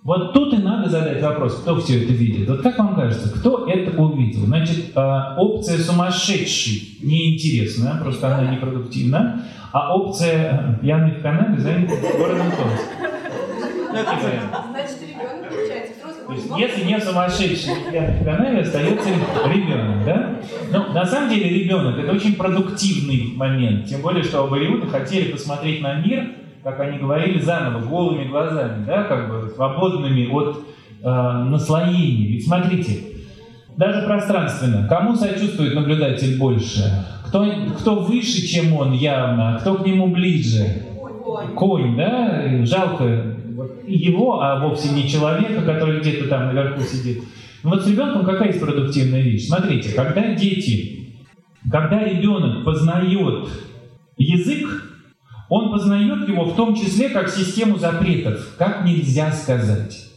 Вот 0.04 0.34
тут 0.34 0.54
и 0.54 0.58
надо 0.58 0.88
задать 0.88 1.22
вопрос, 1.24 1.62
кто 1.62 1.80
все 1.80 2.04
это 2.04 2.14
видит. 2.14 2.48
Вот 2.48 2.62
как 2.62 2.78
вам 2.78 2.96
кажется, 2.96 3.34
кто 3.40 3.68
это 3.68 4.00
увидел? 4.00 4.42
Значит, 4.42 4.92
а, 4.94 5.36
опция 5.36 5.80
сумасшедший 5.80 7.00
неинтересна, 7.02 8.00
просто 8.04 8.28
она 8.28 8.52
непродуктивна, 8.52 9.42
а 9.72 9.96
опция 9.96 10.78
пьяный 10.80 11.16
в 11.16 11.24
канаве 11.24 11.60
занята 11.60 11.96
городом 12.20 12.52
Томск. 12.52 12.86
Значит, 13.90 15.02
ребенок 15.02 15.50
получается 15.50 15.94
То 16.00 16.08
взрослый. 16.08 16.25
Есть, 16.36 16.50
если 16.58 16.86
не 16.86 17.00
сумасшедший 17.00 17.74
пьяный 17.90 18.20
в 18.20 18.24
канаве, 18.24 18.62
остается 18.62 19.10
ребенок, 19.48 20.06
да? 20.06 20.40
Ну, 20.72 20.94
на 20.94 21.06
самом 21.06 21.30
деле 21.30 21.64
ребенок 21.64 21.98
это 21.98 22.12
очень 22.12 22.36
продуктивный 22.36 23.34
момент, 23.36 23.86
тем 23.86 24.02
более, 24.02 24.24
что 24.24 24.44
абориуты 24.44 24.88
хотели 24.88 25.32
посмотреть 25.32 25.82
на 25.82 25.96
мир, 25.96 26.28
как 26.64 26.80
они 26.80 26.98
говорили, 26.98 27.40
заново, 27.40 27.82
голыми 27.82 28.28
глазами, 28.28 28.86
да, 28.86 29.04
как 29.04 29.30
бы 29.30 29.50
свободными 29.50 30.28
от 30.32 30.64
э, 31.04 31.10
наслоений. 31.50 32.28
Ведь 32.28 32.46
смотрите, 32.46 33.00
даже 33.78 34.06
пространственно, 34.06 34.88
кому 34.88 35.16
сочувствует 35.16 35.76
наблюдатель 35.76 36.38
больше? 36.38 37.06
Кто, 37.28 37.46
кто 37.78 37.96
выше, 37.96 38.48
чем 38.48 38.74
он 38.74 38.94
явно, 38.94 39.56
а 39.56 39.60
кто 39.60 39.76
к 39.76 39.86
нему 39.86 40.08
ближе? 40.08 40.84
Конь, 41.56 41.98
да? 41.98 42.64
Жалко 42.64 43.35
его, 43.88 44.42
а 44.42 44.60
вовсе 44.60 44.90
не 44.90 45.08
человека, 45.08 45.62
который 45.62 46.00
где-то 46.00 46.28
там 46.28 46.48
наверху 46.48 46.82
сидит. 46.82 47.24
Ну 47.64 47.72
вот 47.72 47.84
с 47.84 47.88
ребенком 47.88 48.26
какая 48.26 48.50
есть 48.50 48.60
продуктивная 48.60 49.22
вещь? 49.22 49.48
Смотрите, 49.48 49.94
когда 49.94 50.34
дети, 50.34 51.16
когда 51.72 52.04
ребенок 52.04 52.64
познает 52.64 53.50
язык, 54.18 54.68
он 55.50 55.72
познает 55.72 56.28
его 56.28 56.46
в 56.46 56.56
том 56.56 56.76
числе 56.76 57.10
как 57.10 57.30
систему 57.30 57.78
запретов, 57.78 58.56
как 58.58 58.86
нельзя 58.86 59.32
сказать. 59.32 60.12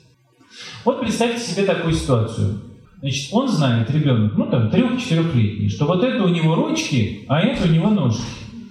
Вот 0.84 1.00
представьте 1.00 1.40
себе 1.40 1.64
такую 1.64 1.94
ситуацию. 1.94 2.60
Значит, 3.00 3.28
он 3.32 3.48
знает, 3.48 3.90
ребенок, 3.90 4.36
ну 4.36 4.46
там, 4.46 4.70
трех-четырехлетний, 4.70 5.68
что 5.68 5.86
вот 5.86 6.02
это 6.02 6.24
у 6.24 6.28
него 6.28 6.54
ручки, 6.54 7.24
а 7.28 7.40
это 7.40 7.68
у 7.68 7.70
него 7.70 7.90
ножки. 7.90 8.22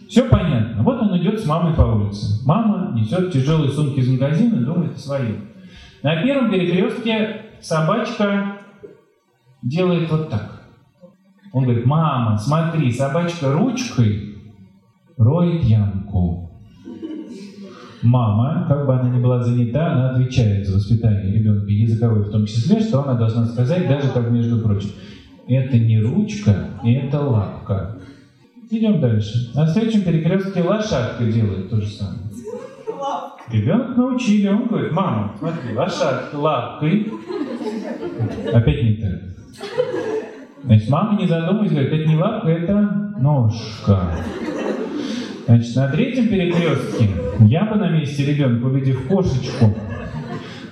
Все 0.07 0.23
понятно. 0.23 0.83
Вот 0.83 1.01
он 1.01 1.17
идет 1.17 1.39
с 1.39 1.45
мамой 1.45 1.73
по 1.73 1.81
улице. 1.81 2.45
Мама 2.45 2.93
несет 2.97 3.31
тяжелые 3.31 3.71
сумки 3.71 3.99
из 3.99 4.09
магазина 4.09 4.65
думает 4.65 4.95
о 4.95 4.99
своем. 4.99 5.49
На 6.03 6.23
первом 6.23 6.49
перекрестке 6.49 7.41
собачка 7.59 8.57
делает 9.61 10.09
вот 10.09 10.29
так. 10.29 10.61
Он 11.51 11.63
говорит, 11.63 11.85
мама, 11.85 12.37
смотри, 12.37 12.91
собачка 12.91 13.51
ручкой 13.51 14.35
роет 15.17 15.63
ямку. 15.63 16.51
Мама, 18.03 18.65
как 18.67 18.85
бы 18.85 18.93
она 18.93 19.09
ни 19.09 19.21
была 19.21 19.41
занята, 19.43 19.93
она 19.93 20.11
отвечает 20.11 20.67
за 20.67 20.75
воспитание 20.75 21.33
ребенка, 21.33 21.69
языковой 21.69 22.21
в 22.21 22.31
том 22.31 22.45
числе, 22.45 22.79
что 22.79 23.03
она 23.03 23.15
должна 23.15 23.45
сказать, 23.45 23.87
даже 23.87 24.09
как 24.09 24.29
между 24.29 24.59
прочим. 24.59 24.91
Это 25.47 25.79
не 25.79 25.99
ручка, 25.99 26.67
это 26.83 27.19
лапка. 27.19 27.97
Идем 28.69 28.99
дальше. 28.99 29.51
На 29.55 29.65
следующем 29.65 30.03
перекрестке 30.03 30.61
лошадка 30.61 31.23
делает 31.23 31.69
то 31.69 31.79
же 31.79 31.87
самое. 31.87 32.19
Ребенок 33.49 33.95
научили, 33.95 34.47
он 34.49 34.67
говорит, 34.67 34.91
мама, 34.91 35.35
смотри, 35.39 35.73
лошадка 35.73 36.35
лапкой. 36.35 37.09
Опять 38.51 38.83
не 38.83 38.93
так. 38.95 39.21
Значит, 40.63 40.89
мама, 40.89 41.17
не 41.17 41.27
задумываясь, 41.27 41.71
говорит, 41.71 41.93
это 41.93 42.09
не 42.09 42.15
лапка, 42.17 42.49
это 42.49 42.73
ножка. 43.17 44.11
Значит, 45.45 45.75
на 45.77 45.87
третьем 45.89 46.27
перекрестке 46.27 47.09
я 47.39 47.63
бы 47.63 47.75
на 47.75 47.89
месте 47.89 48.25
ребенка, 48.25 48.65
увидев 48.65 49.07
кошечку, 49.07 49.73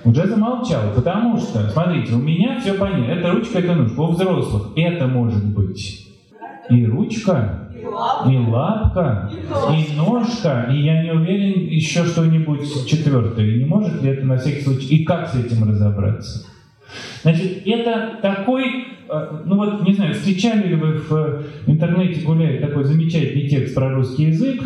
уже 0.04 0.26
замолчал, 0.26 0.92
потому 0.94 1.38
что, 1.38 1.70
смотрите, 1.70 2.12
у 2.12 2.18
меня 2.18 2.60
все 2.60 2.74
понятно. 2.74 3.10
Это 3.10 3.30
ручка, 3.32 3.60
это 3.60 3.74
ножка. 3.74 4.00
У 4.00 4.08
взрослых 4.08 4.72
это 4.76 5.06
может 5.06 5.46
быть 5.46 6.06
и 6.68 6.84
ручка, 6.84 7.65
и 8.28 8.36
лапка, 8.38 9.30
и 9.72 9.96
ножка, 9.96 10.68
и 10.70 10.82
я 10.82 11.02
не 11.02 11.12
уверен, 11.12 11.68
еще 11.68 12.04
что-нибудь 12.04 12.86
четвертое. 12.86 13.58
Не 13.58 13.64
может 13.64 14.02
ли 14.02 14.10
это 14.10 14.24
на 14.26 14.36
всякий 14.36 14.62
случай? 14.62 14.96
И 14.96 15.04
как 15.04 15.28
с 15.28 15.34
этим 15.34 15.68
разобраться? 15.68 16.46
Значит, 17.22 17.66
это 17.66 18.18
такой, 18.22 18.86
э, 19.08 19.42
ну 19.44 19.56
вот, 19.56 19.82
не 19.82 19.94
знаю, 19.94 20.14
встречали 20.14 20.68
ли 20.68 20.74
вы 20.76 20.92
в 20.92 21.42
интернете 21.66 22.22
гуляет 22.22 22.60
такой 22.60 22.84
замечательный 22.84 23.48
текст 23.48 23.74
про 23.74 23.92
русский 23.92 24.26
язык, 24.26 24.62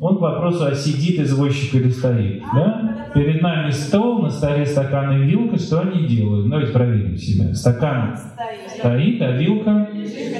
он 0.00 0.16
к 0.16 0.20
вопросу, 0.20 0.64
а 0.64 0.74
сидит 0.74 1.20
извозчик 1.20 1.74
или 1.74 1.90
стоит. 1.90 2.42
Да? 2.54 3.10
Перед 3.14 3.42
нами 3.42 3.70
стол, 3.70 4.22
на 4.22 4.30
столе 4.30 4.64
стакан 4.64 5.12
и 5.20 5.26
вилка, 5.26 5.58
что 5.58 5.80
они 5.80 6.06
делают? 6.06 6.48
Давайте 6.48 6.72
проверим 6.72 7.16
себя. 7.18 7.54
Стакан 7.54 8.16
стоит, 8.78 9.20
а 9.20 9.32
вилка 9.32 9.89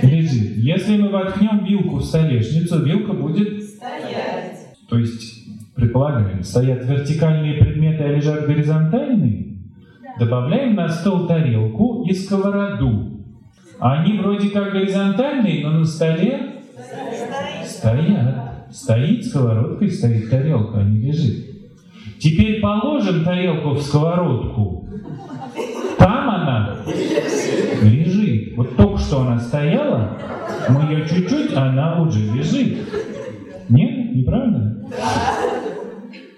лежит. 0.02 0.56
Если 0.56 0.96
мы 0.96 1.08
воткнем 1.08 1.64
вилку 1.64 1.96
в 1.96 2.04
столешницу, 2.04 2.82
вилка 2.82 3.12
будет 3.12 3.62
Стоять. 3.62 4.76
то 4.88 4.98
есть, 4.98 5.74
предполагаем, 5.74 6.42
стоят 6.42 6.84
вертикальные 6.84 7.54
предметы, 7.54 8.04
а 8.04 8.08
лежат 8.08 8.46
горизонтальные, 8.46 9.58
добавляем 10.18 10.74
на 10.74 10.88
стол 10.88 11.26
тарелку 11.26 12.04
и 12.04 12.12
сковороду. 12.12 13.20
Они 13.78 14.18
вроде 14.18 14.50
как 14.50 14.72
горизонтальные, 14.72 15.66
но 15.66 15.78
на 15.78 15.84
столе 15.84 16.62
стоят. 17.64 18.50
Стоит 18.70 19.26
сковородка 19.26 19.84
и 19.84 19.90
стоит 19.90 20.30
тарелка, 20.30 20.78
а 20.78 20.84
не 20.84 21.08
лежит. 21.08 21.44
Теперь 22.20 22.60
положим 22.60 23.24
тарелку 23.24 23.70
в 23.70 23.82
сковородку. 23.82 24.86
Там 25.98 26.30
она 26.30 26.78
лежит. 27.82 28.56
Вот 28.56 28.76
только 28.76 28.99
что 29.10 29.22
она 29.22 29.40
стояла, 29.40 30.16
мы 30.68 30.92
ее 30.92 31.04
чуть-чуть, 31.04 31.52
а 31.56 31.70
она 31.70 32.00
уже 32.00 32.20
лежит. 32.32 32.78
Нет, 33.68 34.14
неправда? 34.14 34.86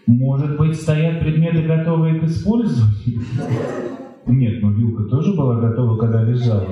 Может 0.06 0.56
быть, 0.56 0.80
стоят 0.80 1.20
предметы, 1.20 1.64
готовые 1.64 2.18
к 2.18 2.24
использованию? 2.24 3.20
Нет, 4.24 4.62
но 4.62 4.70
вилка 4.70 5.02
тоже 5.04 5.34
была 5.34 5.60
готова, 5.60 5.98
когда 5.98 6.22
лежала. 6.22 6.66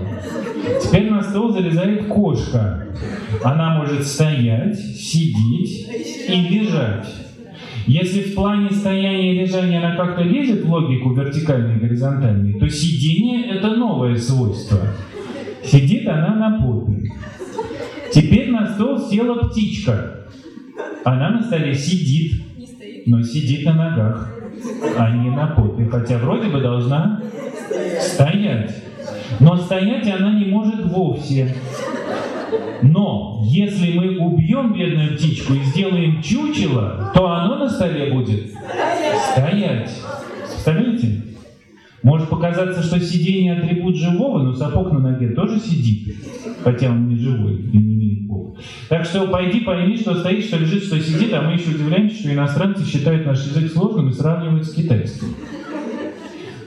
Теперь 0.82 1.10
на 1.10 1.20
стол 1.20 1.50
залезает 1.50 2.06
кошка. 2.06 2.86
Она 3.44 3.76
может 3.76 4.06
стоять, 4.06 4.78
сидеть 4.78 5.86
и 6.30 6.48
лежать. 6.48 7.14
Если 7.86 8.22
в 8.22 8.34
плане 8.34 8.70
стояния 8.70 9.34
и 9.34 9.40
лежания 9.40 9.84
она 9.84 9.96
как-то 9.96 10.22
лезет 10.22 10.64
в 10.64 10.70
логику 10.70 11.12
вертикальной 11.12 11.76
и 11.76 11.80
горизонтальной, 11.80 12.58
то 12.58 12.66
сидение— 12.70 13.50
это 13.50 13.74
новое 13.76 14.16
свойство. 14.16 14.78
Сидит 15.64 16.08
она 16.08 16.34
на 16.34 16.60
попе. 16.60 17.10
Теперь 18.12 18.50
на 18.50 18.66
стол 18.66 18.98
села 18.98 19.48
птичка. 19.48 20.26
Она 21.04 21.30
на 21.30 21.42
столе 21.42 21.74
сидит, 21.74 22.42
но 23.06 23.22
сидит 23.22 23.64
на 23.64 23.74
ногах, 23.74 24.34
а 24.98 25.16
не 25.16 25.30
на 25.30 25.48
попе. 25.48 25.86
Хотя 25.86 26.18
вроде 26.18 26.48
бы 26.48 26.60
должна 26.60 27.22
стоять. 28.00 28.82
Но 29.38 29.56
стоять 29.56 30.08
она 30.08 30.38
не 30.38 30.46
может 30.46 30.84
вовсе. 30.86 31.54
Но 32.82 33.42
если 33.44 33.92
мы 33.92 34.18
убьем 34.18 34.72
бедную 34.72 35.16
птичку 35.16 35.54
и 35.54 35.62
сделаем 35.64 36.22
чучело, 36.22 37.12
то 37.14 37.26
оно 37.30 37.58
на 37.58 37.68
столе 37.68 38.12
будет 38.12 38.52
стоять. 39.32 39.59
Может 42.02 42.30
показаться, 42.30 42.82
что 42.82 42.98
сидение 42.98 43.54
атрибут 43.54 43.96
живого, 43.96 44.42
но 44.42 44.54
сапог 44.54 44.90
на 44.92 45.00
ноге 45.00 45.30
тоже 45.30 45.60
сидит, 45.60 46.16
хотя 46.64 46.90
он 46.90 47.08
не 47.08 47.16
живой 47.16 47.60
и 47.60 47.76
не 47.76 47.94
имеет 47.94 48.28
пола. 48.28 48.56
Так 48.88 49.04
что 49.04 49.26
пойди 49.26 49.60
пойми, 49.60 49.96
что 49.98 50.14
стоит, 50.14 50.44
что 50.44 50.56
лежит, 50.56 50.84
что 50.84 50.98
сидит, 50.98 51.32
а 51.34 51.42
мы 51.42 51.52
еще 51.52 51.70
удивляемся, 51.70 52.20
что 52.20 52.32
иностранцы 52.32 52.86
считают 52.86 53.26
наш 53.26 53.44
язык 53.44 53.70
сложным 53.70 54.08
и 54.08 54.12
сравнивают 54.12 54.66
с 54.66 54.72
китайским. 54.72 55.28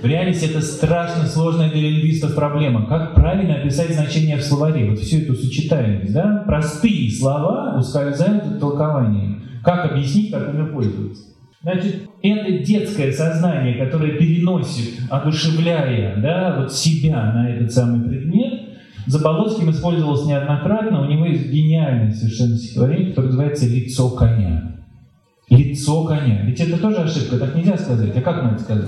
В 0.03 0.05
реальности 0.05 0.45
это 0.45 0.61
страшно 0.61 1.25
сложная 1.25 1.71
для 1.71 1.81
лингвистов 1.81 2.35
проблема. 2.35 2.85
Как 2.87 3.15
правильно 3.15 3.55
описать 3.55 3.95
значение 3.95 4.37
в 4.37 4.43
словаре? 4.43 4.89
Вот 4.89 4.99
всю 4.99 5.19
эту 5.19 5.33
сочетаемость, 5.33 6.13
да? 6.13 6.43
Простые 6.45 7.09
слова 7.09 7.77
ускользают 7.79 8.43
от 8.43 8.59
толкования. 8.59 9.39
Как 9.63 9.89
объяснить, 9.89 10.29
как 10.29 10.53
ими 10.53 10.67
пользоваться? 10.67 11.32
Значит, 11.63 12.09
это 12.21 12.59
детское 12.59 13.11
сознание, 13.11 13.83
которое 13.83 14.17
переносит, 14.17 14.99
одушевляя 15.09 16.21
да, 16.21 16.57
вот 16.59 16.73
себя 16.73 17.31
на 17.33 17.49
этот 17.49 17.71
самый 17.71 18.07
предмет, 18.07 18.63
Заболоцким 19.05 19.69
использовалось 19.69 20.25
неоднократно. 20.25 21.01
У 21.01 21.11
него 21.11 21.25
есть 21.25 21.51
гениальное 21.51 22.11
совершенно 22.11 22.55
стихотворение, 22.55 23.09
которое 23.09 23.27
называется 23.27 23.67
«Лицо 23.67 24.09
коня». 24.11 24.85
Лицо 25.49 26.05
коня. 26.05 26.43
Ведь 26.45 26.59
это 26.61 26.81
тоже 26.81 26.97
ошибка, 26.97 27.37
так 27.37 27.53
нельзя 27.55 27.77
сказать. 27.77 28.15
А 28.15 28.21
как 28.21 28.43
надо 28.43 28.59
сказать? 28.59 28.87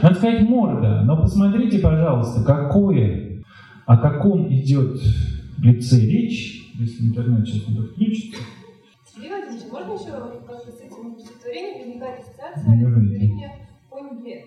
Надо 0.00 0.14
сказать 0.14 0.42
морда. 0.42 1.02
Но 1.04 1.16
посмотрите, 1.16 1.80
пожалуйста, 1.80 2.44
какое, 2.44 3.42
о 3.86 3.96
каком 3.98 4.52
идет 4.54 5.00
лице 5.58 6.00
речь, 6.00 6.70
если 6.78 7.06
интернет 7.06 7.46
сейчас 7.46 7.68
не 7.68 7.74
подключится. 7.74 8.40
Можно 9.16 9.92
еще 9.92 10.10
как-то 10.46 10.70
с 10.70 10.80
этим 10.80 11.18
стихотворением 11.18 11.86
возникает 11.86 12.20
ассоциация 12.20 12.76
стихотворения 12.76 13.52
о 13.90 14.00
Неге? 14.00 14.44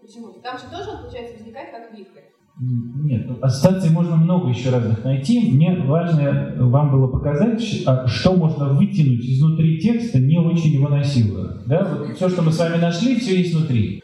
Почему? 0.00 0.32
Там 0.42 0.56
же 0.58 0.64
тоже 0.70 0.90
он, 0.90 1.02
получается, 1.02 1.36
возникает 1.38 1.70
как 1.70 1.96
вихрь. 1.96 2.28
Нет, 2.60 3.26
ну, 3.28 3.38
ассоциаций 3.40 3.90
можно 3.90 4.16
много 4.16 4.48
еще 4.48 4.70
разных 4.70 5.04
найти. 5.04 5.52
Мне 5.52 5.76
важно 5.86 6.54
вам 6.58 6.90
было 6.90 7.06
показать, 7.06 7.62
а, 7.86 8.06
что 8.08 8.34
можно 8.34 8.70
вытянуть 8.70 9.24
изнутри 9.24 9.78
текста, 9.78 10.18
не 10.18 10.38
очень 10.38 10.70
его 10.70 10.88
насилуя. 10.88 11.62
Да? 11.66 11.84
Вот 11.84 12.16
все, 12.16 12.28
что 12.28 12.42
мы 12.42 12.50
с 12.50 12.58
вами 12.58 12.80
нашли, 12.80 13.14
все 13.16 13.38
есть 13.38 13.54
внутри. 13.54 14.02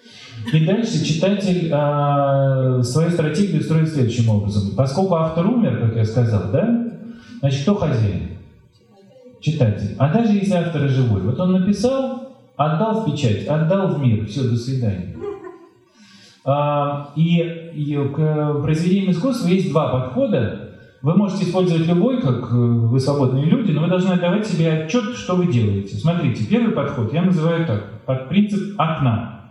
И 0.52 0.64
дальше 0.64 1.04
читатель 1.04 1.68
а, 1.72 2.80
свою 2.82 3.10
стратегию 3.10 3.62
строит 3.62 3.88
следующим 3.88 4.28
образом. 4.28 4.76
Поскольку 4.76 5.14
автор 5.14 5.46
умер, 5.46 5.80
как 5.80 5.96
я 5.96 6.04
сказал, 6.04 6.52
да, 6.52 7.00
значит, 7.40 7.62
кто 7.62 7.74
хозяин? 7.74 8.33
Читатель. 9.44 9.94
А 9.98 10.10
даже 10.10 10.32
если 10.32 10.54
автор 10.54 10.88
живой, 10.88 11.20
вот 11.20 11.38
он 11.38 11.52
написал, 11.52 12.34
отдал 12.56 13.02
в 13.02 13.12
печать, 13.12 13.46
отдал 13.46 13.88
в 13.88 14.00
мир, 14.00 14.24
все, 14.26 14.48
до 14.48 14.56
свидания. 14.56 15.14
А, 16.46 17.10
и, 17.14 17.40
и 17.74 17.94
к 17.94 18.62
произведениям 18.62 19.10
искусства 19.10 19.48
есть 19.48 19.70
два 19.70 19.88
подхода. 19.88 20.70
Вы 21.02 21.14
можете 21.14 21.44
использовать 21.44 21.86
любой, 21.86 22.22
как 22.22 22.50
э, 22.50 22.54
вы 22.54 22.98
свободные 22.98 23.44
люди, 23.44 23.72
но 23.72 23.82
вы 23.82 23.88
должны 23.88 24.12
отдавать 24.12 24.46
себе 24.46 24.72
отчет, 24.72 25.14
что 25.14 25.36
вы 25.36 25.52
делаете. 25.52 25.96
Смотрите, 25.96 26.46
первый 26.46 26.72
подход 26.72 27.12
я 27.12 27.20
называю 27.20 27.66
так, 27.66 28.02
под 28.06 28.30
принцип 28.30 28.80
окна. 28.80 29.50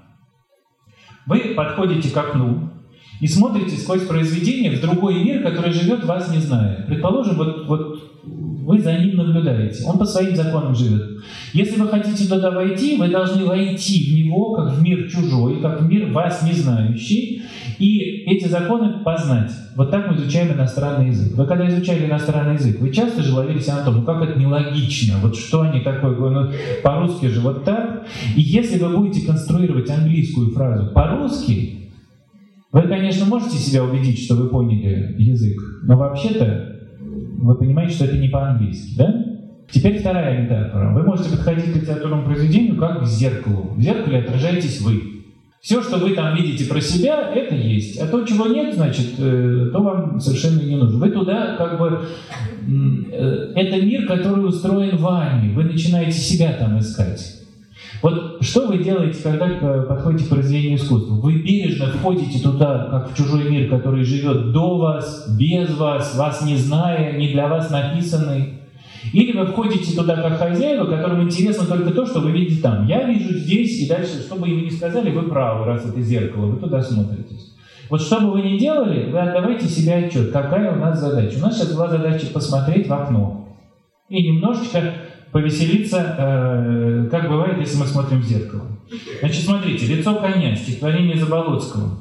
Вы 1.28 1.54
подходите 1.56 2.10
к 2.10 2.18
окну 2.18 2.70
и 3.22 3.28
смотрите 3.28 3.78
сквозь 3.78 4.08
произведение 4.08 4.76
в 4.76 4.82
другой 4.82 5.24
мир, 5.24 5.44
который 5.44 5.72
живет 5.72 6.04
вас 6.04 6.32
не 6.32 6.40
зная. 6.40 6.84
Предположим, 6.88 7.36
вот, 7.36 7.68
вот 7.68 8.13
вы 8.64 8.80
за 8.80 8.98
ним 8.98 9.18
наблюдаете. 9.18 9.84
Он 9.86 9.98
по 9.98 10.06
своим 10.06 10.36
законам 10.36 10.74
живет. 10.74 11.22
Если 11.54 11.80
вы 11.80 11.88
хотите 11.88 12.28
туда 12.28 12.52
войти, 12.52 12.98
вы 12.98 13.10
должны 13.10 13.46
войти 13.46 14.12
в 14.12 14.16
него, 14.16 14.54
как 14.54 14.74
в 14.74 14.82
мир 14.82 15.10
чужой, 15.10 15.62
как 15.62 15.82
в 15.82 15.88
мир 15.88 16.12
вас 16.12 16.44
не 16.44 16.54
знающий, 16.54 17.42
и 17.80 18.24
эти 18.26 18.48
законы 18.48 19.04
познать. 19.04 19.52
Вот 19.76 19.92
так 19.92 20.10
мы 20.10 20.16
изучаем 20.16 20.54
иностранный 20.54 21.08
язык. 21.08 21.36
Вы 21.36 21.46
когда 21.46 21.68
изучали 21.68 22.06
иностранный 22.06 22.54
язык, 22.54 22.80
вы 22.80 22.92
часто 22.92 23.22
же 23.22 23.34
ловились 23.34 23.68
на 23.68 23.84
том, 23.84 24.06
как 24.06 24.22
это 24.24 24.40
нелогично, 24.40 25.16
вот 25.22 25.36
что 25.36 25.62
они 25.62 25.82
такое 25.82 26.16
ну, 26.16 26.52
по-русски 26.84 27.26
же 27.28 27.42
вот 27.42 27.66
так. 27.66 28.06
И 28.36 28.42
если 28.42 28.80
вы 28.80 28.96
будете 28.96 29.26
конструировать 29.26 29.90
английскую 29.90 30.52
фразу 30.52 30.92
по-русски, 30.94 31.92
вы, 32.72 32.82
конечно, 32.84 33.26
можете 33.26 33.58
себя 33.58 33.84
убедить, 33.84 34.24
что 34.24 34.36
вы 34.36 34.48
поняли 34.48 35.16
язык, 35.20 35.60
но 35.84 35.98
вообще-то 35.98 36.74
вы 37.44 37.56
понимаете, 37.56 37.96
что 37.96 38.06
это 38.06 38.18
не 38.18 38.30
по-английски, 38.30 38.96
да? 38.98 39.26
Теперь 39.70 40.00
вторая 40.00 40.44
метафора. 40.44 40.94
Вы 40.94 41.04
можете 41.04 41.32
подходить 41.32 41.74
к 41.74 41.76
литературному 41.76 42.26
произведению 42.26 42.78
как 42.78 43.04
к 43.04 43.06
зеркалу. 43.06 43.74
В 43.76 43.82
зеркале 43.82 44.20
отражаетесь 44.20 44.82
вы. 44.82 45.02
Все, 45.62 45.82
что 45.82 45.98
вы 45.98 46.14
там 46.14 46.36
видите 46.36 46.66
про 46.66 46.82
себя, 46.82 47.32
это 47.34 47.56
есть. 47.56 47.98
А 47.98 48.08
то, 48.08 48.26
чего 48.26 48.48
нет, 48.48 48.76
значит, 48.76 49.14
э, 49.18 49.70
то 49.72 49.80
вам 49.82 50.20
совершенно 50.20 50.62
не 50.62 50.76
нужно. 50.76 51.00
Вы 51.00 51.10
туда 51.10 51.56
как 51.58 51.80
бы... 51.80 52.02
Э, 53.12 53.54
это 53.56 53.82
мир, 53.82 54.06
который 54.06 54.46
устроен 54.46 54.98
вами. 54.98 55.54
Вы 55.54 55.64
начинаете 55.64 56.18
себя 56.18 56.54
там 56.54 56.78
искать. 56.80 57.43
Вот 58.02 58.44
что 58.44 58.68
вы 58.68 58.80
делаете, 58.80 59.22
когда 59.24 59.48
подходите 59.88 60.26
к 60.26 60.30
произведению 60.30 60.78
искусства? 60.78 61.14
Вы 61.16 61.42
бережно 61.42 61.88
входите 61.88 62.42
туда, 62.42 62.88
как 62.90 63.12
в 63.12 63.18
чужой 63.18 63.50
мир, 63.50 63.70
который 63.70 64.04
живет 64.04 64.52
до 64.52 64.78
вас, 64.78 65.34
без 65.38 65.76
вас, 65.78 66.16
вас 66.16 66.44
не 66.46 66.56
зная, 66.58 67.18
не 67.18 67.30
для 67.30 67.48
вас 67.48 67.70
написанный. 67.70 68.60
Или 69.12 69.38
вы 69.38 69.46
входите 69.46 69.96
туда 69.96 70.16
как 70.16 70.38
хозяева, 70.40 70.86
которым 70.86 71.24
интересно 71.24 71.66
только 71.66 71.92
то, 71.92 72.06
что 72.06 72.22
вы 72.22 72.32
видите 72.32 72.62
там. 72.62 72.88
Я 72.88 73.04
вижу 73.04 73.34
здесь, 73.34 73.82
и 73.82 73.88
дальше, 73.88 74.22
что 74.22 74.36
бы 74.36 74.48
им 74.48 74.64
ни 74.64 74.70
сказали, 74.70 75.12
вы 75.12 75.24
правы, 75.24 75.66
раз 75.66 75.86
это 75.86 76.02
зеркало, 76.02 76.46
вы 76.48 76.60
туда 76.60 76.82
смотритесь. 76.82 77.54
Вот 77.90 78.02
что 78.02 78.22
бы 78.22 78.32
вы 78.32 78.42
ни 78.42 78.58
делали, 78.58 79.12
вы 79.12 79.20
отдавайте 79.20 79.68
себе 79.68 79.96
отчет, 79.96 80.32
какая 80.32 80.74
у 80.74 80.80
нас 80.80 81.00
задача. 81.00 81.38
У 81.38 81.42
нас 81.42 81.58
сейчас 81.58 81.76
была 81.76 81.90
задача 81.90 82.28
посмотреть 82.28 82.88
в 82.88 82.94
окно 82.94 83.44
и 84.10 84.32
немножечко 84.32 84.94
повеселиться, 85.34 86.16
э, 86.18 87.08
как 87.10 87.28
бывает, 87.28 87.60
если 87.60 87.80
мы 87.80 87.86
смотрим 87.86 88.22
в 88.22 88.24
зеркало. 88.24 88.68
Значит, 89.20 89.44
смотрите, 89.44 89.88
лицо 89.88 90.16
коня, 90.16 90.56
стихотворение 90.56 91.18
Заболоцкого. 91.18 92.00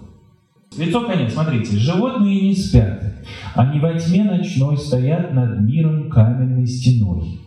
Лицо 0.77 1.01
коня, 1.07 1.29
смотрите, 1.29 1.77
животные 1.77 2.43
не 2.43 2.55
спят, 2.55 3.03
они 3.55 3.81
во 3.81 3.95
тьме 3.99 4.25
ночной 4.25 4.77
стоят 4.77 5.33
над 5.33 5.63
миром 5.63 6.11
каменной 6.11 6.67
стеной. 6.67 7.41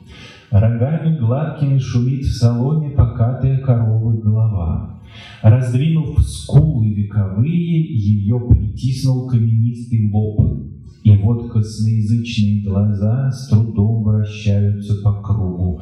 Рогами 0.49 1.17
гладкими 1.17 1.77
шумит 1.77 2.23
в 2.23 2.31
соломе 2.31 2.89
покатая 2.91 3.59
коровы 3.59 4.19
голова. 4.19 5.01
Раздвинув 5.41 6.19
скулы 6.19 6.93
вековые, 6.93 7.83
ее 7.83 8.39
притиснул 8.39 9.27
каменистый 9.27 10.09
лоб. 10.11 10.74
И 11.05 11.15
вот 11.17 11.51
косноязычные 11.51 12.63
глаза 12.63 13.29
с 13.29 13.47
трудом 13.47 14.03
вращаются 14.03 15.03
по 15.03 15.21
кругу. 15.21 15.79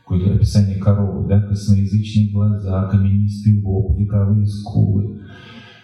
Какое-то 0.00 0.34
описание 0.34 0.78
коровы, 0.78 1.28
да, 1.28 1.42
косноязычные 1.42 2.32
глаза, 2.32 2.88
каменистый 2.88 3.62
лоб, 3.62 3.96
вековые 3.96 4.44
скулы. 4.46 5.20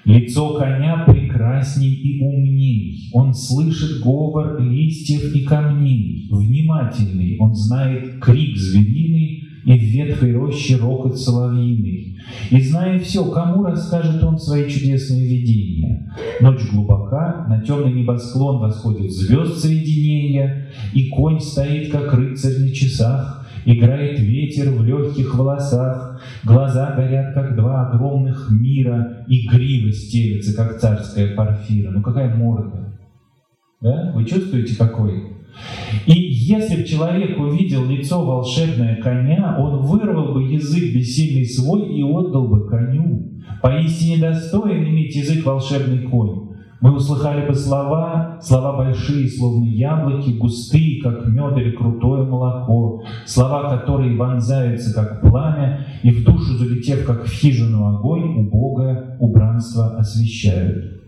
Лицо 0.05 0.59
коня 0.59 1.05
прекрасней 1.07 1.95
и 1.95 2.21
умней. 2.21 3.11
Он 3.13 3.33
слышит 3.33 4.03
говор 4.03 4.61
листьев 4.61 5.37
и 5.37 5.45
камней. 5.45 6.27
Внимательный, 6.29 7.37
он 7.39 7.55
знает 7.55 8.19
крик 8.21 8.57
звериный 8.57 9.50
и 9.65 9.79
в 9.79 9.83
ветхой 9.83 10.33
роще 10.33 10.77
рокот 10.77 11.19
соловьиный. 11.19 12.19
И 12.51 12.61
зная 12.61 12.99
все, 12.99 13.25
кому 13.31 13.65
расскажет 13.65 14.23
он 14.23 14.39
свои 14.39 14.69
чудесные 14.69 15.27
видения? 15.27 16.13
Ночь 16.41 16.71
глубока, 16.71 17.47
на 17.49 17.61
темный 17.61 17.93
небосклон 17.93 18.61
восходит 18.61 19.13
звезд 19.13 19.59
соединения, 19.59 20.69
и 20.95 21.09
конь 21.09 21.41
стоит, 21.41 21.91
как 21.91 22.13
рыцарь 22.15 22.59
на 22.61 22.71
часах, 22.73 23.37
Играет 23.67 24.19
ветер 24.19 24.71
в 24.71 24.83
легких 24.85 25.35
волосах, 25.35 26.23
Глаза 26.45 26.95
горят, 26.97 27.35
как 27.35 27.57
два 27.57 27.91
огромных 27.91 28.49
мира, 28.51 29.25
И 29.29 29.47
грива 29.47 29.93
стелется, 29.93 30.57
как 30.57 30.79
царская 30.79 31.35
парфира. 31.35 31.91
Ну 31.91 32.03
какая 32.03 32.35
морда? 32.35 32.95
Да? 33.81 34.13
Вы 34.15 34.25
чувствуете, 34.25 34.77
какой? 34.77 35.40
И 36.07 36.13
если 36.13 36.77
бы 36.77 36.85
человек 36.85 37.39
увидел 37.39 37.85
лицо 37.87 38.25
волшебное 38.25 38.97
коня, 38.97 39.57
он 39.59 39.83
вырвал 39.83 40.35
бы 40.35 40.45
язык 40.45 40.95
бессильный 40.95 41.45
свой 41.45 41.95
и 41.95 42.03
отдал 42.03 42.49
бы 42.49 42.69
коню. 42.69 43.41
Поистине 43.63 44.19
достоин 44.19 44.85
иметь 44.85 45.15
язык 45.15 45.45
волшебный 45.45 46.09
конь. 46.09 46.51
Мы 46.81 46.95
услыхали 46.95 47.47
бы 47.47 47.55
слова, 47.55 48.39
слова 48.41 48.79
большие, 48.79 49.29
словно 49.29 49.67
яблоки, 49.67 50.31
густые, 50.31 51.03
как 51.03 51.27
мед 51.27 51.59
или 51.59 51.73
крутое 51.73 52.25
молоко, 52.25 53.03
слова, 53.27 53.77
которые 53.77 54.17
вонзаются, 54.17 54.95
как 54.95 55.21
пламя, 55.21 55.87
и 56.03 56.11
в 56.11 56.25
душу 56.25 56.57
залетев, 56.57 57.05
как 57.05 57.25
в 57.25 57.31
хижину 57.31 57.87
огонь, 57.87 58.39
у 58.39 58.51
Бога 58.51 59.17
убранство 59.21 59.99
освещают. 59.99 61.00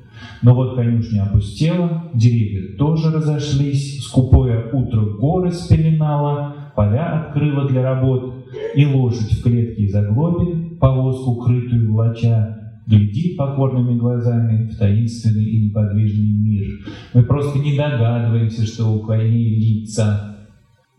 Но 0.42 0.54
вот 0.54 0.74
конюшня 0.74 1.24
опустела, 1.24 2.10
деревья 2.14 2.76
тоже 2.76 3.10
разошлись, 3.10 4.02
скупое 4.02 4.70
утро 4.72 5.02
горы 5.18 5.52
спеленало, 5.52 6.54
поля 6.74 7.20
открыла 7.20 7.68
для 7.68 7.82
работ, 7.82 8.34
и 8.74 8.86
лошадь 8.86 9.32
в 9.32 9.42
клетке 9.42 9.84
из 9.84 9.94
оглобин, 9.94 10.78
повозку 10.78 11.36
крытую 11.36 11.92
влача, 11.92 12.58
глядит 12.86 13.36
покорными 13.36 13.98
глазами 13.98 14.66
в 14.66 14.76
таинственный 14.76 15.44
и 15.44 15.68
неподвижный 15.68 16.32
мир. 16.32 16.66
Мы 17.14 17.22
просто 17.22 17.58
не 17.58 17.76
догадываемся, 17.76 18.66
что 18.66 18.88
у 18.88 19.00
коней 19.00 19.82
лица. 19.82 20.32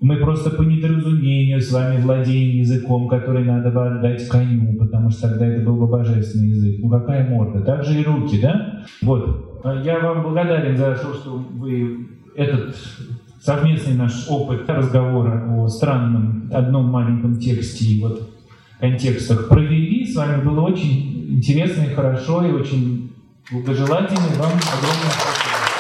Мы 0.04 0.18
просто 0.18 0.49
по 0.49 0.64
недоразумению 0.64 1.62
с 1.62 1.72
вами 1.72 2.01
владеем 2.01 2.58
языком, 2.58 3.08
который 3.08 3.45
надо 3.45 3.72
бы 3.72 3.88
отдать 3.88 4.28
коню, 4.28 4.78
потому 4.78 5.10
что 5.10 5.30
тогда 5.30 5.47
это 5.47 5.66
был 5.66 5.78
бы 5.78 5.88
божественный 5.88 6.49
язык. 6.49 6.76
Ну 6.80 6.89
какая 6.89 7.30
морда? 7.30 7.62
Так 7.62 7.86
же 7.86 8.01
и 8.01 8.04
руки, 8.04 8.41
да? 8.41 8.84
Вот. 9.01 9.64
Я 9.86 9.99
вам 9.99 10.24
благодарен 10.24 10.76
за 10.76 10.95
то, 10.95 11.14
что 11.14 11.38
вы 11.38 12.10
этот 12.36 12.76
совместный 13.39 13.95
наш 13.95 14.28
опыт 14.28 14.70
разговора 14.70 15.45
о 15.49 15.70
странном 15.70 16.49
одном 16.51 16.89
маленьком 16.89 17.39
тексте 17.39 17.86
и 17.86 18.01
вот 18.01 18.30
контекстах 18.82 19.47
провели. 19.47 20.06
С 20.06 20.18
вами 20.18 20.43
было 20.43 20.64
очень 20.64 21.38
интересно 21.38 21.84
и 21.84 21.93
хорошо, 21.93 22.45
и 22.45 22.51
очень 22.51 23.14
благожелательно. 23.49 24.28
Вам 24.38 24.51
огромное 24.51 25.12
спасибо. 25.12 25.72